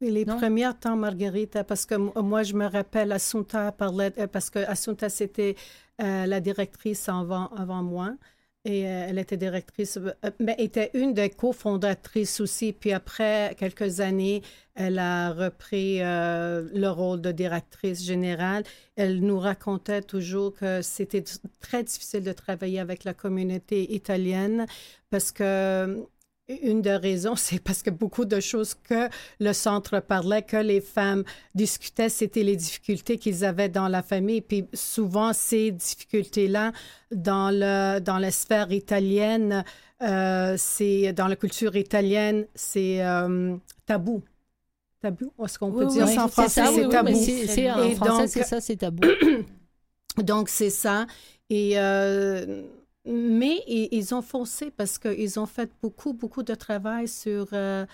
Et 0.02 0.10
les 0.10 0.24
Non? 0.24 0.38
premiers 0.38 0.70
temps, 0.80 0.96
Marguerite, 0.96 1.62
parce 1.68 1.84
que 1.86 1.94
moi, 1.94 2.42
je 2.42 2.54
me 2.54 2.66
rappelle, 2.66 3.12
Assunta 3.12 3.70
parlait, 3.72 4.12
euh, 4.18 4.26
parce 4.26 4.48
que 4.50 4.58
Assunta, 4.60 5.08
c'était 5.10 5.56
euh, 6.02 6.26
la 6.26 6.40
directrice 6.40 7.08
avant, 7.08 7.48
avant 7.48 7.82
moi. 7.82 8.14
Et 8.66 8.86
euh, 8.86 9.06
elle 9.08 9.18
était 9.18 9.38
directrice, 9.38 9.98
mais 10.38 10.54
était 10.58 10.90
une 10.92 11.14
des 11.14 11.30
cofondatrices 11.30 12.40
aussi. 12.40 12.74
Puis 12.74 12.92
après 12.92 13.54
quelques 13.58 14.00
années, 14.00 14.42
elle 14.74 14.98
a 14.98 15.32
repris 15.32 16.02
euh, 16.02 16.68
le 16.74 16.88
rôle 16.88 17.22
de 17.22 17.32
directrice 17.32 18.02
générale. 18.04 18.64
Elle 18.96 19.20
nous 19.20 19.38
racontait 19.38 20.02
toujours 20.02 20.52
que 20.54 20.82
c'était 20.82 21.24
très 21.60 21.84
difficile 21.84 22.22
de 22.22 22.32
travailler 22.32 22.80
avec 22.80 23.04
la 23.04 23.14
communauté 23.14 23.94
italienne 23.94 24.66
parce 25.08 25.32
que 25.32 26.04
une 26.62 26.82
des 26.82 26.96
raisons, 26.96 27.36
c'est 27.36 27.60
parce 27.62 27.82
que 27.82 27.90
beaucoup 27.90 28.24
de 28.24 28.40
choses 28.40 28.74
que 28.74 29.08
le 29.38 29.52
centre 29.52 30.00
parlait, 30.00 30.42
que 30.42 30.56
les 30.56 30.80
femmes 30.80 31.24
discutaient, 31.54 32.08
c'était 32.08 32.42
les 32.42 32.56
difficultés 32.56 33.18
qu'ils 33.18 33.44
avaient 33.44 33.68
dans 33.68 33.88
la 33.88 34.02
famille. 34.02 34.40
Puis 34.40 34.66
souvent, 34.74 35.32
ces 35.32 35.70
difficultés-là, 35.70 36.72
dans, 37.12 37.50
le, 37.50 38.00
dans 38.00 38.18
la 38.18 38.30
sphère 38.30 38.70
italienne, 38.72 39.64
euh, 40.02 40.54
c'est 40.58 41.12
dans 41.12 41.26
la 41.28 41.36
culture 41.36 41.76
italienne, 41.76 42.46
c'est 42.54 43.04
euh, 43.04 43.56
tabou. 43.86 44.22
Tabou, 45.02 45.32
est-ce 45.44 45.58
qu'on 45.58 45.72
peut 45.72 45.84
Oui, 45.86 45.92
dire 45.92 46.06
oui, 46.06 46.14
ça 46.14 46.24
en 46.24 46.28
français? 46.28 46.64
ça, 46.64 46.70
oui, 46.70 46.76
C'est 46.80 46.86
oui, 46.86 46.92
tabou. 46.92 47.08
mais 47.10 47.14
c'est- 47.46 47.70
en 47.70 47.90
français, 47.94 48.26
c'est 48.28 48.42
ça, 48.44 48.60
c'est 48.60 48.76
tabou. 48.76 49.02
Donc, 50.18 50.48
c'est 50.48 50.70
ça. 50.70 51.06
Et, 51.48 51.78
euh, 51.78 52.62
mais 53.06 53.62
ils 53.66 54.14
ont 54.14 54.22
foncé 54.22 54.70
parce 54.70 54.98
qu'ils 54.98 55.38
ont 55.40 55.46
fait 55.46 55.70
beaucoup, 55.82 56.12
beaucoup 56.12 56.42
de 56.42 56.54
travail 56.54 57.08
sur 57.08 57.46
euh, 57.52 57.86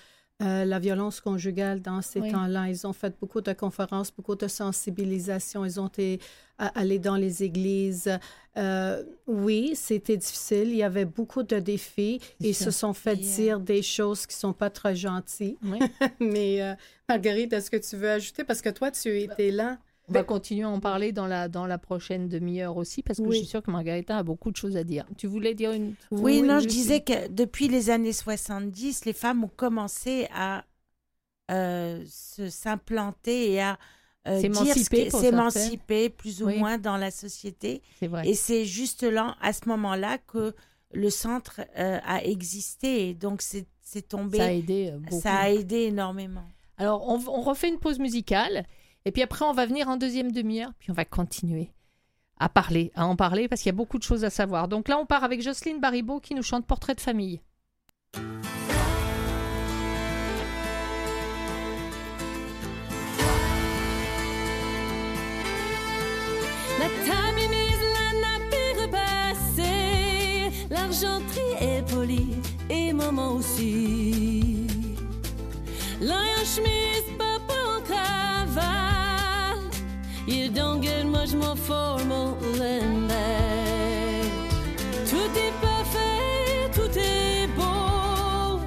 euh, 0.42 0.64
la 0.64 0.79
violence 0.79 1.21
conjugale 1.21 1.81
dans 1.81 2.03
ces 2.03 2.21
Oui. 2.21 2.31
temps-là. 2.33 2.69
Ils 2.69 2.87
ont 2.87 2.92
fait 2.92 3.14
beaucoup 3.19 3.40
de 3.40 3.53
conférences, 3.53 4.11
beaucoup 4.14 4.35
de 4.37 4.49
sensibilisation. 4.49 5.64
Ils 5.64 5.81
ont 5.81 5.87
été 5.87 6.21
à- 6.59 6.79
allés 6.79 6.99
dans 6.99 7.16
les 7.16 7.42
églises. 7.42 8.11
Euh, 8.59 9.03
oui, 9.27 9.73
c'était 9.77 10.16
difficile. 10.16 10.69
Il 10.71 10.77
y 10.77 10.83
avait 10.83 11.05
beaucoup 11.07 11.42
de 11.42 11.59
défis. 11.59 12.21
Ils 12.40 12.55
se 12.55 12.71
sont 12.71 12.92
fait 12.92 13.12
euh, 13.12 13.14
dire 13.16 13.61
des 13.61 13.83
choses 13.83 14.27
qui 14.27 14.35
sont 14.35 14.53
pas 14.53 14.71
très 14.71 14.95
gentilles. 14.97 15.57
Oui. 15.62 15.79
Mais 16.21 16.62
euh, 16.62 16.75
Marguerite, 17.09 17.53
est-ce 17.53 17.71
que 17.71 17.77
tu 17.77 17.97
veux 17.97 18.11
ajouter? 18.11 18.45
Parce 18.45 18.61
que 18.61 18.71
toi, 18.71 18.90
tu 18.90 19.09
étais 19.21 19.51
là. 19.51 19.79
On 20.09 20.12
va 20.12 20.23
continuer 20.23 20.62
à 20.62 20.69
en 20.69 20.79
parler 20.79 21.11
dans 21.12 21.27
la, 21.27 21.49
dans 21.49 21.66
la 21.66 21.79
prochaine 21.79 22.29
demi-heure 22.29 22.77
aussi, 22.77 23.03
parce 23.03 23.19
que 23.19 23.25
Oui. 23.25 23.33
je 23.33 23.38
suis 23.40 23.47
sûre 23.49 23.62
que 23.62 23.71
Margarita 23.73 24.19
a 24.19 24.23
beaucoup 24.23 24.51
de 24.53 24.57
choses 24.57 24.77
à 24.77 24.85
dire. 24.85 25.05
Tu 25.19 25.27
voulais 25.27 25.55
dire 25.55 25.73
une. 25.73 25.95
Oui, 26.12 26.42
non, 26.42 26.61
je 26.61 26.66
disais 26.69 27.01
que 27.01 27.29
depuis 27.29 27.66
les 27.69 27.90
années 27.90 28.12
70, 28.12 29.05
les 29.05 29.12
femmes 29.12 29.42
ont 29.45 29.51
commencé 29.57 30.29
à 30.33 30.64
euh, 31.51 32.05
s'implanter 32.07 33.53
et 33.53 33.61
à 33.61 33.79
euh, 34.29 34.40
S'émanciper, 34.40 36.09
plus 36.11 36.42
ou 36.42 36.47
Oui. 36.47 36.59
moins 36.59 36.79
dans 36.79 36.97
la 36.97 37.11
société. 37.11 37.83
C'est 38.01 38.09
vrai. 38.09 38.29
Et 38.29 38.35
c'est 38.35 38.64
juste 38.64 39.03
là, 39.05 39.37
à 39.40 39.53
ce 39.53 39.69
moment-là, 39.69 40.19
que 40.19 40.55
le 40.92 41.11
centre 41.11 41.61
euh, 41.79 41.99
a 42.05 42.25
existé. 42.25 43.09
Et 43.11 43.14
donc, 43.14 43.42
c'est 43.42 43.66
tombé. 44.09 44.38
Ça 44.38 44.45
a 44.47 44.51
aidé 44.53 44.92
beaucoup. 44.99 45.21
ça 45.21 45.35
a 45.35 45.51
aidé 45.51 45.83
énormément. 45.83 46.45
Alors, 46.79 47.09
on, 47.09 47.21
on 47.29 47.40
refait 47.42 47.69
une 47.69 47.79
pause 47.79 47.99
musicale. 47.99 48.66
Et 49.07 49.12
puis 49.12 49.23
après, 49.23 49.45
on 49.45 49.53
va 49.53 49.66
venir 49.66 49.88
en 49.88 49.97
deuxième 49.97 50.33
demi-heure. 50.33 50.73
Puis 50.81 50.90
on 50.90 50.95
va 50.95 51.05
continuer 51.05 51.71
à 52.38 52.49
parler, 52.51 52.90
à 52.97 53.07
en 53.07 53.16
parler, 53.16 53.49
parce 53.49 53.62
qu'il 53.62 53.71
y 53.71 53.75
a 53.75 53.77
beaucoup 53.77 53.99
de 53.99 54.03
choses 54.03 54.25
à 54.25 54.31
savoir. 54.31 54.66
Donc 54.69 54.88
là, 54.88 54.99
on 54.99 55.07
part 55.07 55.25
avec 55.25 55.40
Jocelyne 55.40 55.81
Baribeau 55.81 56.21
qui 56.21 56.35
nous 56.35 56.42
chante 56.42 56.66
Portrait 56.66 56.95
de 56.95 57.01
famille. 57.01 57.40
L'argenterie 70.69 71.40
est 71.61 71.88
polie 71.88 72.35
et 72.69 72.92
maman 72.92 73.35
aussi. 73.35 74.66
Chemise, 76.57 76.96
much 81.27 81.35
more 81.35 81.57
formal 81.57 82.37
than 82.57 83.09
that. 83.09 84.23
Tout 85.11 85.31
est 85.37 85.53
parfait, 85.61 86.71
tout 86.73 86.99
est 86.99 87.49
beau, 87.57 88.61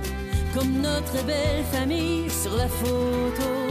comme 0.53 0.81
notre 0.81 1.23
belle 1.25 1.63
famille 1.71 2.29
sur 2.29 2.55
la 2.55 2.67
photo. 2.67 3.68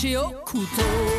tranché 0.00 0.16
couteau. 0.46 1.09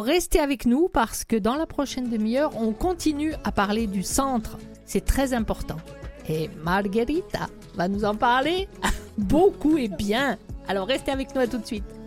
Restez 0.00 0.38
avec 0.38 0.66
nous 0.66 0.88
parce 0.88 1.24
que 1.24 1.36
dans 1.36 1.56
la 1.56 1.66
prochaine 1.66 2.08
demi-heure, 2.08 2.52
on 2.56 2.72
continue 2.72 3.34
à 3.44 3.52
parler 3.52 3.86
du 3.86 4.02
centre. 4.02 4.58
C'est 4.84 5.04
très 5.04 5.32
important. 5.34 5.76
Et 6.28 6.50
Marguerita 6.62 7.48
va 7.74 7.88
nous 7.88 8.04
en 8.04 8.14
parler 8.14 8.68
beaucoup 9.18 9.76
et 9.78 9.88
bien. 9.88 10.38
Alors 10.68 10.86
restez 10.86 11.10
avec 11.10 11.34
nous 11.34 11.40
à 11.40 11.46
tout 11.46 11.58
de 11.58 11.66
suite. 11.66 11.97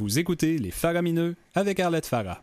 Vous 0.00 0.18
écoutez 0.18 0.58
Les 0.58 0.72
Faramineux 0.72 1.36
avec 1.54 1.78
Arlette 1.78 2.06
Farah. 2.06 2.42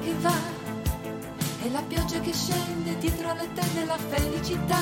che 0.00 0.14
va 0.20 0.34
e 1.62 1.70
la 1.70 1.82
pioggia 1.82 2.20
che 2.20 2.32
scende 2.32 2.96
dietro 2.98 3.30
alle 3.30 3.52
tende 3.52 3.84
la 3.84 3.98
felicità 3.98 4.78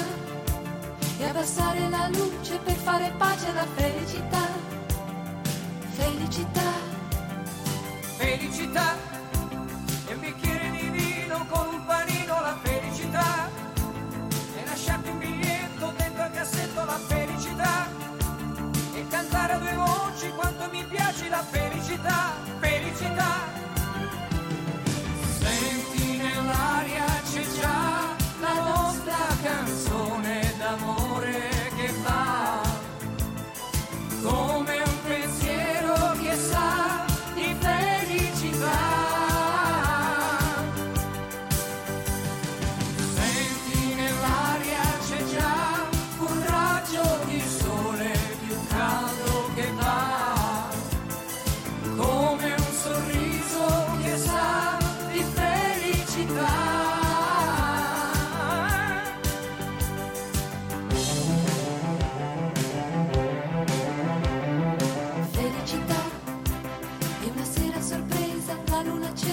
e 1.18 1.24
abbassare 1.24 1.88
la 1.88 2.09
luce 2.09 2.59
per 2.59 2.74
fare 2.74 3.12
pace 3.16 3.48
alla 3.48 3.66
felicità. 3.74 4.46
Felicità. 5.90 6.72
Felicità. 8.16 9.07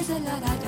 la 0.07 0.19
la 0.19 0.37
la 0.39 0.64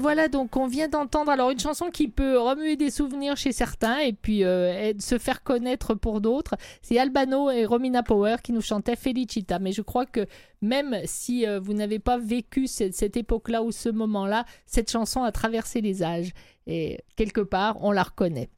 Et 0.00 0.02
voilà, 0.02 0.28
donc 0.28 0.56
on 0.56 0.66
vient 0.66 0.88
d'entendre 0.88 1.30
alors 1.30 1.50
une 1.50 1.58
chanson 1.58 1.90
qui 1.90 2.08
peut 2.08 2.38
remuer 2.38 2.76
des 2.76 2.90
souvenirs 2.90 3.36
chez 3.36 3.52
certains 3.52 3.98
et 3.98 4.14
puis 4.14 4.44
euh, 4.44 4.94
se 4.98 5.18
faire 5.18 5.42
connaître 5.42 5.92
pour 5.92 6.22
d'autres. 6.22 6.54
C'est 6.80 6.98
Albano 6.98 7.50
et 7.50 7.66
Romina 7.66 8.02
Power 8.02 8.36
qui 8.42 8.52
nous 8.54 8.62
chantaient 8.62 8.96
Felicita. 8.96 9.58
Mais 9.58 9.72
je 9.72 9.82
crois 9.82 10.06
que 10.06 10.24
même 10.62 10.96
si 11.04 11.46
euh, 11.46 11.60
vous 11.60 11.74
n'avez 11.74 11.98
pas 11.98 12.16
vécu 12.16 12.66
cette, 12.66 12.94
cette 12.94 13.18
époque-là 13.18 13.62
ou 13.62 13.72
ce 13.72 13.90
moment-là, 13.90 14.46
cette 14.64 14.90
chanson 14.90 15.22
a 15.22 15.32
traversé 15.32 15.82
les 15.82 16.02
âges 16.02 16.32
et 16.66 17.00
quelque 17.14 17.42
part 17.42 17.76
on 17.84 17.92
la 17.92 18.04
reconnaît. 18.04 18.48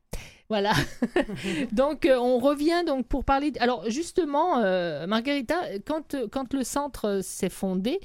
Voilà. 0.48 0.74
donc 1.72 2.06
euh, 2.06 2.18
on 2.18 2.38
revient 2.38 2.84
donc 2.86 3.08
pour 3.08 3.24
parler. 3.24 3.50
Alors 3.58 3.90
justement, 3.90 4.60
Margarita, 5.08 5.56
quand 5.86 6.14
quand 6.30 6.54
le 6.54 6.62
centre 6.62 7.18
s'est 7.20 7.50
fondé, 7.50 7.98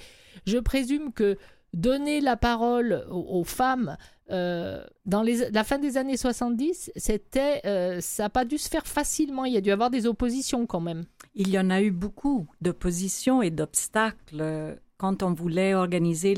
je 0.47 0.57
présume 0.57 1.13
que 1.13 1.37
donner 1.73 2.21
la 2.21 2.37
parole 2.37 3.05
aux, 3.09 3.43
femmes 3.43 3.97
euh, 4.29 4.83
dans 5.05 5.23
la 5.23 5.63
fin 5.63 5.79
des 5.79 5.97
années 5.97 6.17
70, 6.17 6.91
c'était, 6.95 7.61
euh, 7.65 8.01
ça 8.01 8.23
n'a 8.23 8.29
pas 8.29 8.45
dû 8.45 8.57
se 8.57 8.69
faire 8.69 8.85
facilement. 8.85 9.45
Il 9.45 9.53
y 9.53 9.57
a 9.57 9.61
dû 9.61 9.71
avoir 9.71 9.89
des 9.89 10.05
oppositions 10.05 10.65
quand 10.65 10.81
même. 10.81 11.05
Il 11.35 11.49
y 11.49 11.59
en 11.59 11.69
a 11.69 11.81
eu 11.81 11.91
beaucoup 11.91 12.47
d'oppositions 12.61 13.41
et 13.41 13.51
d'obstacles 13.51 14.77
quand 14.97 15.23
on 15.23 15.33
voulait 15.33 15.75
organiser 15.75 16.33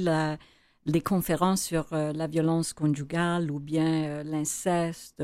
les 0.85 1.01
conférences 1.01 1.63
sur 1.63 1.87
euh, 1.93 2.11
la 2.13 2.27
violence 2.27 2.73
conjugale 2.73 3.49
ou 3.51 3.59
bien 3.59 4.23
l'inceste. 4.23 5.23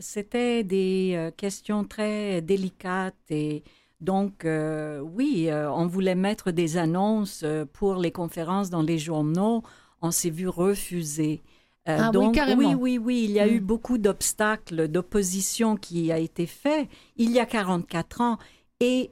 C'était 0.00 0.64
des 0.64 1.30
questions 1.36 1.84
très 1.84 2.42
délicates 2.42 3.14
et 3.30 3.62
donc 4.00 4.44
euh, 4.44 5.00
oui, 5.00 5.46
euh, 5.48 5.70
on 5.72 5.86
voulait 5.86 6.14
mettre 6.14 6.50
des 6.52 6.76
annonces 6.76 7.42
euh, 7.44 7.64
pour 7.70 7.96
les 7.96 8.12
conférences 8.12 8.70
dans 8.70 8.82
les 8.82 8.98
journaux. 8.98 9.62
On 10.02 10.10
s'est 10.10 10.30
vu 10.30 10.48
refuser. 10.48 11.42
Euh, 11.88 11.96
Ah 11.98 12.06
oui, 12.08 12.12
donc, 12.12 12.34
carrément. 12.34 12.68
oui, 12.72 12.74
oui, 12.74 12.98
oui, 12.98 13.24
il 13.24 13.30
y 13.32 13.40
a 13.40 13.48
eu 13.48 13.60
Mm. 13.60 13.64
beaucoup 13.64 13.98
d'obstacles, 13.98 14.88
d'opposition 14.88 15.76
qui 15.76 16.12
a 16.12 16.18
été 16.18 16.46
fait 16.46 16.88
il 17.16 17.30
y 17.30 17.38
a 17.40 17.46
44 17.46 18.20
ans. 18.20 18.38
Et 18.80 19.10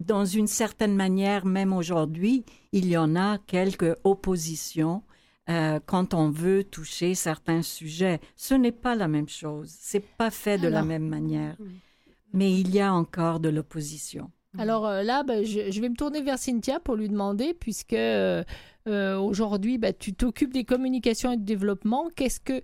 dans 0.00 0.24
une 0.24 0.46
certaine 0.48 0.94
manière, 0.96 1.46
même 1.46 1.72
aujourd'hui, 1.72 2.44
il 2.72 2.86
y 2.86 2.96
en 2.96 3.14
a 3.16 3.38
quelques 3.38 3.96
oppositions 4.04 5.02
euh, 5.50 5.78
quand 5.86 6.14
on 6.14 6.30
veut 6.30 6.64
toucher 6.64 7.14
certains 7.14 7.62
sujets. 7.62 8.20
Ce 8.36 8.54
n'est 8.54 8.72
pas 8.72 8.94
la 8.94 9.08
même 9.08 9.28
chose. 9.28 9.70
C'est 9.78 10.00
pas 10.16 10.30
fait 10.30 10.58
de 10.58 10.68
la 10.68 10.82
même 10.82 11.06
manière. 11.06 11.56
Mais 12.34 12.52
il 12.52 12.74
y 12.74 12.80
a 12.80 12.92
encore 12.92 13.40
de 13.40 13.48
l'opposition. 13.48 14.30
Alors 14.58 14.86
euh, 14.86 15.02
là, 15.02 15.22
bah, 15.22 15.42
je, 15.42 15.70
je 15.70 15.80
vais 15.80 15.88
me 15.88 15.96
tourner 15.96 16.20
vers 16.20 16.38
Cynthia 16.38 16.78
pour 16.80 16.96
lui 16.96 17.08
demander, 17.08 17.54
puisque 17.54 17.92
euh, 17.94 18.44
euh, 18.86 19.16
aujourd'hui, 19.18 19.78
bah, 19.78 19.92
tu 19.92 20.12
t'occupes 20.14 20.52
des 20.52 20.64
communications 20.64 21.32
et 21.32 21.36
du 21.36 21.44
développement. 21.44 22.10
Qu'est-ce 22.14 22.40
que 22.40 22.62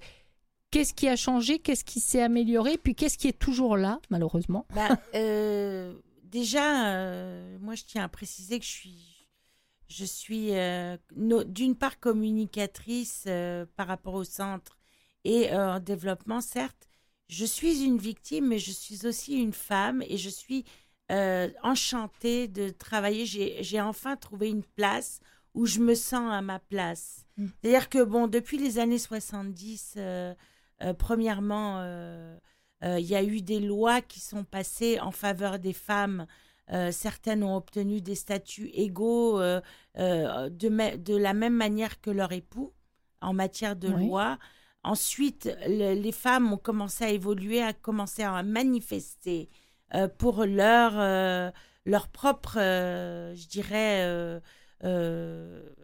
Qu'est-ce 0.70 0.94
qui 0.94 1.08
a 1.08 1.16
changé? 1.16 1.58
Qu'est-ce 1.58 1.82
qui 1.82 1.98
s'est 1.98 2.22
amélioré? 2.22 2.78
Puis 2.78 2.94
qu'est-ce 2.94 3.18
qui 3.18 3.26
est 3.26 3.36
toujours 3.38 3.76
là, 3.76 3.98
malheureusement? 4.08 4.66
Bah, 4.72 4.88
euh, 5.16 5.94
déjà, 6.24 6.90
euh, 6.94 7.58
moi, 7.60 7.74
je 7.74 7.82
tiens 7.84 8.04
à 8.04 8.08
préciser 8.08 8.60
que 8.60 8.64
je 8.64 8.70
suis, 8.70 9.26
je 9.88 10.04
suis 10.04 10.52
euh, 10.56 10.96
no- 11.16 11.42
d'une 11.42 11.74
part 11.74 11.98
communicatrice 11.98 13.24
euh, 13.26 13.66
par 13.76 13.88
rapport 13.88 14.14
au 14.14 14.22
centre 14.22 14.78
et 15.24 15.52
euh, 15.52 15.74
en 15.74 15.80
développement, 15.80 16.40
certes. 16.40 16.88
Je 17.30 17.44
suis 17.44 17.84
une 17.84 17.96
victime, 17.96 18.48
mais 18.48 18.58
je 18.58 18.72
suis 18.72 19.06
aussi 19.06 19.40
une 19.40 19.52
femme 19.52 20.02
et 20.08 20.16
je 20.16 20.28
suis 20.28 20.64
euh, 21.12 21.48
enchantée 21.62 22.48
de 22.48 22.70
travailler. 22.70 23.24
J'ai 23.24 23.80
enfin 23.80 24.16
trouvé 24.16 24.50
une 24.50 24.64
place 24.64 25.20
où 25.54 25.64
je 25.64 25.78
me 25.78 25.94
sens 25.94 26.32
à 26.32 26.42
ma 26.42 26.58
place. 26.58 27.24
Mm. 27.36 27.46
C'est-à-dire 27.62 27.88
que, 27.88 28.02
bon, 28.02 28.26
depuis 28.26 28.58
les 28.58 28.80
années 28.80 28.98
70, 28.98 29.94
euh, 29.96 30.34
euh, 30.82 30.92
premièrement, 30.92 31.78
euh, 31.78 32.36
il 32.82 33.06
y 33.06 33.14
a 33.14 33.22
eu 33.22 33.42
des 33.42 33.60
lois 33.60 34.00
qui 34.00 34.18
sont 34.18 34.42
passées 34.42 34.98
en 34.98 35.12
faveur 35.12 35.58
des 35.58 35.74
femmes. 35.74 36.26
Certaines 36.92 37.42
ont 37.42 37.56
obtenu 37.56 38.00
des 38.00 38.14
statuts 38.14 38.70
égaux 38.72 39.40
de 39.96 41.16
la 41.16 41.34
même 41.34 41.54
manière 41.54 42.00
que 42.00 42.10
leur 42.10 42.32
époux 42.32 42.72
en 43.20 43.34
matière 43.34 43.76
de 43.76 43.88
Oui. 43.88 44.06
loi. 44.06 44.38
Ensuite, 44.82 45.50
le- 45.66 45.94
les 45.94 46.12
femmes 46.12 46.52
ont 46.52 46.56
commencé 46.58 47.04
à 47.04 47.10
évoluer, 47.10 47.62
à 47.62 47.72
commencer 47.72 48.22
à 48.22 48.42
manifester 48.42 49.48
euh, 49.94 50.08
pour 50.08 50.44
leur, 50.46 50.92
euh, 50.96 51.50
leur 51.84 52.08
propre, 52.08 52.56
euh, 52.58 53.34
je 53.34 53.46
dirais, 53.48 54.40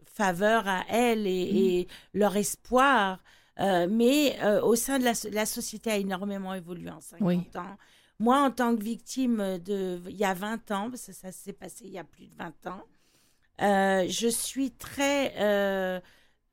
faveur 0.05 0.67
à 0.67 0.83
elles 0.89 1.27
et, 1.27 1.79
et 1.79 1.87
leur 2.13 2.35
espoir. 2.37 3.19
Mais 3.59 4.37
au 4.63 4.75
sein 4.75 4.99
de 4.99 5.03
la, 5.03 5.13
so- 5.15 5.29
la 5.31 5.45
société 5.45 5.91
a 5.91 5.97
énormément 5.97 6.53
évolué 6.53 6.89
en 6.89 7.01
50 7.01 7.27
Oui. 7.27 7.41
ans. 7.55 7.77
Moi, 8.19 8.39
en 8.41 8.49
tant 8.49 8.75
que 8.75 8.81
victime 8.83 9.59
de, 9.59 9.99
il 10.09 10.15
y 10.15 10.25
a 10.25 10.33
20 10.33 10.71
ans, 10.71 10.89
parce 10.89 11.05
que 11.05 11.13
ça 11.13 11.31
s'est 11.31 11.53
passé 11.53 11.85
il 11.85 11.91
y 11.91 11.99
a 11.99 12.03
plus 12.03 12.25
de 12.27 12.35
20 12.35 12.67
ans, 12.67 12.83
je 13.59 14.27
suis 14.27 14.71
très... 14.71 15.33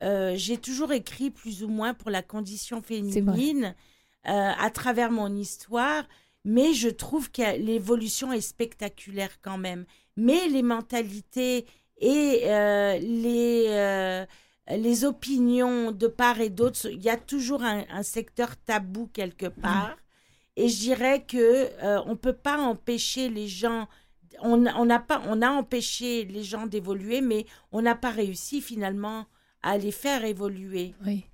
euh, 0.05 0.35
J'ai 0.37 0.59
toujours 0.59 0.93
écrit 0.93 1.31
plus 1.31 1.65
ou 1.65 1.69
moins 1.69 1.95
pour 1.95 2.11
la 2.11 2.23
condition 2.23 2.83
féminine 2.83 3.75
euh, 4.27 4.53
à 4.59 4.71
travers 4.71 5.11
mon 5.11 5.35
histoire, 5.35 6.05
mais 6.45 6.73
je 6.75 6.89
trouve 6.89 7.31
que 7.31 7.59
l'évolution 7.59 8.33
est 8.33 8.41
spectaculaire 8.41 9.41
quand 9.43 9.59
même. 9.59 9.87
Mais 10.17 10.47
les 10.49 10.63
mentalités 10.63 11.67
et 11.99 12.43
euh, 12.45 12.99
les, 12.99 14.25
les 14.71 15.05
opinions 15.05 15.91
de 15.91 16.07
part 16.07 16.41
et 16.41 16.51
d'autre, 16.51 16.87
il 16.91 17.03
y 17.03 17.09
a 17.11 17.17
toujours 17.17 17.63
un, 17.63 17.85
un 17.91 18.03
secteur 18.03 18.57
tabou 18.57 19.09
quelque 19.13 19.47
part. 19.47 19.97
Et 20.57 20.69
je 20.69 20.79
dirais 20.79 21.25
que 21.27 21.37
euh, 21.83 22.01
on 22.07 22.17
peut 22.17 22.33
pas 22.33 22.59
empêcher 22.59 23.29
les 23.29 23.49
gens. 23.49 23.89
On, 24.41 24.67
on 24.67 24.85
n'a 24.85 25.01
pas, 25.01 25.21
on 25.27 25.43
a 25.43 25.51
empêché 25.51 26.25
les 26.25 26.45
gens 26.45 26.67
d'évoluer, 26.67 27.21
mais 27.21 27.45
on 27.73 27.83
n'a 27.83 27.95
pas 27.95 28.11
réussi 28.11 28.61
finalement 28.61 29.27
à 29.65 29.79
les 29.79 29.91
faire 29.93 30.25
évoluer. 30.25 30.95
Oui. 31.05 31.25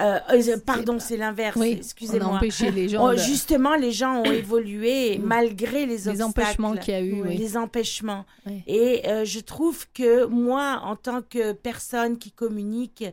Euh, 0.00 0.18
euh, 0.32 0.56
pardon, 0.64 0.98
c'est 0.98 1.16
l'inverse. 1.16 1.56
Oui, 1.56 1.74
Excusez-moi. 1.78 2.36
empêché 2.36 2.70
les 2.72 2.88
gens 2.88 3.06
Oh, 3.06 3.12
de- 3.12 3.16
Justement, 3.18 3.76
les 3.76 3.92
gens 3.92 4.20
ont 4.20 4.24
évolué 4.44 5.18
malgré 5.18 5.86
les, 5.86 5.96
Les 5.96 6.08
obstacles, 6.08 6.22
empêchements 6.22 6.76
qu'il 6.76 6.94
y 6.94 6.96
a 6.96 7.00
eu, 7.00 7.22
oui. 7.22 7.36
Les 7.36 7.56
empêchements. 7.56 8.24
Oui. 8.46 8.62
Et 8.66 9.06
euh, 9.08 9.24
je 9.24 9.38
trouve 9.40 9.86
que 9.92 10.24
moi, 10.26 10.80
en 10.84 10.96
tant 10.96 11.22
que 11.22 11.52
personne 11.52 12.18
qui 12.18 12.32
communique 12.32 13.04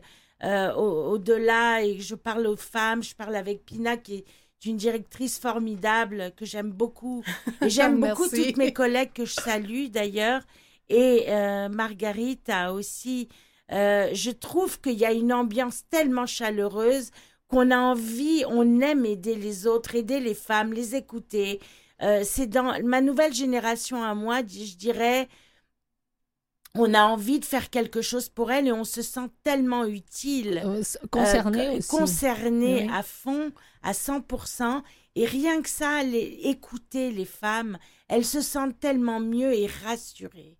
au- 0.42 1.10
au-delà, 1.12 1.82
et 1.84 2.00
je 2.00 2.14
parle 2.14 2.46
aux 2.46 2.56
femmes, 2.56 3.02
je 3.02 3.14
parle 3.14 3.36
avec 3.36 3.64
Pina 3.66 3.96
qui 3.96 4.14
est, 4.16 4.24
d'une 4.62 4.76
directrice 4.76 5.38
formidable 5.38 6.32
que 6.36 6.44
j'aime 6.44 6.70
beaucoup. 6.70 7.22
J'aime 7.66 7.98
beaucoup 8.00 8.28
toutes 8.28 8.58
mes 8.58 8.72
collègues 8.74 9.12
que 9.14 9.24
je 9.24 9.32
salue 9.34 9.86
d'ailleurs. 9.88 10.42
Et 10.90 11.26
Marguerite 11.70 12.48
a 12.50 12.72
aussi. 12.74 13.28
Euh, 13.72 14.10
je 14.12 14.30
trouve 14.30 14.80
qu'il 14.80 14.98
y 14.98 15.04
a 15.04 15.12
une 15.12 15.32
ambiance 15.32 15.82
tellement 15.90 16.26
chaleureuse 16.26 17.10
qu'on 17.48 17.70
a 17.70 17.78
envie, 17.78 18.44
on 18.48 18.80
aime 18.80 19.04
aider 19.06 19.34
les 19.34 19.66
autres, 19.66 19.94
aider 19.96 20.20
les 20.20 20.34
femmes, 20.34 20.72
les 20.72 20.94
écouter. 20.94 21.60
Euh, 22.02 22.22
c'est 22.24 22.46
dans 22.46 22.80
ma 22.84 23.00
nouvelle 23.00 23.34
génération 23.34 24.02
à 24.02 24.14
moi, 24.14 24.38
je 24.40 24.76
dirais, 24.76 25.28
on 26.76 26.94
a 26.94 27.02
envie 27.02 27.40
de 27.40 27.44
faire 27.44 27.68
quelque 27.68 28.00
chose 28.00 28.28
pour 28.28 28.52
elle 28.52 28.68
et 28.68 28.72
on 28.72 28.84
se 28.84 29.02
sent 29.02 29.28
tellement 29.42 29.84
utile. 29.84 30.62
Euh, 30.64 30.80
s- 30.80 30.98
concerné 31.10 31.66
Euh, 31.66 31.72
aussi. 31.78 31.88
concerné 31.88 32.84
Oui. 32.84 32.90
à 32.92 33.02
fond, 33.02 33.50
à 33.82 33.92
100%. 33.92 34.82
Et 35.16 35.26
rien 35.26 35.60
que 35.62 35.68
ça, 35.68 36.04
les, 36.04 36.38
écouter 36.44 37.10
les 37.10 37.24
femmes, 37.24 37.76
elles 38.06 38.24
se 38.24 38.40
sentent 38.40 38.78
tellement 38.78 39.18
mieux 39.18 39.52
et 39.52 39.66
rassurées 39.66 40.56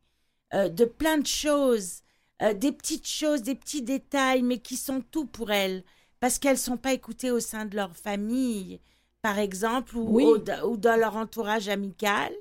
euh, 0.53 0.69
de 0.69 0.85
plein 0.85 1.19
de 1.19 1.27
choses, 1.29 2.01
euh, 2.43 2.55
des 2.55 2.73
petites 2.73 3.07
choses, 3.09 3.43
des 3.43 3.55
petits 3.55 3.83
détails, 3.83 4.43
mais 4.43 4.59
qui 4.59 4.77
sont 4.77 5.03
tout 5.11 5.27
pour 5.27 5.51
elles, 5.51 5.85
parce 6.21 6.39
qu'elles 6.39 6.59
sont 6.59 6.77
pas 6.77 6.93
écoutées 6.93 7.31
au 7.31 7.41
sein 7.41 7.65
de 7.67 7.77
leur 7.77 7.97
famille, 7.97 8.81
par 9.23 9.39
exemple, 9.39 9.97
ou, 9.97 10.07
Oui. 10.17 10.25
au- 10.25 10.67
ou 10.69 10.77
dans 10.77 10.99
leur 10.99 11.17
entourage 11.17 11.69
amical, 11.69 12.33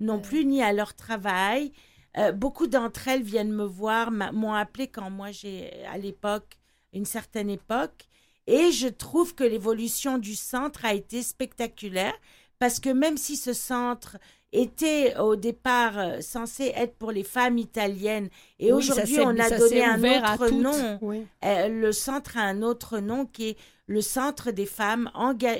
non 0.00 0.20
plus, 0.20 0.44
ni 0.44 0.62
à 0.62 0.72
leur 0.72 0.94
travail. 0.94 1.72
Euh, 2.16 2.32
beaucoup 2.32 2.66
d'entre 2.68 3.08
elles 3.08 3.22
viennent 3.22 3.52
me 3.52 3.64
voir, 3.64 4.10
m'ont 4.10 4.54
appelé 4.54 4.86
quand 4.88 5.10
moi 5.10 5.30
j'ai, 5.32 5.84
à 5.86 5.98
l'époque, 5.98 6.56
une 6.92 7.04
certaine 7.04 7.50
époque, 7.50 8.06
et 8.46 8.70
je 8.72 8.88
trouve 8.88 9.34
que 9.34 9.44
l'évolution 9.44 10.18
du 10.18 10.34
centre 10.34 10.84
a 10.84 10.94
été 10.94 11.22
spectaculaire, 11.22 12.14
parce 12.58 12.80
que 12.80 12.88
même 12.90 13.16
si 13.18 13.36
ce 13.36 13.52
centre 13.52 14.16
était 14.52 15.14
au 15.18 15.36
départ 15.36 15.98
euh, 15.98 16.20
censé 16.20 16.72
être 16.74 16.94
pour 16.96 17.12
les 17.12 17.22
femmes 17.24 17.58
italiennes, 17.58 18.28
et 18.58 18.72
Oui, 18.72 18.78
aujourd'hui 18.78 19.18
on 19.20 19.38
a 19.38 19.50
donné 19.50 19.84
un 19.84 19.98
autre 20.02 20.50
nom. 20.50 20.98
Oui. 21.02 21.26
Euh, 21.44 21.68
le 21.68 21.92
centre 21.92 22.36
a 22.38 22.42
un 22.42 22.62
autre 22.62 22.98
nom 22.98 23.26
qui 23.26 23.50
est 23.50 23.56
le 23.86 24.00
Centre 24.02 24.50
des 24.50 24.66
femmes 24.66 25.10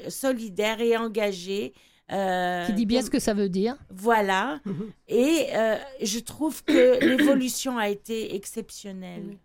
solidaires 0.09 0.81
et 0.83 0.97
engagées. 0.99 1.73
euh, 2.13 2.67
Qui 2.67 2.73
dit 2.75 2.85
bien 2.87 3.01
ce 3.03 3.09
que 3.11 3.19
ça 3.19 3.33
veut 3.35 3.49
dire. 3.49 3.77
Voilà. 3.91 4.61
Et 5.09 5.47
euh, 5.55 5.77
je 6.03 6.19
trouve 6.19 6.63
que 6.65 6.99
l'évolution 7.05 7.79
a 7.79 7.89
été 7.89 8.35
exceptionnelle. 8.35 9.39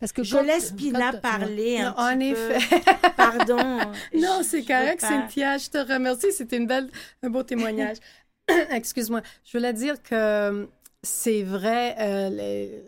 Parce 0.00 0.12
que 0.12 0.22
Je 0.22 0.36
quand- 0.36 0.42
laisse 0.42 0.72
Pina 0.72 1.12
quand- 1.12 1.20
parler 1.20 1.78
un 1.78 1.90
Non, 1.90 1.96
en 1.98 2.16
petit 2.18 2.26
effet. 2.30 2.80
peu. 2.80 3.08
Pardon. 3.16 3.78
Non, 4.14 4.40
c'est 4.42 4.62
correct, 4.64 5.00
Cynthia. 5.00 5.58
Je 5.58 5.70
te 5.70 5.78
remercie. 5.92 6.32
C'était 6.32 6.56
une 6.56 6.66
belle, 6.68 6.88
un 7.22 7.30
beau 7.30 7.42
témoignage. 7.42 7.96
Excuse-moi. 8.70 9.22
Je 9.44 9.56
voulais 9.58 9.72
dire 9.72 10.02
que 10.02 10.14
euh, 10.14 10.66
c'est 11.02 11.42
vrai, 11.42 11.96
euh, 12.00 12.28
les- 12.30 12.84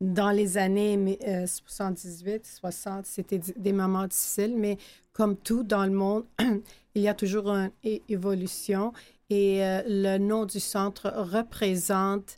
dans 0.00 0.30
les 0.30 0.58
années 0.58 0.96
mi- 0.96 1.18
euh, 1.26 1.46
78, 1.46 2.46
60, 2.46 3.06
c'était 3.06 3.38
di- 3.38 3.54
des 3.56 3.72
moments 3.72 4.06
difficiles, 4.06 4.54
mais 4.56 4.78
comme 5.12 5.36
tout 5.36 5.62
dans 5.64 5.84
le 5.84 5.90
monde, 5.92 6.24
il 6.94 7.02
y 7.02 7.08
a 7.08 7.14
toujours 7.14 7.48
une 7.48 7.70
évolution 8.08 8.92
et 9.30 9.64
euh, 9.64 9.82
le 9.86 10.18
nom 10.18 10.44
du 10.46 10.60
centre 10.60 11.08
représente 11.16 12.36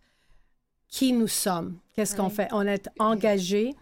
qui 0.88 1.12
nous 1.12 1.28
sommes. 1.28 1.78
Qu'est-ce 1.94 2.16
qu'on 2.16 2.30
fait? 2.30 2.48
On 2.52 2.66
est 2.66 2.88
engagé. 2.98 3.74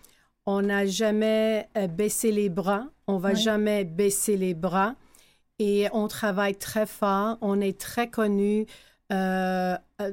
On 0.44 0.62
n'a 0.62 0.84
jamais 0.86 1.68
euh, 1.76 1.86
baissé 1.86 2.32
les 2.32 2.49
bras. 2.49 2.86
On 3.07 3.18
va 3.18 3.30
jamais 3.34 3.84
baisser 3.84 4.36
les 4.36 4.55
bras. 4.55 4.94
Et 5.59 5.88
on 5.92 6.06
travaille 6.09 6.54
très 6.56 6.86
fort. 6.86 7.36
On 7.40 7.61
est 7.61 7.78
très 7.78 8.09
connu 8.09 8.66
euh, 9.11 9.76
euh, 10.00 10.12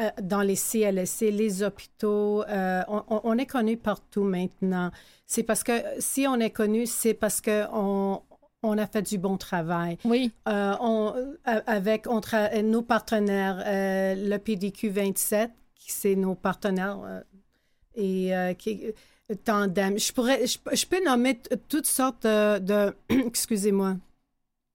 euh, 0.00 0.10
dans 0.22 0.40
les 0.42 0.56
CLSC, 0.56 1.30
les 1.30 1.62
hôpitaux. 1.62 2.42
euh, 2.44 2.82
on, 2.88 3.36
est 3.38 3.46
connu 3.46 3.76
partout 3.76 4.22
maintenant. 4.22 4.90
C'est 5.26 5.42
parce 5.42 5.62
que 5.64 5.72
si 5.98 6.26
on 6.28 6.36
est 6.40 6.50
connu, 6.50 6.86
c'est 6.86 7.14
parce 7.14 7.40
que 7.40 7.64
on, 7.72 8.22
on 8.62 8.78
a 8.78 8.86
fait 8.86 9.02
du 9.02 9.18
bon 9.18 9.36
travail. 9.36 9.98
Oui, 10.04 10.30
Euh, 10.48 10.74
on, 10.80 11.12
avec 11.44 12.06
on 12.08 12.20
nos 12.62 12.82
partenaires, 12.82 13.62
le 13.66 14.36
PDQ 14.38 14.88
27, 14.90 15.50
qui 15.74 15.92
c'est 15.92 16.14
nos 16.14 16.34
partenaires 16.36 17.22
et 17.96 18.30
qui 18.58 18.84
tandem. 19.44 19.98
Je 19.98 20.12
pourrais, 20.12 20.46
je, 20.46 20.58
je 20.72 20.86
peux 20.86 21.04
nommer 21.04 21.40
toutes 21.68 21.86
sortes 21.86 22.22
de, 22.22 22.58
de- 22.60 22.94
excusez-moi, 23.26 23.96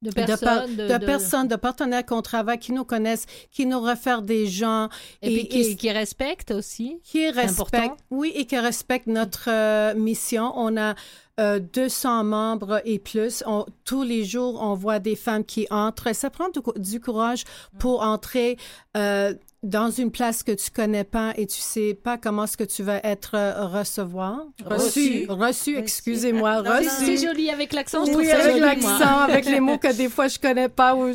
de 0.02 0.10
de, 0.10 0.14
par- 0.16 0.26
personnes. 0.26 0.76
de 0.76 1.06
personnes, 1.06 1.48
de 1.48 1.56
partenaires 1.56 2.06
qu'on 2.06 2.22
travaille, 2.22 2.58
qui 2.60 2.72
nous 2.72 2.84
connaissent, 2.86 3.26
qui 3.52 3.66
nous 3.66 3.80
réfèrent 3.80 4.22
des 4.24 4.48
gens 4.48 4.90
Et, 5.22 5.28
puis 5.28 5.40
et- 5.42 5.48
qui, 5.48 5.62
et- 5.62 5.76
qui 5.76 5.92
respectent 5.92 6.52
aussi. 6.52 7.00
qui 7.04 7.30
respectent, 7.30 8.00
oui, 8.10 8.32
et 8.36 8.46
qui 8.46 8.58
respectent 8.58 9.08
notre 9.08 9.50
euh, 9.50 9.94
mission. 9.96 10.52
On 10.56 10.76
a 10.78 10.96
euh, 11.42 11.60
200 11.60 12.24
membres 12.24 12.82
et 12.86 13.00
plus. 13.00 13.44
On- 13.48 13.66
tous 13.84 14.04
les 14.04 14.24
jours, 14.24 14.62
on 14.62 14.76
voit 14.76 15.00
des 15.00 15.16
femmes 15.18 15.44
qui 15.44 15.68
entrent. 15.72 16.14
Ça 16.16 16.30
prend 16.30 16.48
du, 16.50 16.62
cou- 16.62 16.78
du 16.78 17.02
courage 17.02 17.44
pour 17.80 18.04
entrer 18.04 18.56
euh, 18.96 19.34
dans 19.64 19.92
une 19.92 20.10
place 20.10 20.42
que 20.42 20.52
tu 20.54 20.72
connais 20.72 21.04
pas 21.04 21.34
et 21.38 21.46
tu 21.46 21.60
sais 21.60 21.94
pas 21.94 22.18
comment 22.18 22.46
est-ce 22.46 22.58
que 22.58 22.64
tu 22.64 22.82
vas 22.82 23.00
être 23.04 23.32
euh, 23.36 23.68
recevoir. 23.68 24.40
Reçu. 24.66 25.26
Reçu, 25.28 25.28
reçu, 25.30 25.78
excusez-moi, 25.78 26.62
reçu. 26.62 26.90
C'est 27.06 27.18
joli 27.18 27.50
avec 27.52 27.72
l'accent. 27.74 28.04
je 28.06 28.12
trouve 28.12 28.22
Oui, 28.24 28.28
ça 28.28 28.38
avec 28.40 28.58
l'accent, 28.60 29.20
avec 29.20 29.46
les 29.46 29.60
mots 29.60 29.78
que 29.78 29.94
des 29.96 30.10
fois 30.16 30.28
je 30.28 30.40
connais 30.40 30.68
pas 30.70 30.96
ou 30.96 31.12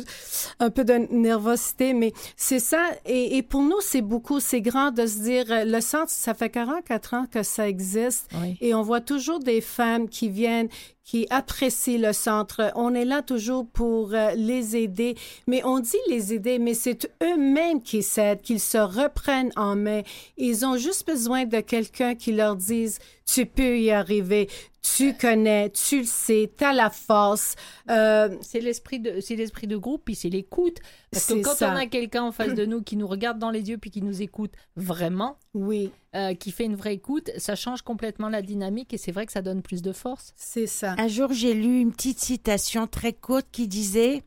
un 0.59 0.69
peu 0.69 0.85
de 0.85 0.93
nervosité, 1.11 1.93
mais 1.93 2.13
c'est 2.37 2.59
ça. 2.59 2.85
Et, 3.05 3.35
et 3.37 3.43
pour 3.43 3.61
nous, 3.63 3.81
c'est 3.81 4.01
beaucoup, 4.01 4.39
c'est 4.39 4.61
grand 4.61 4.91
de 4.91 5.05
se 5.05 5.19
dire, 5.19 5.45
euh, 5.49 5.65
le 5.65 5.81
centre, 5.81 6.09
ça 6.11 6.33
fait 6.33 6.49
44 6.49 7.13
ans 7.15 7.25
que 7.29 7.43
ça 7.43 7.67
existe 7.67 8.29
Oui. 8.41 8.57
et 8.61 8.73
on 8.73 8.81
voit 8.81 9.01
toujours 9.01 9.39
des 9.39 9.59
femmes 9.61 10.07
qui 10.07 10.16
viennent, 10.25 10.71
qui 11.07 11.25
apprécient 11.29 11.97
le 11.97 12.11
centre. 12.11 12.73
On 12.75 12.93
est 12.93 13.05
là 13.05 13.21
toujours 13.21 13.65
pour 13.65 14.13
euh, 14.13 14.31
les 14.35 14.75
aider, 14.75 15.15
mais 15.47 15.63
on 15.63 15.79
dit 15.79 15.95
les 16.09 16.33
aider, 16.33 16.59
mais 16.59 16.73
c'est 16.73 17.09
eux-mêmes 17.23 17.81
qui 17.81 18.03
s'aident, 18.03 18.41
qu'ils 18.41 18.59
se 18.59 18.77
reprennent 18.77 19.53
en 19.55 19.77
main. 19.77 20.01
Ils 20.35 20.65
ont 20.65 20.75
juste 20.75 21.07
besoin 21.07 21.45
de 21.45 21.61
quelqu'un 21.61 22.13
qui 22.13 22.33
leur 22.33 22.57
dise, 22.57 22.99
tu 23.25 23.45
peux 23.45 23.79
y 23.79 23.89
arriver, 23.89 24.49
tu 24.95 25.13
connais, 25.13 25.69
tu 25.69 25.99
le 25.99 26.05
sais, 26.05 26.51
tu 26.57 26.63
as 26.63 26.73
la 26.73 26.89
force. 26.89 27.55
Euh, 27.89 28.29
C'est 28.41 28.59
l'esprit 28.59 28.99
de, 28.99 29.19
c'est 29.19 29.35
l'esprit 29.35 29.67
de 29.67 29.77
groupe, 29.77 30.03
puis 30.05 30.15
c'est 30.15 30.29
l'écoute. 30.29 30.77
Parce 31.11 31.25
que 31.25 31.41
quand 31.41 31.55
ça. 31.55 31.71
on 31.73 31.75
a 31.75 31.85
quelqu'un 31.85 32.23
en 32.23 32.31
face 32.31 32.53
de 32.53 32.65
nous 32.65 32.81
qui 32.81 32.95
nous 32.97 33.07
regarde 33.07 33.39
dans 33.39 33.49
les 33.49 33.69
yeux 33.69 33.77
puis 33.77 33.91
qui 33.91 34.01
nous 34.01 34.21
écoute 34.21 34.51
vraiment, 34.75 35.37
oui, 35.53 35.91
euh, 36.15 36.33
qui 36.35 36.51
fait 36.51 36.65
une 36.65 36.75
vraie 36.75 36.95
écoute, 36.95 37.31
ça 37.37 37.55
change 37.55 37.81
complètement 37.81 38.29
la 38.29 38.41
dynamique 38.41 38.93
et 38.93 38.97
c'est 38.97 39.11
vrai 39.11 39.25
que 39.25 39.31
ça 39.31 39.41
donne 39.41 39.61
plus 39.61 39.81
de 39.81 39.91
force. 39.91 40.33
c'est 40.35 40.67
ça. 40.67 40.95
Un 40.97 41.07
jour, 41.07 41.31
j'ai 41.31 41.53
lu 41.53 41.79
une 41.79 41.91
petite 41.91 42.19
citation 42.19 42.87
très 42.87 43.13
courte 43.13 43.45
qui 43.51 43.67
disait 43.67 44.23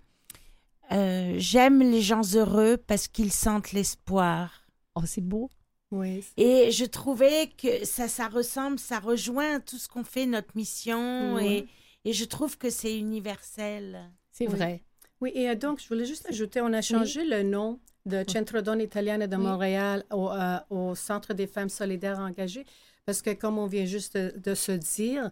euh, 0.92 1.34
J'aime 1.36 1.80
les 1.80 2.00
gens 2.00 2.22
heureux 2.34 2.76
parce 2.76 3.08
qu'ils 3.08 3.32
sentent 3.32 3.72
l'espoir. 3.72 4.64
Oh, 4.94 5.02
c'est 5.04 5.20
beau. 5.20 5.50
Oui. 5.90 6.24
Et 6.36 6.70
je 6.70 6.84
trouvais 6.84 7.48
que 7.58 7.84
ça, 7.84 8.06
ça 8.06 8.28
ressemble, 8.28 8.78
ça 8.78 9.00
rejoint 9.00 9.58
tout 9.58 9.78
ce 9.78 9.88
qu'on 9.88 10.04
fait, 10.04 10.26
notre 10.26 10.56
mission, 10.56 11.36
et, 11.40 11.66
et 12.04 12.12
je 12.12 12.24
trouve 12.24 12.56
que 12.56 12.70
c'est 12.70 12.96
universel. 12.96 14.08
C'est 14.30 14.46
Oui. 14.46 14.54
vrai. 14.54 14.82
Oui, 15.20 15.32
et 15.34 15.50
euh, 15.50 15.56
donc, 15.56 15.80
je 15.82 15.88
voulais 15.88 16.04
juste 16.06 16.26
ajouter, 16.28 16.60
on 16.60 16.72
a 16.72 16.80
changé 16.82 17.24
le 17.24 17.42
nom 17.42 17.80
de 18.06 18.24
Centro 18.28 18.60
Donne 18.60 18.80
Italiane 18.80 19.26
de 19.26 19.36
Oui. 19.36 19.42
Montréal 19.42 20.04
au, 20.12 20.30
euh, 20.30 20.58
au 20.70 20.94
Centre 20.94 21.34
des 21.34 21.48
femmes 21.48 21.68
solidaires 21.68 22.20
engagées, 22.20 22.64
parce 23.04 23.20
que 23.20 23.30
comme 23.30 23.58
on 23.58 23.66
vient 23.66 23.84
juste 23.84 24.16
de, 24.16 24.32
de 24.38 24.54
se 24.54 24.70
dire, 24.72 25.28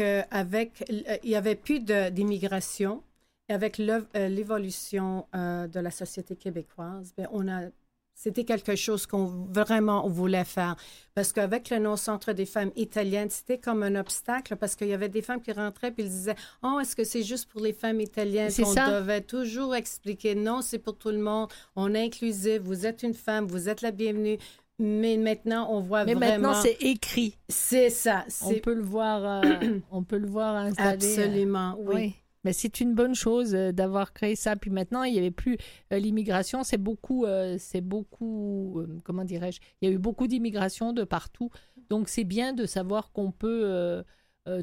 qu'avec, 0.00 0.84
euh, 0.90 1.16
il 1.22 1.30
n'y 1.30 1.36
avait 1.36 1.56
plus 1.56 1.80
d'immigration, 1.80 3.02
et 3.48 3.52
avec 3.52 3.80
euh, 3.80 4.28
l'évolution 4.28 5.26
euh, 5.34 5.66
de 5.66 5.80
la 5.80 5.90
société 5.90 6.36
québécoise, 6.36 7.12
ben, 7.16 7.28
on 7.32 7.48
a 7.48 7.68
c'était 8.14 8.44
quelque 8.44 8.76
chose 8.76 9.06
qu'on 9.06 9.24
vraiment 9.24 10.06
voulait 10.06 10.44
faire. 10.44 10.76
Parce 11.14 11.32
qu'avec 11.32 11.70
le 11.70 11.78
nom 11.78 11.96
Centre 11.96 12.34
des 12.34 12.44
femmes 12.44 12.70
italiennes, 12.76 13.30
c'était 13.30 13.56
comme 13.56 13.82
un 13.82 13.94
obstacle 13.94 14.56
parce 14.56 14.76
qu'il 14.76 14.88
y 14.88 14.92
avait 14.92 15.08
des 15.08 15.22
femmes 15.22 15.40
qui 15.40 15.52
rentraient 15.52 15.90
puis 15.90 16.02
ils 16.02 16.10
disaient 16.10 16.34
Oh, 16.62 16.78
est-ce 16.82 16.94
que 16.94 17.04
c'est 17.04 17.22
juste 17.22 17.48
pour 17.48 17.62
les 17.62 17.72
femmes 17.72 17.98
italiennes 17.98 18.52
qu'on 18.52 18.74
devait 18.74 19.22
toujours 19.22 19.74
expliquer 19.74 20.34
Non, 20.34 20.60
c'est 20.60 20.78
pour 20.78 20.98
tout 20.98 21.08
le 21.08 21.18
monde. 21.18 21.48
On 21.76 21.94
est 21.94 22.04
inclusif. 22.04 22.60
Vous 22.60 22.84
êtes 22.84 23.02
une 23.02 23.14
femme. 23.14 23.46
Vous 23.46 23.70
êtes 23.70 23.80
la 23.80 23.90
bienvenue. 23.90 24.36
Mais 24.80 25.18
maintenant, 25.18 25.68
on 25.70 25.80
voit 25.80 26.04
Mais 26.06 26.14
vraiment. 26.14 26.48
maintenant, 26.48 26.62
c'est 26.62 26.78
écrit. 26.80 27.36
C'est 27.50 27.90
ça. 27.90 28.24
On 28.42 28.54
peut 28.54 28.72
le 28.74 28.82
voir, 28.82 29.44
euh, 29.44 29.78
on 29.90 30.02
peut 30.02 30.16
le 30.16 30.26
voir 30.26 30.56
installé. 30.56 30.88
euh, 30.88 30.94
absolument, 30.94 31.76
oui. 31.80 31.94
Oui. 31.94 32.14
Mais 32.44 32.54
c'est 32.54 32.80
une 32.80 32.94
bonne 32.94 33.14
chose 33.14 33.54
euh, 33.54 33.70
d'avoir 33.72 34.14
créé 34.14 34.34
ça. 34.34 34.56
Puis 34.56 34.70
maintenant, 34.70 35.02
il 35.02 35.12
n'y 35.12 35.18
avait 35.18 35.30
plus 35.30 35.58
euh, 35.92 35.98
l'immigration. 35.98 36.62
C'est 36.62 36.78
beaucoup, 36.78 37.26
euh, 37.26 37.56
c'est 37.58 37.82
beaucoup, 37.82 38.82
comment 39.04 39.24
dirais-je 39.24 39.60
Il 39.82 39.88
y 39.88 39.92
a 39.92 39.94
eu 39.94 39.98
beaucoup 39.98 40.26
d'immigration 40.26 40.94
de 40.94 41.04
partout. 41.04 41.50
Donc 41.90 42.08
c'est 42.08 42.24
bien 42.24 42.54
de 42.54 42.64
savoir 42.64 43.12
qu'on 43.12 43.32
peut 43.32 44.02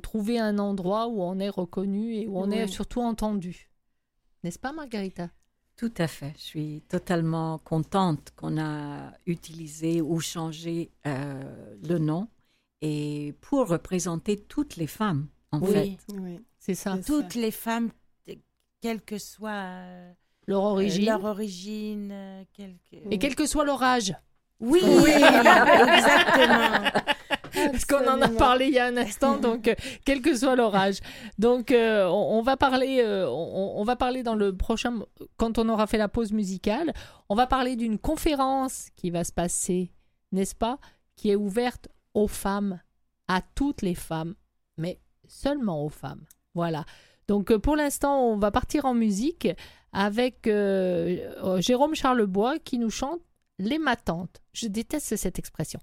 trouver 0.01 0.39
un 0.39 0.57
endroit 0.59 1.07
où 1.07 1.21
on 1.21 1.39
est 1.39 1.49
reconnu 1.49 2.15
et 2.15 2.27
où 2.27 2.37
on 2.39 2.49
est 2.51 2.67
surtout 2.67 3.01
entendu. 3.01 3.69
N'est-ce 4.43 4.59
pas, 4.59 4.71
Margarita? 4.71 5.29
Tout 5.77 5.93
à 5.99 6.07
fait. 6.07 6.33
Je 6.37 6.41
suis 6.41 6.81
totalement 6.89 7.59
contente 7.59 8.31
qu'on 8.35 8.57
a 8.59 9.13
utilisé 9.27 10.01
ou 10.01 10.19
changé 10.19 10.89
euh, 11.05 11.75
le 11.87 11.99
nom 11.99 12.27
et 12.81 13.35
pour 13.41 13.67
représenter 13.67 14.37
toutes 14.37 14.75
les 14.75 14.87
femmes, 14.87 15.27
en 15.51 15.59
Oui. 15.61 15.71
fait. 15.71 15.97
Oui. 16.15 16.39
C'est 16.57 16.73
ça. 16.75 16.97
Toutes 17.05 17.35
les 17.35 17.51
femmes, 17.51 17.91
quelle 18.81 19.01
que 19.01 19.19
soit 19.19 19.51
euh, 19.51 20.11
Leur 20.47 20.63
origine. 20.63 21.05
leur 21.05 21.23
origine, 21.25 22.09
euh, 22.11 22.43
Et 23.11 23.19
quel 23.19 23.35
que 23.35 23.45
soit 23.45 23.63
leur 23.63 23.81
âge. 23.83 24.13
Oui, 24.59 24.79
exactement. 24.85 26.89
Parce 27.71 27.85
qu'on 27.85 28.07
en 28.07 28.21
a 28.21 28.29
parlé 28.29 28.67
il 28.67 28.73
y 28.73 28.79
a 28.79 28.85
un 28.85 28.97
instant, 28.97 29.37
donc 29.41 29.67
euh, 29.67 29.75
quel 30.05 30.21
que 30.21 30.35
soit 30.35 30.55
leur 30.55 30.75
âge. 30.75 30.99
Donc 31.37 31.71
euh, 31.71 32.05
on, 32.07 32.37
on 32.37 32.41
va 32.41 32.57
parler, 32.57 33.01
euh, 33.01 33.27
on, 33.29 33.73
on 33.77 33.83
va 33.83 33.95
parler 33.95 34.23
dans 34.23 34.35
le 34.35 34.55
prochain, 34.55 34.99
quand 35.37 35.57
on 35.57 35.69
aura 35.69 35.87
fait 35.87 35.97
la 35.97 36.07
pause 36.07 36.31
musicale, 36.31 36.93
on 37.29 37.35
va 37.35 37.47
parler 37.47 37.75
d'une 37.75 37.97
conférence 37.97 38.87
qui 38.95 39.09
va 39.09 39.23
se 39.23 39.31
passer, 39.31 39.91
n'est-ce 40.31 40.55
pas, 40.55 40.79
qui 41.15 41.31
est 41.31 41.35
ouverte 41.35 41.87
aux 42.13 42.27
femmes, 42.27 42.79
à 43.27 43.41
toutes 43.55 43.81
les 43.81 43.95
femmes, 43.95 44.35
mais 44.77 44.99
seulement 45.27 45.83
aux 45.83 45.89
femmes. 45.89 46.25
Voilà. 46.53 46.85
Donc 47.27 47.55
pour 47.57 47.75
l'instant, 47.75 48.21
on 48.21 48.37
va 48.37 48.51
partir 48.51 48.85
en 48.85 48.93
musique 48.93 49.47
avec 49.93 50.47
euh, 50.47 51.59
Jérôme 51.59 51.95
Charlebois 51.95 52.59
qui 52.59 52.77
nous 52.77 52.89
chante 52.89 53.21
Les 53.59 53.79
matantes. 53.79 54.39
Je 54.53 54.67
déteste 54.67 55.15
cette 55.15 55.39
expression. 55.39 55.79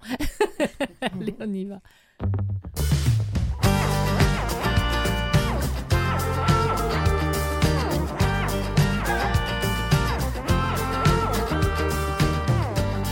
Allez, 1.01 1.35
on 1.41 1.53
y 1.53 1.65
va. 1.65 1.81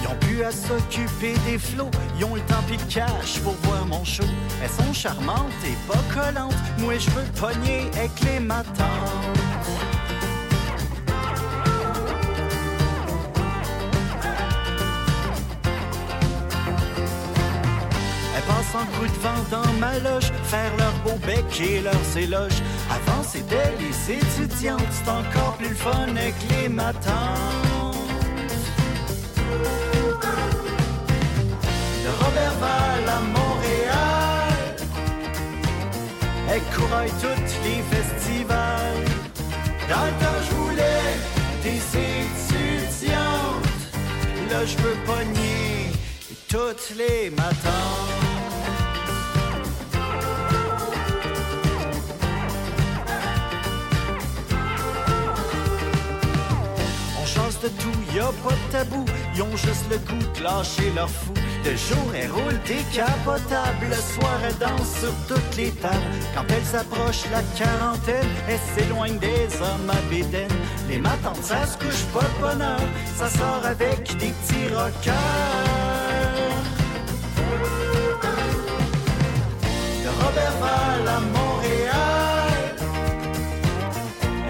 Ils 0.01 0.07
ont 0.07 0.19
pu 0.21 0.45
à 0.45 0.53
s'occuper 0.53 1.35
des 1.45 1.59
flots, 1.59 1.91
ils 2.17 2.25
ont 2.25 2.37
le 2.37 2.41
temps 2.43 2.63
pis 2.69 2.77
le 2.77 2.89
cash 2.89 3.41
pour 3.41 3.55
voir 3.65 3.85
mon 3.87 4.05
show. 4.05 4.23
Elles 4.63 4.71
sont 4.71 4.93
charmantes 4.93 5.51
et 5.67 5.75
pas 5.91 5.99
collantes, 6.15 6.55
moi 6.79 6.97
je 6.99 7.11
veux 7.11 7.27
pogner 7.33 7.89
avec 7.97 8.13
les 8.21 8.39
matantes. 8.39 9.42
En 18.75 18.87
coup 18.87 19.05
de 19.05 19.21
vent 19.21 19.45
dans 19.51 19.73
ma 19.75 19.99
loge, 19.99 20.33
faire 20.45 20.75
leur 20.79 20.95
beau 21.05 21.19
bec 21.27 21.45
et 21.61 21.81
leurs 21.81 22.17
éloges. 22.17 22.63
Avant 22.91 23.23
c'était 23.23 23.71
les 23.79 24.15
étudiantes, 24.15 24.81
c'est 24.91 25.11
encore 25.11 25.57
plus 25.59 25.69
le 25.69 25.75
fun 25.75 26.09
avec 26.09 26.35
les 26.51 26.71
matantes. 26.71 27.93
de 32.03 32.09
Robertval 32.25 33.09
à 33.09 33.21
Montréal. 33.37 34.53
Elle 36.49 36.63
courait 36.75 37.13
tous 37.21 37.53
les 37.65 37.83
festivals. 37.95 39.05
Dans 39.91 40.07
le 40.07 40.13
je 40.47 40.55
voulais 40.55 41.13
des 41.63 41.83
étudiantes. 42.17 43.21
Là, 44.51 44.65
je 44.65 44.77
veux 44.79 44.97
pogner 45.05 45.93
toutes 46.49 46.97
les 46.97 47.29
matins. 47.31 48.32
De 57.63 57.69
tout, 57.69 58.15
y 58.15 58.19
a 58.19 58.31
pas 58.43 58.55
de 58.55 58.73
tabou. 58.73 59.05
Ils 59.35 59.43
ont 59.43 59.57
juste 59.57 59.85
le 59.91 59.99
goût 59.99 60.27
de 60.37 60.43
lâcher 60.43 60.91
leur 60.95 61.09
fou. 61.09 61.33
Le 61.65 61.77
jour, 61.77 62.07
elles 62.15 62.31
roulent 62.31 62.61
décapotables. 62.67 63.87
Le 63.89 63.95
soir, 63.95 64.37
elles 64.45 64.59
dansent 64.59 64.99
sur 65.01 65.15
toutes 65.29 65.57
les 65.57 65.71
tables. 65.71 65.95
Quand 66.35 66.45
elles 66.49 66.77
approchent 66.77 67.27
la 67.31 67.43
quarantaine, 67.57 68.29
elles 68.49 68.59
s'éloignent 68.75 69.19
des 69.19 69.47
hommes 69.61 69.91
à 69.91 70.01
bédaine. 70.11 70.51
Les 70.89 70.99
matins, 70.99 71.35
ça 71.41 71.65
se 71.67 71.79
couche 71.79 72.05
pas 72.13 72.27
de 72.33 72.41
bonheur. 72.41 72.81
Ça 73.17 73.29
sort 73.31 73.65
avec 73.65 74.17
des 74.19 74.33
petits 74.33 74.69
rockers. 74.75 75.15
De 80.03 80.09
Robertval 80.21 81.09
à 81.09 81.21
Montréal. 81.37 82.43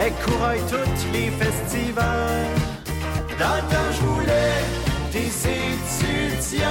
Elles 0.00 0.14
couraient 0.24 0.58
tous 0.70 1.12
les 1.12 1.30
festivals. 1.30 2.61
Dans 3.42 3.92
je 3.92 4.00
voulais 4.02 4.62
des 5.10 5.26
étudiantes. 5.26 6.62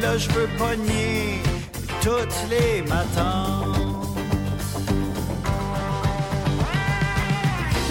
Là, 0.00 0.16
je 0.16 0.30
veux 0.30 0.48
pogner 0.56 1.42
toutes 2.00 2.38
les 2.48 2.80
matins. 2.88 3.60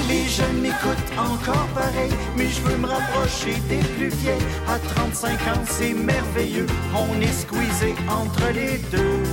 Les 0.10 0.28
jeunes 0.28 0.62
m'écoutent 0.62 1.14
encore 1.16 1.68
pareil, 1.76 2.12
mais 2.36 2.48
je 2.48 2.60
veux 2.62 2.78
me 2.78 2.88
rapprocher 2.88 3.54
des 3.70 3.84
plus 3.96 4.10
vieilles. 4.10 4.48
À 4.68 4.80
35 4.96 5.32
ans, 5.34 5.64
c'est 5.66 5.94
merveilleux, 5.94 6.66
on 6.96 7.22
est 7.22 7.40
squeezé 7.44 7.94
entre 8.10 8.48
les 8.52 8.80
deux. 8.92 9.24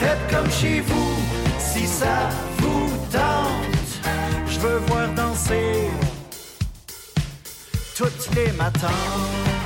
Faites 0.00 0.24
comme 0.30 0.50
chez 0.50 0.80
vous, 0.80 1.16
si 1.58 1.86
ça. 1.86 2.30
Je 4.60 4.66
veux 4.66 4.78
voir 4.88 5.08
danser 5.14 5.88
toutes 7.96 8.34
les 8.34 8.50
matins. 8.52 9.57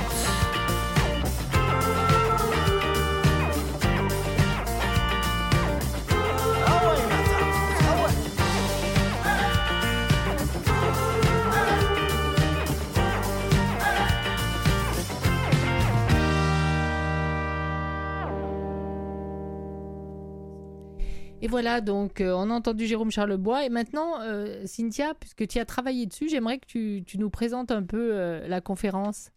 Voilà, 21.53 21.81
donc 21.81 22.19
euh, 22.19 22.33
on 22.35 22.49
a 22.49 22.53
entendu 22.53 22.87
Jérôme 22.87 23.11
Charlebois. 23.11 23.63
Et 23.63 23.69
maintenant, 23.69 24.19
euh, 24.21 24.63
Cynthia, 24.65 25.13
puisque 25.13 25.47
tu 25.47 25.59
as 25.59 25.65
travaillé 25.65 26.07
dessus, 26.07 26.27
j'aimerais 26.27 26.57
que 26.57 26.65
tu, 26.65 27.03
tu 27.05 27.19
nous 27.19 27.29
présentes 27.29 27.69
un 27.69 27.83
peu 27.83 28.09
euh, 28.13 28.47
la 28.47 28.59
conférence 28.59 29.29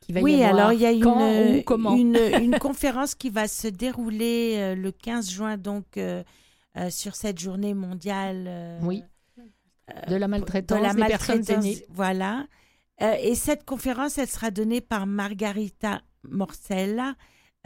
qui 0.00 0.14
va 0.14 0.20
y 0.20 0.22
Oui, 0.22 0.42
avoir. 0.42 0.54
alors 0.54 0.72
il 0.72 0.80
y 0.80 0.86
a 0.86 0.92
une, 0.92 2.54
conférence 2.58 3.14
qui 3.14 3.28
va 3.28 3.48
se 3.48 3.68
dérouler 3.68 4.74
le 4.74 4.90
15 4.92 5.30
juin, 5.30 5.58
donc 5.58 6.00
sur 6.88 7.14
cette 7.14 7.38
journée 7.38 7.74
mondiale 7.74 8.78
Oui. 8.82 9.04
De 10.08 10.16
la 10.16 10.26
de 10.26 10.30
maltraitance 10.30 10.80
la 10.80 10.94
des 10.94 11.04
personnes 11.04 11.44
aînées. 11.50 11.84
Voilà. 11.90 12.46
Et 12.98 13.34
cette 13.34 13.66
conférence, 13.66 14.16
elle 14.16 14.26
sera 14.26 14.50
donnée 14.50 14.80
par 14.80 15.06
Margarita 15.06 16.00
Morcella, 16.24 17.14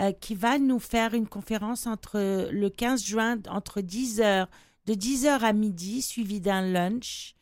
euh, 0.01 0.13
qui 0.13 0.35
va 0.35 0.59
nous 0.59 0.79
faire 0.79 1.15
une 1.15 1.27
conférence 1.27 1.87
entre 1.87 2.49
le 2.51 2.69
15 2.69 3.05
juin, 3.05 3.39
entre 3.49 3.81
10h, 3.81 4.47
de 4.87 4.95
10h 4.95 5.41
à 5.41 5.53
midi, 5.53 6.03
suivie 6.03 6.41
d'un 6.41 6.63
lunch, 6.63 7.35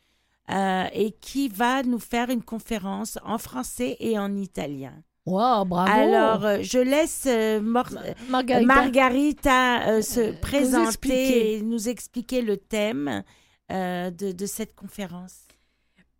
euh, 0.51 0.85
et 0.93 1.11
qui 1.11 1.49
va 1.49 1.83
nous 1.83 1.99
faire 1.99 2.29
une 2.29 2.43
conférence 2.43 3.17
en 3.25 3.37
français 3.37 3.97
et 3.99 4.17
en 4.19 4.35
italien. 4.35 4.93
Wow, 5.25 5.65
bravo 5.65 5.91
Alors, 5.91 6.45
euh, 6.45 6.59
je 6.61 6.77
laisse 6.77 7.23
euh, 7.25 7.59
Margarita. 7.59 8.61
Margarita, 8.61 9.87
euh, 9.89 10.01
se 10.03 10.39
présenter 10.39 11.55
et 11.55 11.61
nous 11.63 11.89
expliquer 11.89 12.43
le 12.43 12.57
thème 12.57 13.23
euh, 13.71 14.11
de, 14.11 14.31
de 14.31 14.45
cette 14.45 14.75
conférence. 14.75 15.44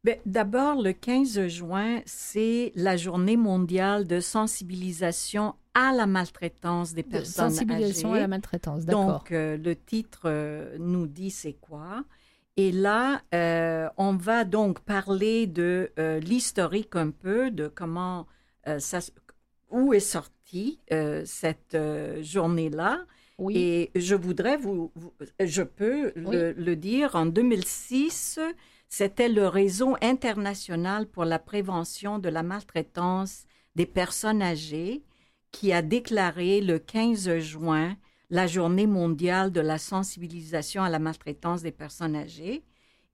Ben, 0.06 0.18
D'abord, 0.28 0.84
le 0.84 0.93
15 0.93 1.47
juin, 1.47 2.01
c'est 2.06 2.72
la 2.76 2.95
journée 2.95 3.38
mondiale 3.38 4.06
de 4.06 4.20
sensibilisation 4.20 5.56
à 5.74 5.91
la 5.93 6.06
maltraitance 6.06 6.93
des 6.93 7.01
De 7.01 7.08
personnes 7.10 7.49
sensibilisation 7.49 8.10
âgées. 8.12 8.20
à 8.20 8.22
la 8.22 8.28
maltraitance, 8.28 8.86
d'accord. 8.86 9.08
Donc, 9.20 9.32
euh, 9.32 9.58
le 9.58 9.76
titre 9.76 10.22
euh, 10.26 10.78
nous 10.80 11.08
dit 11.08 11.32
c'est 11.32 11.53
quoi. 11.53 12.03
Et 12.56 12.72
là, 12.72 13.24
euh, 13.34 13.89
on 13.97 14.16
va 14.16 14.43
donc 14.45 14.80
parler 14.82 15.47
de 15.47 15.91
l'historique 16.24 16.95
un 16.95 17.10
peu, 17.10 17.49
de 17.49 17.68
comment 17.68 18.28
ça, 18.78 18.99
où 19.72 19.91
est 19.93 19.99
sortie 19.99 20.80
cette 21.26 21.76
journée-là. 22.22 23.06
Oui. 23.38 23.58
Et 23.58 23.91
je 23.99 24.16
voudrais 24.16 24.56
vous, 24.56 24.91
vous- 24.95 25.12
je 25.43 25.64
peux 25.64 26.14
le, 26.16 26.53
le 26.53 26.76
dire, 26.78 27.16
en 27.16 27.26
2006, 27.26 28.39
c'était 28.88 29.30
le 29.30 29.48
réseau 29.48 29.96
international 30.02 31.08
pour 31.08 31.26
la 31.26 31.40
prévention 31.40 32.20
de 32.20 32.30
la 32.30 32.44
maltraitance 32.44 33.46
des 33.76 33.86
personnes 33.86 34.42
âgées 34.42 35.04
qui 35.52 35.74
a 35.74 35.82
déclaré 35.82 36.62
le 36.62 36.80
15 36.80 37.40
juin 37.40 37.98
la 38.30 38.48
journée 38.48 38.88
mondiale 38.88 39.52
de 39.52 39.62
la 39.62 39.78
sensibilisation 39.78 40.84
à 40.84 40.90
la 40.90 41.00
maltraitance 41.00 41.62
des 41.62 41.72
personnes 41.72 42.16
âgées. 42.16 42.64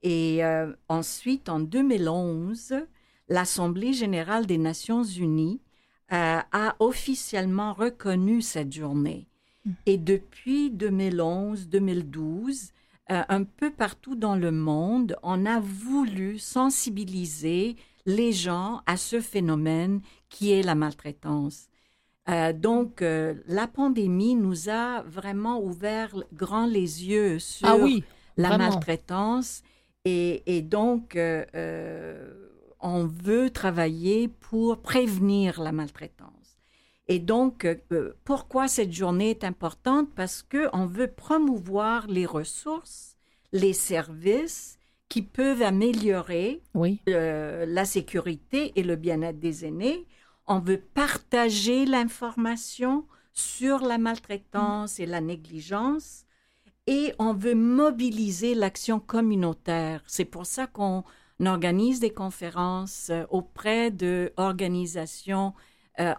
Et 0.03 0.43
euh, 0.43 0.73
ensuite, 0.87 1.49
en 1.49 1.59
2011, 1.59 2.75
l'Assemblée 3.29 3.93
générale 3.93 4.45
des 4.45 4.57
Nations 4.57 5.03
unies 5.03 5.61
euh, 6.11 6.39
a 6.51 6.75
officiellement 6.79 7.73
reconnu 7.73 8.41
cette 8.41 8.73
journée. 8.73 9.27
Et 9.85 9.97
depuis 9.97 10.71
2011-2012, 10.71 12.71
euh, 13.11 13.23
un 13.29 13.43
peu 13.43 13.71
partout 13.71 14.15
dans 14.15 14.35
le 14.35 14.51
monde, 14.51 15.15
on 15.23 15.45
a 15.45 15.59
voulu 15.59 16.39
sensibiliser 16.39 17.75
les 18.05 18.31
gens 18.31 18.81
à 18.85 18.97
ce 18.97 19.19
phénomène 19.21 20.01
qui 20.29 20.51
est 20.51 20.63
la 20.63 20.75
maltraitance. 20.75 21.67
Euh, 22.29 22.53
donc, 22.53 23.01
euh, 23.01 23.35
la 23.47 23.67
pandémie 23.67 24.35
nous 24.35 24.69
a 24.69 25.01
vraiment 25.03 25.61
ouvert 25.61 26.15
grand 26.33 26.67
les 26.67 27.05
yeux 27.05 27.39
sur 27.39 27.67
Ah 27.67 27.77
oui, 27.77 28.03
la 28.37 28.49
vraiment. 28.49 28.69
maltraitance 28.71 29.63
et, 30.05 30.43
et 30.57 30.61
donc 30.61 31.17
on 32.81 33.05
veut 33.05 33.49
travailler 33.49 34.27
pour 34.27 34.81
prévenir 34.81 35.61
la 35.61 35.71
maltraitance. 35.71 36.40
Et 37.11 37.19
donc, 37.19 37.65
euh, 37.65 38.13
pourquoi 38.23 38.69
cette 38.69 38.93
journée 38.93 39.31
est 39.31 39.43
importante? 39.43 40.07
Parce 40.15 40.43
qu'on 40.43 40.85
veut 40.85 41.11
promouvoir 41.11 42.07
les 42.07 42.25
ressources, 42.25 43.17
les 43.51 43.73
services 43.73 44.79
qui 45.09 45.21
peuvent 45.21 45.61
améliorer 45.61 46.61
Oui. 46.73 47.01
euh, 47.09 47.65
la 47.65 47.83
sécurité 47.83 48.71
et 48.77 48.83
le 48.83 48.95
bien-être 48.95 49.41
des 49.41 49.65
aînés. 49.65 50.07
On 50.47 50.59
veut 50.59 50.79
partager 50.79 51.85
l'information 51.85 53.05
sur 53.33 53.79
la 53.79 53.97
maltraitance 53.97 55.01
et 55.01 55.05
la 55.05 55.19
négligence 55.19 56.23
et 56.87 57.13
on 57.19 57.33
veut 57.33 57.55
mobiliser 57.55 58.55
l'action 58.55 59.01
communautaire. 59.01 60.01
C'est 60.07 60.23
pour 60.23 60.45
ça 60.45 60.65
qu'on 60.65 61.03
organise 61.45 61.99
des 61.99 62.13
conférences 62.13 63.09
euh, 63.09 63.25
auprès 63.29 63.91
d'organisations 63.91 65.53
euh, 65.99 66.13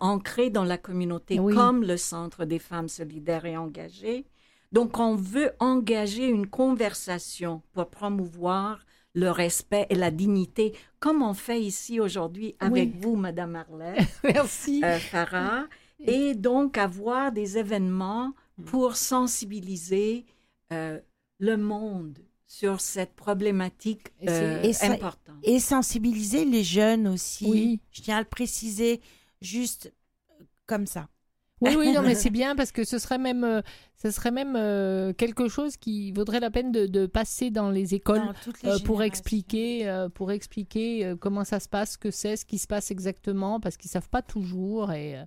dans 0.50 0.64
la 0.64 0.78
communauté 0.78 1.38
Oui. 1.40 1.54
comme 1.54 1.82
le 1.82 1.96
Centre 1.96 2.44
des 2.44 2.58
femmes 2.58 2.88
solidaires 2.88 3.44
et 3.44 3.56
engagées. 3.56 4.26
Donc, 4.72 4.98
on 4.98 5.16
veut 5.16 5.52
engager 5.60 6.26
une 6.26 6.46
conversation 6.46 7.62
pour 7.72 7.88
promouvoir 7.90 8.84
le 9.14 9.30
respect 9.30 9.86
et 9.90 9.94
la 9.94 10.10
dignité, 10.10 10.72
comme 10.98 11.22
on 11.22 11.34
fait 11.34 11.60
ici 11.60 12.00
aujourd'hui 12.00 12.54
avec 12.60 12.90
Oui. 12.94 13.00
vous, 13.00 13.16
Madame 13.16 13.56
Arlette. 13.56 14.08
Merci. 14.24 14.80
euh, 14.82 14.98
Farah, 14.98 15.64
et 16.00 16.34
donc 16.34 16.78
avoir 16.78 17.30
des 17.32 17.58
événements 17.58 18.32
pour 18.64 18.96
sensibiliser 18.96 20.24
euh, 20.72 20.98
le 21.38 21.56
monde 21.56 22.18
sur 22.46 22.80
cette 22.80 23.14
problématique 23.14 24.08
Et 24.20 24.28
euh, 24.28 24.62
et 24.62 24.84
importante. 24.84 25.36
Et 25.42 25.58
sensibiliser 25.58 26.44
les 26.44 26.62
jeunes 26.64 27.08
aussi. 27.08 27.46
Oui. 27.46 27.80
Je 27.90 28.02
tiens 28.02 28.16
à 28.18 28.20
le 28.20 28.26
préciser 28.26 29.00
juste 29.42 29.92
euh, 30.40 30.44
comme 30.66 30.86
ça. 30.86 31.08
Oui, 31.62 31.76
oui, 31.78 31.92
non, 31.92 32.02
mais 32.02 32.14
c'est 32.16 32.30
bien 32.30 32.56
parce 32.56 32.72
que 32.72 32.84
ce 32.84 32.98
serait 32.98 33.18
même, 33.18 33.44
euh, 33.44 33.62
ce 33.96 34.10
serait 34.10 34.32
même 34.32 34.56
euh, 34.56 35.12
quelque 35.12 35.48
chose 35.48 35.76
qui 35.76 36.12
vaudrait 36.12 36.40
la 36.40 36.50
peine 36.50 36.72
de, 36.72 36.86
de 36.86 37.06
passer 37.06 37.50
dans 37.50 37.70
les 37.70 37.94
écoles 37.94 38.26
Dans 38.26 38.34
toutes 38.42 38.62
les 38.62 38.70
euh, 38.70 38.78
pour 38.80 39.02
expliquer, 39.02 39.88
euh, 39.88 40.08
pour 40.08 40.32
expliquer 40.32 41.14
comment 41.20 41.44
ça 41.44 41.60
se 41.60 41.68
passe, 41.68 41.92
ce 41.92 41.98
que 41.98 42.10
c'est, 42.10 42.36
ce 42.36 42.44
qui 42.44 42.58
se 42.58 42.66
passe 42.66 42.90
exactement, 42.90 43.60
parce 43.60 43.76
qu'ils 43.76 43.90
savent 43.90 44.08
pas 44.08 44.22
toujours 44.22 44.92
et, 44.92 45.22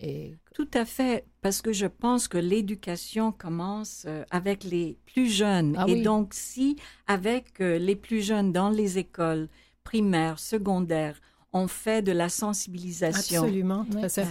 et 0.00 0.36
Tout 0.54 0.68
à 0.72 0.84
fait, 0.84 1.26
parce 1.40 1.62
que 1.62 1.72
je 1.72 1.86
pense 1.86 2.28
que 2.28 2.38
l'éducation 2.38 3.32
commence 3.32 4.06
avec 4.30 4.64
les 4.64 4.98
plus 5.06 5.28
jeunes. 5.28 5.74
Ah 5.76 5.86
et 5.88 5.94
oui. 5.94 6.02
donc, 6.02 6.32
si 6.32 6.76
avec 7.08 7.58
les 7.58 7.96
plus 7.96 8.22
jeunes 8.22 8.52
dans 8.52 8.70
les 8.70 8.98
écoles 8.98 9.48
primaires, 9.82 10.38
secondaires, 10.38 11.20
on 11.52 11.66
fait 11.68 12.02
de 12.02 12.12
la 12.12 12.28
sensibilisation, 12.28 13.42
Absolument. 13.42 13.86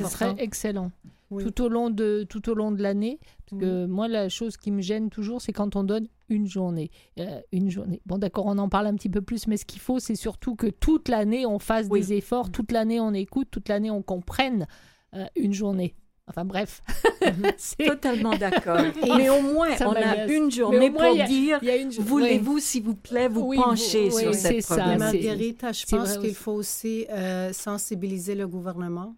important. 0.05 0.09
serait 0.09 0.35
excellent. 0.43 0.91
Oui. 1.29 1.45
Tout 1.45 1.61
au 1.63 1.69
long 1.69 1.89
de 1.89 2.25
tout 2.27 2.49
au 2.49 2.53
long 2.55 2.71
de 2.73 2.81
l'année, 2.83 3.17
parce 3.49 3.61
que 3.61 3.85
moi 3.85 4.09
la 4.09 4.27
chose 4.27 4.57
qui 4.57 4.69
me 4.69 4.81
gêne 4.81 5.09
toujours, 5.09 5.41
c'est 5.41 5.53
quand 5.53 5.77
on 5.77 5.83
donne 5.85 6.07
une 6.27 6.45
journée, 6.47 6.91
Euh, 7.19 7.39
une 7.53 7.69
journée. 7.69 8.01
Bon, 8.05 8.17
d'accord, 8.17 8.47
on 8.47 8.57
en 8.57 8.67
parle 8.67 8.87
un 8.87 8.95
petit 8.95 9.09
peu 9.09 9.21
plus, 9.21 9.47
mais 9.47 9.55
ce 9.55 9.63
qu'il 9.65 9.79
faut, 9.79 9.99
c'est 9.99 10.15
surtout 10.15 10.55
que 10.55 10.67
toute 10.67 11.07
l'année 11.07 11.45
on 11.45 11.57
fasse 11.59 11.87
Oui. 11.89 12.01
des 12.01 12.13
efforts, 12.13 12.51
toute 12.51 12.71
l'année 12.73 12.99
on 12.99 13.13
écoute, 13.13 13.47
toute 13.49 13.69
l'année 13.69 13.91
on 13.91 14.01
comprenne 14.01 14.67
euh, 15.13 15.25
une 15.37 15.53
journée. 15.53 15.95
Enfin 16.33 16.45
bref, 16.45 16.81
C'est- 17.57 17.85
totalement 17.85 18.35
d'accord. 18.37 18.79
Mais 19.17 19.29
au 19.29 19.41
moins, 19.41 19.75
Ça 19.75 19.89
on 19.89 19.93
a 19.93 20.25
une 20.27 20.49
journée 20.49 20.89
pour 20.89 21.01
a- 21.01 21.25
dire 21.25 21.59
Voulez-vous, 21.99 22.59
s'il 22.59 22.83
vous 22.83 22.95
plaît, 22.95 23.27
vous 23.27 23.41
Oui, 23.41 23.57
pencher 23.57 24.07
vous- 24.07 24.17
sur 24.19 24.33
cette 24.33 24.61
ça, 24.63 24.77
problématique? 24.77 25.25
Marguerite, 25.25 25.65
je 25.73 25.85
pense 25.93 26.17
qu'il 26.17 26.35
faut 26.35 26.53
aussi 26.53 27.05
euh, 27.09 27.51
sensibiliser 27.51 28.33
le 28.35 28.47
gouvernement. 28.47 29.13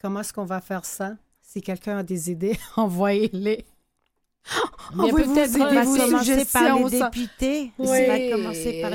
Comment 0.00 0.20
est-ce 0.20 0.32
qu'on 0.32 0.46
va 0.46 0.62
faire 0.62 0.86
ça? 0.86 1.16
Si 1.42 1.60
quelqu'un 1.60 1.98
a 1.98 2.02
des 2.02 2.30
idées, 2.30 2.56
envoyez-les. 2.76 3.66
Mais 4.96 5.04
Envoyez-vous 5.08 5.34
peut-être, 5.34 5.52
des 5.52 5.58
On 5.58 5.64
va 5.64 5.84
Oui, 5.86 5.98
commencer 5.98 6.44
par 6.52 6.74
les 6.76 6.90
députés. 7.00 7.72
Oui, 7.78 7.86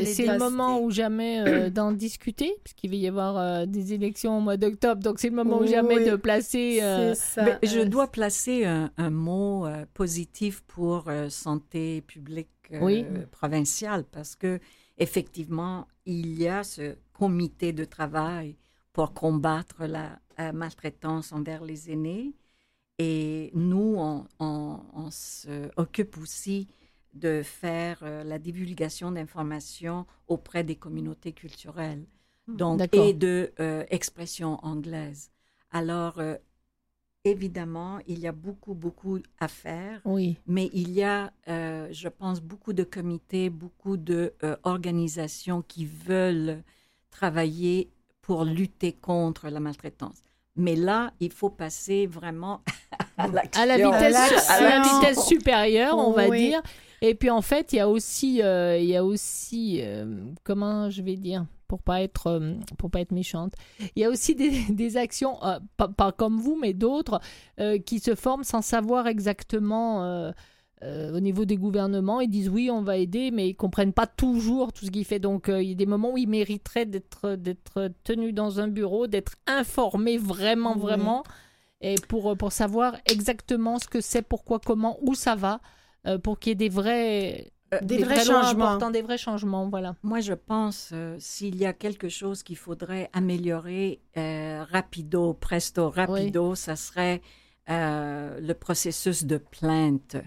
c'est 0.05 0.25
le 0.27 0.37
moment 0.37 0.79
ou 0.81 0.91
jamais 0.91 1.39
euh, 1.41 1.69
d'en 1.71 1.91
discuter, 1.91 2.55
puisqu'il 2.63 2.89
va 2.91 2.95
y 2.95 3.07
avoir 3.07 3.37
euh, 3.37 3.65
des 3.65 3.93
élections 3.93 4.37
au 4.37 4.41
mois 4.41 4.57
d'octobre, 4.57 5.01
donc 5.01 5.19
c'est 5.19 5.29
le 5.29 5.35
moment 5.35 5.59
ou 5.59 5.65
jamais 5.65 5.97
Oui, 5.97 6.05
de 6.05 6.15
placer. 6.15 6.79
euh. 6.81 7.13
Mais 7.37 7.57
je 7.67 7.79
euh, 7.79 7.85
dois 7.85 8.07
placer 8.07 8.65
un, 8.65 8.91
un 8.97 9.09
mot 9.09 9.65
euh, 9.65 9.85
positif 9.93 10.61
pour 10.67 11.05
euh, 11.07 11.29
santé 11.29 12.01
publique 12.01 12.49
euh, 12.71 12.79
Oui. 12.81 13.05
provinciale 13.31 14.05
parce 14.11 14.35
que 14.35 14.59
effectivement 14.97 15.87
il 16.05 16.39
y 16.39 16.47
a 16.47 16.63
ce 16.63 16.95
comité 17.13 17.73
de 17.73 17.83
travail 17.85 18.55
pour 18.93 19.13
combattre 19.13 19.85
la, 19.85 20.19
la 20.37 20.53
maltraitance 20.53 21.31
envers 21.31 21.63
les 21.63 21.89
aînés 21.91 22.33
et 22.99 23.51
nous 23.55 23.95
on, 23.97 24.27
on- 24.39 24.81
on 24.93 25.11
se 25.11 25.71
occupe 25.77 26.17
aussi 26.17 26.67
de 27.13 27.41
faire 27.43 27.99
euh, 28.03 28.23
la 28.23 28.39
divulgation 28.39 29.11
d'informations 29.11 30.05
auprès 30.27 30.63
des 30.63 30.75
communautés 30.77 31.33
culturelles 31.33 32.05
donc 32.53 32.79
D'accord. 32.79 33.05
et 33.05 33.13
de 33.13 33.53
euh, 33.59 33.85
expression 33.89 34.63
anglaise 34.65 35.31
alors 35.71 36.19
euh, 36.19 36.35
évidemment, 37.23 37.99
il 38.07 38.19
y 38.19 38.27
a 38.27 38.31
beaucoup, 38.31 38.73
beaucoup 38.73 39.19
à 39.39 39.47
faire, 39.47 40.01
Oui, 40.03 40.37
mais 40.47 40.69
il 40.73 40.91
y 40.91 41.03
a, 41.03 41.31
euh, 41.47 41.87
je 41.91 42.07
pense, 42.07 42.41
beaucoup 42.41 42.73
de 42.73 42.83
comités, 42.83 43.49
beaucoup 43.49 43.97
d'organisations 43.97 45.61
qui 45.61 45.85
veulent 45.85 46.63
travailler 47.11 47.91
pour 48.21 48.45
lutter 48.45 48.93
contre 48.93 49.49
la 49.49 49.59
maltraitance. 49.59 50.23
Mais 50.59 50.75
là, 50.75 51.11
il 51.19 51.31
faut 51.31 51.49
passer 51.49 52.05
vraiment 52.05 52.61
à 53.17 53.27
la 53.27 53.41
vitesse, 53.77 54.13
l'action. 54.13 54.37
à 54.49 54.61
la 54.61 54.81
vitesse 54.81 55.25
supérieure, 55.25 55.97
on 55.97 56.11
va 56.11 56.27
Oui. 56.27 56.49
dire. 56.49 56.61
Et 57.01 57.15
puis 57.15 57.29
en 57.29 57.41
fait, 57.41 57.71
il 57.71 57.77
y 57.77 57.79
a 57.79 57.87
aussi, 57.87 58.41
euh, 58.43 58.77
il 58.77 58.85
y 58.89 58.95
a 58.97 59.05
aussi, 59.05 59.79
euh, 59.81 60.05
comment 60.43 60.89
je 60.89 61.01
vais 61.01 61.15
dire, 61.15 61.45
pour 61.69 61.81
pas 61.81 62.01
être, 62.01 62.27
euh, 62.27 62.55
pour 62.77 62.91
pas 62.91 62.99
être 62.99 63.11
méchante, 63.13 63.53
il 63.95 64.01
y 64.01 64.03
a 64.03 64.09
aussi 64.09 64.35
des, 64.35 64.49
des 64.69 64.97
actions, 64.97 65.41
euh, 65.45 65.59
pas, 65.77 65.87
pas 65.87 66.11
comme 66.11 66.37
vous, 66.39 66.57
mais 66.61 66.73
d'autres, 66.73 67.21
euh, 67.61 67.77
qui 67.79 67.99
se 67.99 68.15
forment 68.15 68.43
sans 68.43 68.61
savoir 68.61 69.07
exactement. 69.07 70.31
Euh, 70.83 71.09
euh, 71.11 71.17
au 71.17 71.19
niveau 71.19 71.45
des 71.45 71.57
gouvernements, 71.57 72.21
ils 72.21 72.29
disent 72.29 72.49
oui, 72.49 72.69
on 72.71 72.81
va 72.81 72.97
aider, 72.97 73.31
mais 73.31 73.49
ils 73.49 73.55
comprennent 73.55 73.93
pas 73.93 74.07
toujours 74.07 74.71
tout 74.73 74.85
ce 74.85 74.91
qu'il 74.91 75.05
fait. 75.05 75.19
Donc, 75.19 75.49
euh, 75.49 75.61
il 75.61 75.69
y 75.69 75.71
a 75.73 75.75
des 75.75 75.85
moments 75.85 76.13
où 76.13 76.17
ils 76.17 76.27
mériteraient 76.29 76.85
d'être 76.85 77.35
d'être 77.35 77.91
tenus 78.03 78.33
dans 78.33 78.59
un 78.59 78.67
bureau, 78.67 79.07
d'être 79.07 79.33
informés 79.47 80.17
vraiment, 80.17 80.73
Oui. 80.75 80.81
vraiment, 80.81 81.23
et 81.81 81.95
pour, 82.07 82.35
pour 82.37 82.51
savoir 82.51 82.95
exactement 83.05 83.77
ce 83.79 83.87
que 83.87 84.01
c'est, 84.01 84.21
pourquoi, 84.21 84.59
comment, 84.59 84.97
où 85.01 85.15
ça 85.15 85.35
va, 85.35 85.59
euh, 86.07 86.17
pour 86.17 86.39
qu'il 86.39 86.51
y 86.51 86.53
ait 86.53 86.55
des 86.55 86.69
vrais, 86.69 87.51
Euh, 87.73 87.79
Des 87.83 87.99
vrais 88.03 88.23
changements. 88.25 88.77
des 88.89 89.03
vrais 89.03 89.19
changements, 89.19 89.69
voilà. 89.69 89.95
Moi, 90.01 90.21
je 90.21 90.33
pense 90.33 90.89
euh, 90.91 91.15
s'il 91.19 91.55
y 91.55 91.65
a 91.67 91.73
quelque 91.73 92.09
chose 92.09 92.41
qu'il 92.41 92.57
faudrait 92.57 93.09
améliorer 93.13 93.99
euh, 94.17 94.63
rapido, 94.71 95.33
presto, 95.35 95.89
rapido, 95.91 96.55
ça 96.55 96.75
serait 96.75 97.21
euh, 97.69 98.39
le 98.39 98.53
processus 98.55 99.23
de 99.25 99.37
plainte 99.37 100.17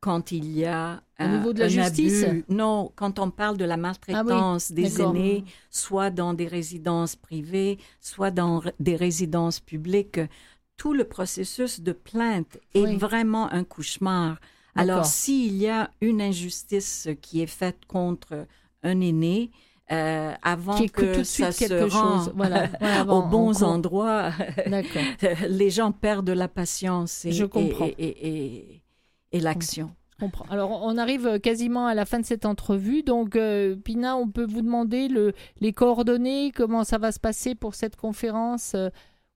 quand 0.00 0.32
il 0.32 0.50
y 0.56 0.64
a 0.64 1.02
Au 1.18 1.24
euh, 1.24 1.28
niveau 1.38 1.52
de 1.52 1.58
la 1.60 1.66
un 1.66 1.68
justice? 1.68 2.24
abus. 2.24 2.44
Non, 2.48 2.92
quand 2.94 3.18
on 3.18 3.30
parle 3.30 3.56
de 3.56 3.64
la 3.64 3.76
maltraitance 3.76 4.70
des 4.72 4.90
d'accord. 4.90 5.14
aînés, 5.16 5.44
soit 5.70 6.10
dans 6.10 6.34
des 6.34 6.46
résidences 6.46 7.16
privées, 7.16 7.78
soit 8.00 8.30
dans 8.30 8.62
des 8.78 8.96
résidences 8.96 9.60
publiques, 9.60 10.20
tout 10.76 10.92
le 10.92 11.04
processus 11.04 11.80
de 11.80 11.92
plainte 11.92 12.58
est 12.74 12.82
Oui. 12.82 12.96
vraiment 12.96 13.52
un 13.52 13.64
cauchemar. 13.64 14.38
Alors, 14.76 15.04
s'il 15.06 15.56
y 15.56 15.66
a 15.68 15.90
une 16.00 16.22
injustice 16.22 17.08
qui 17.20 17.42
est 17.42 17.48
faite 17.48 17.78
contre 17.88 18.46
un 18.84 19.00
aîné, 19.00 19.50
euh, 19.90 20.32
avant 20.42 20.76
Qui 20.76 20.88
que 20.90 21.00
que, 21.00 21.12
tout 21.14 21.18
de 21.20 21.24
ça 21.24 21.50
suite 21.50 21.68
se 21.68 21.74
quelque 21.74 21.90
rend 21.92 22.18
chose. 22.24 22.32
Voilà, 22.36 22.66
voilà, 22.80 23.00
avant, 23.00 23.18
aux 23.26 23.28
bons 23.28 23.62
endroits, 23.64 24.30
les 25.48 25.70
gens 25.70 25.90
perdent 25.90 26.26
de 26.26 26.32
la 26.32 26.46
patience. 26.46 27.24
Et, 27.24 27.32
Je 27.32 27.44
comprends. 27.44 27.86
Et, 27.86 27.94
et- 27.98 28.56
et- 28.76 28.82
et 29.32 29.40
l'action. 29.40 29.90
Je 30.14 30.24
comprends. 30.24 30.46
Alors, 30.50 30.82
on 30.82 30.98
arrive 30.98 31.38
quasiment 31.40 31.86
à 31.86 31.94
la 31.94 32.04
fin 32.04 32.18
de 32.18 32.26
cette 32.26 32.44
entrevue. 32.44 33.02
Donc, 33.02 33.36
euh, 33.36 33.76
Pina, 33.76 34.16
on 34.16 34.28
peut 34.28 34.46
vous 34.48 34.62
demander 34.62 35.08
le, 35.08 35.32
les 35.60 35.72
coordonnées, 35.72 36.50
comment 36.54 36.82
ça 36.84 36.98
va 36.98 37.12
se 37.12 37.20
passer 37.20 37.54
pour 37.54 37.74
cette 37.76 37.94
conférence 37.94 38.72
euh, 38.74 38.88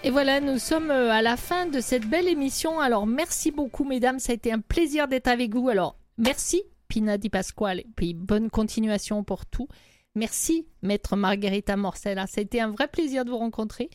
Et 0.08 0.10
voilà, 0.10 0.40
nous 0.40 0.58
sommes 0.58 0.90
euh, 0.90 1.10
à 1.10 1.20
la 1.20 1.36
fin 1.36 1.66
de 1.66 1.82
cette 1.82 2.08
belle 2.08 2.28
émission. 2.28 2.80
Alors, 2.80 3.06
merci 3.06 3.50
beaucoup, 3.50 3.84
mesdames. 3.84 4.18
Ça 4.18 4.32
a 4.32 4.36
été 4.36 4.50
un 4.50 4.60
plaisir 4.60 5.06
d'être 5.06 5.28
avec 5.28 5.54
vous. 5.54 5.68
Alors, 5.68 5.98
merci, 6.16 6.62
Pina 6.88 7.18
Di 7.18 7.28
Pasquale. 7.28 7.82
Puis, 7.94 8.14
bonne 8.14 8.48
continuation 8.48 9.22
pour 9.22 9.44
tout. 9.44 9.68
Merci, 10.14 10.66
maître 10.80 11.14
Margherita 11.14 11.76
Morcella. 11.76 12.26
Ça 12.26 12.40
a 12.40 12.42
été 12.42 12.58
un 12.58 12.70
vrai 12.70 12.88
plaisir 12.88 13.26
de 13.26 13.30
vous 13.32 13.36
rencontrer. 13.36 13.90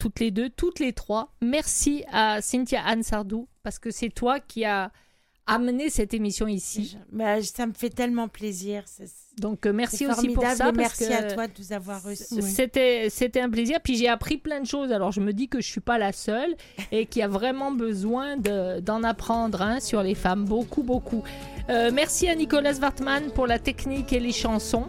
Toutes 0.00 0.18
les 0.18 0.32
deux, 0.32 0.50
toutes 0.50 0.80
les 0.80 0.92
trois. 0.92 1.32
Merci 1.40 2.02
à 2.10 2.42
Cynthia 2.42 2.82
Anne 2.84 3.04
Sardou, 3.04 3.46
parce 3.62 3.78
que 3.78 3.92
c'est 3.92 4.10
toi 4.10 4.40
qui 4.40 4.64
as 4.64 4.90
amené 5.46 5.90
cette 5.90 6.14
émission 6.14 6.46
ici. 6.48 6.96
Bah, 7.12 7.42
ça 7.42 7.66
me 7.66 7.72
fait 7.74 7.90
tellement 7.90 8.28
plaisir. 8.28 8.84
Donc, 9.38 9.66
euh, 9.66 9.72
merci 9.72 10.06
aussi 10.06 10.28
pour 10.28 10.42
ça. 10.44 10.72
parce 10.72 10.76
merci 10.76 11.06
que- 11.08 11.12
à 11.12 11.22
toi 11.34 11.46
de 11.46 11.52
nous 11.58 11.72
avoir 11.72 12.02
reçus. 12.02 12.40
C'était, 12.40 13.08
c'était 13.10 13.40
un 13.40 13.50
plaisir. 13.50 13.78
Puis 13.82 13.96
j'ai 13.96 14.08
appris 14.08 14.38
plein 14.38 14.60
de 14.60 14.66
choses. 14.66 14.90
Alors 14.92 15.12
je 15.12 15.20
me 15.20 15.32
dis 15.32 15.48
que 15.48 15.60
je 15.60 15.68
suis 15.68 15.80
pas 15.80 15.98
la 15.98 16.12
seule 16.12 16.54
et 16.92 17.06
qu'il 17.06 17.20
y 17.20 17.22
a 17.22 17.28
vraiment 17.28 17.72
besoin 17.72 18.36
de- 18.36 18.80
d'en 18.80 19.02
apprendre 19.02 19.60
hein, 19.60 19.80
sur 19.80 20.02
les 20.02 20.14
femmes. 20.14 20.44
Beaucoup, 20.44 20.82
beaucoup. 20.82 21.22
Euh, 21.68 21.90
merci 21.92 22.28
à 22.28 22.34
Nicolas 22.34 22.74
Wartmann 22.80 23.30
pour 23.32 23.46
la 23.46 23.58
technique 23.58 24.12
et 24.12 24.20
les 24.20 24.32
chansons. 24.32 24.86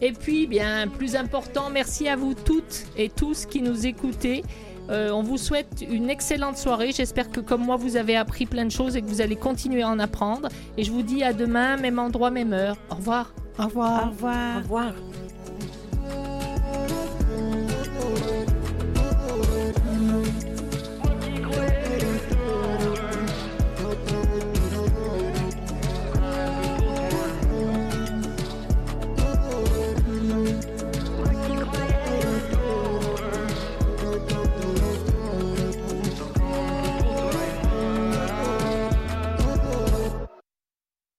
Et 0.00 0.10
puis, 0.12 0.48
bien 0.48 0.88
plus 0.88 1.14
important, 1.14 1.70
merci 1.70 2.08
à 2.08 2.16
vous 2.16 2.34
toutes 2.34 2.86
et 2.96 3.08
tous 3.08 3.46
qui 3.46 3.62
nous 3.62 3.86
écoutez. 3.86 4.42
Euh, 4.92 5.10
on 5.10 5.22
vous 5.22 5.38
souhaite 5.38 5.84
une 5.88 6.10
excellente 6.10 6.56
soirée. 6.56 6.92
J'espère 6.92 7.30
que 7.30 7.40
comme 7.40 7.64
moi, 7.64 7.76
vous 7.76 7.96
avez 7.96 8.16
appris 8.16 8.46
plein 8.46 8.64
de 8.64 8.70
choses 8.70 8.96
et 8.96 9.02
que 9.02 9.06
vous 9.06 9.20
allez 9.20 9.36
continuer 9.36 9.82
à 9.82 9.88
en 9.88 9.98
apprendre. 9.98 10.48
Et 10.76 10.84
je 10.84 10.92
vous 10.92 11.02
dis 11.02 11.22
à 11.22 11.32
demain, 11.32 11.76
même 11.76 11.98
endroit, 11.98 12.30
même 12.30 12.52
heure. 12.52 12.76
Au 12.90 12.96
revoir. 12.96 13.34
Au 13.58 13.64
revoir. 13.64 14.06
Au 14.06 14.10
revoir. 14.10 14.56
Au 14.56 14.62
revoir. 14.62 14.92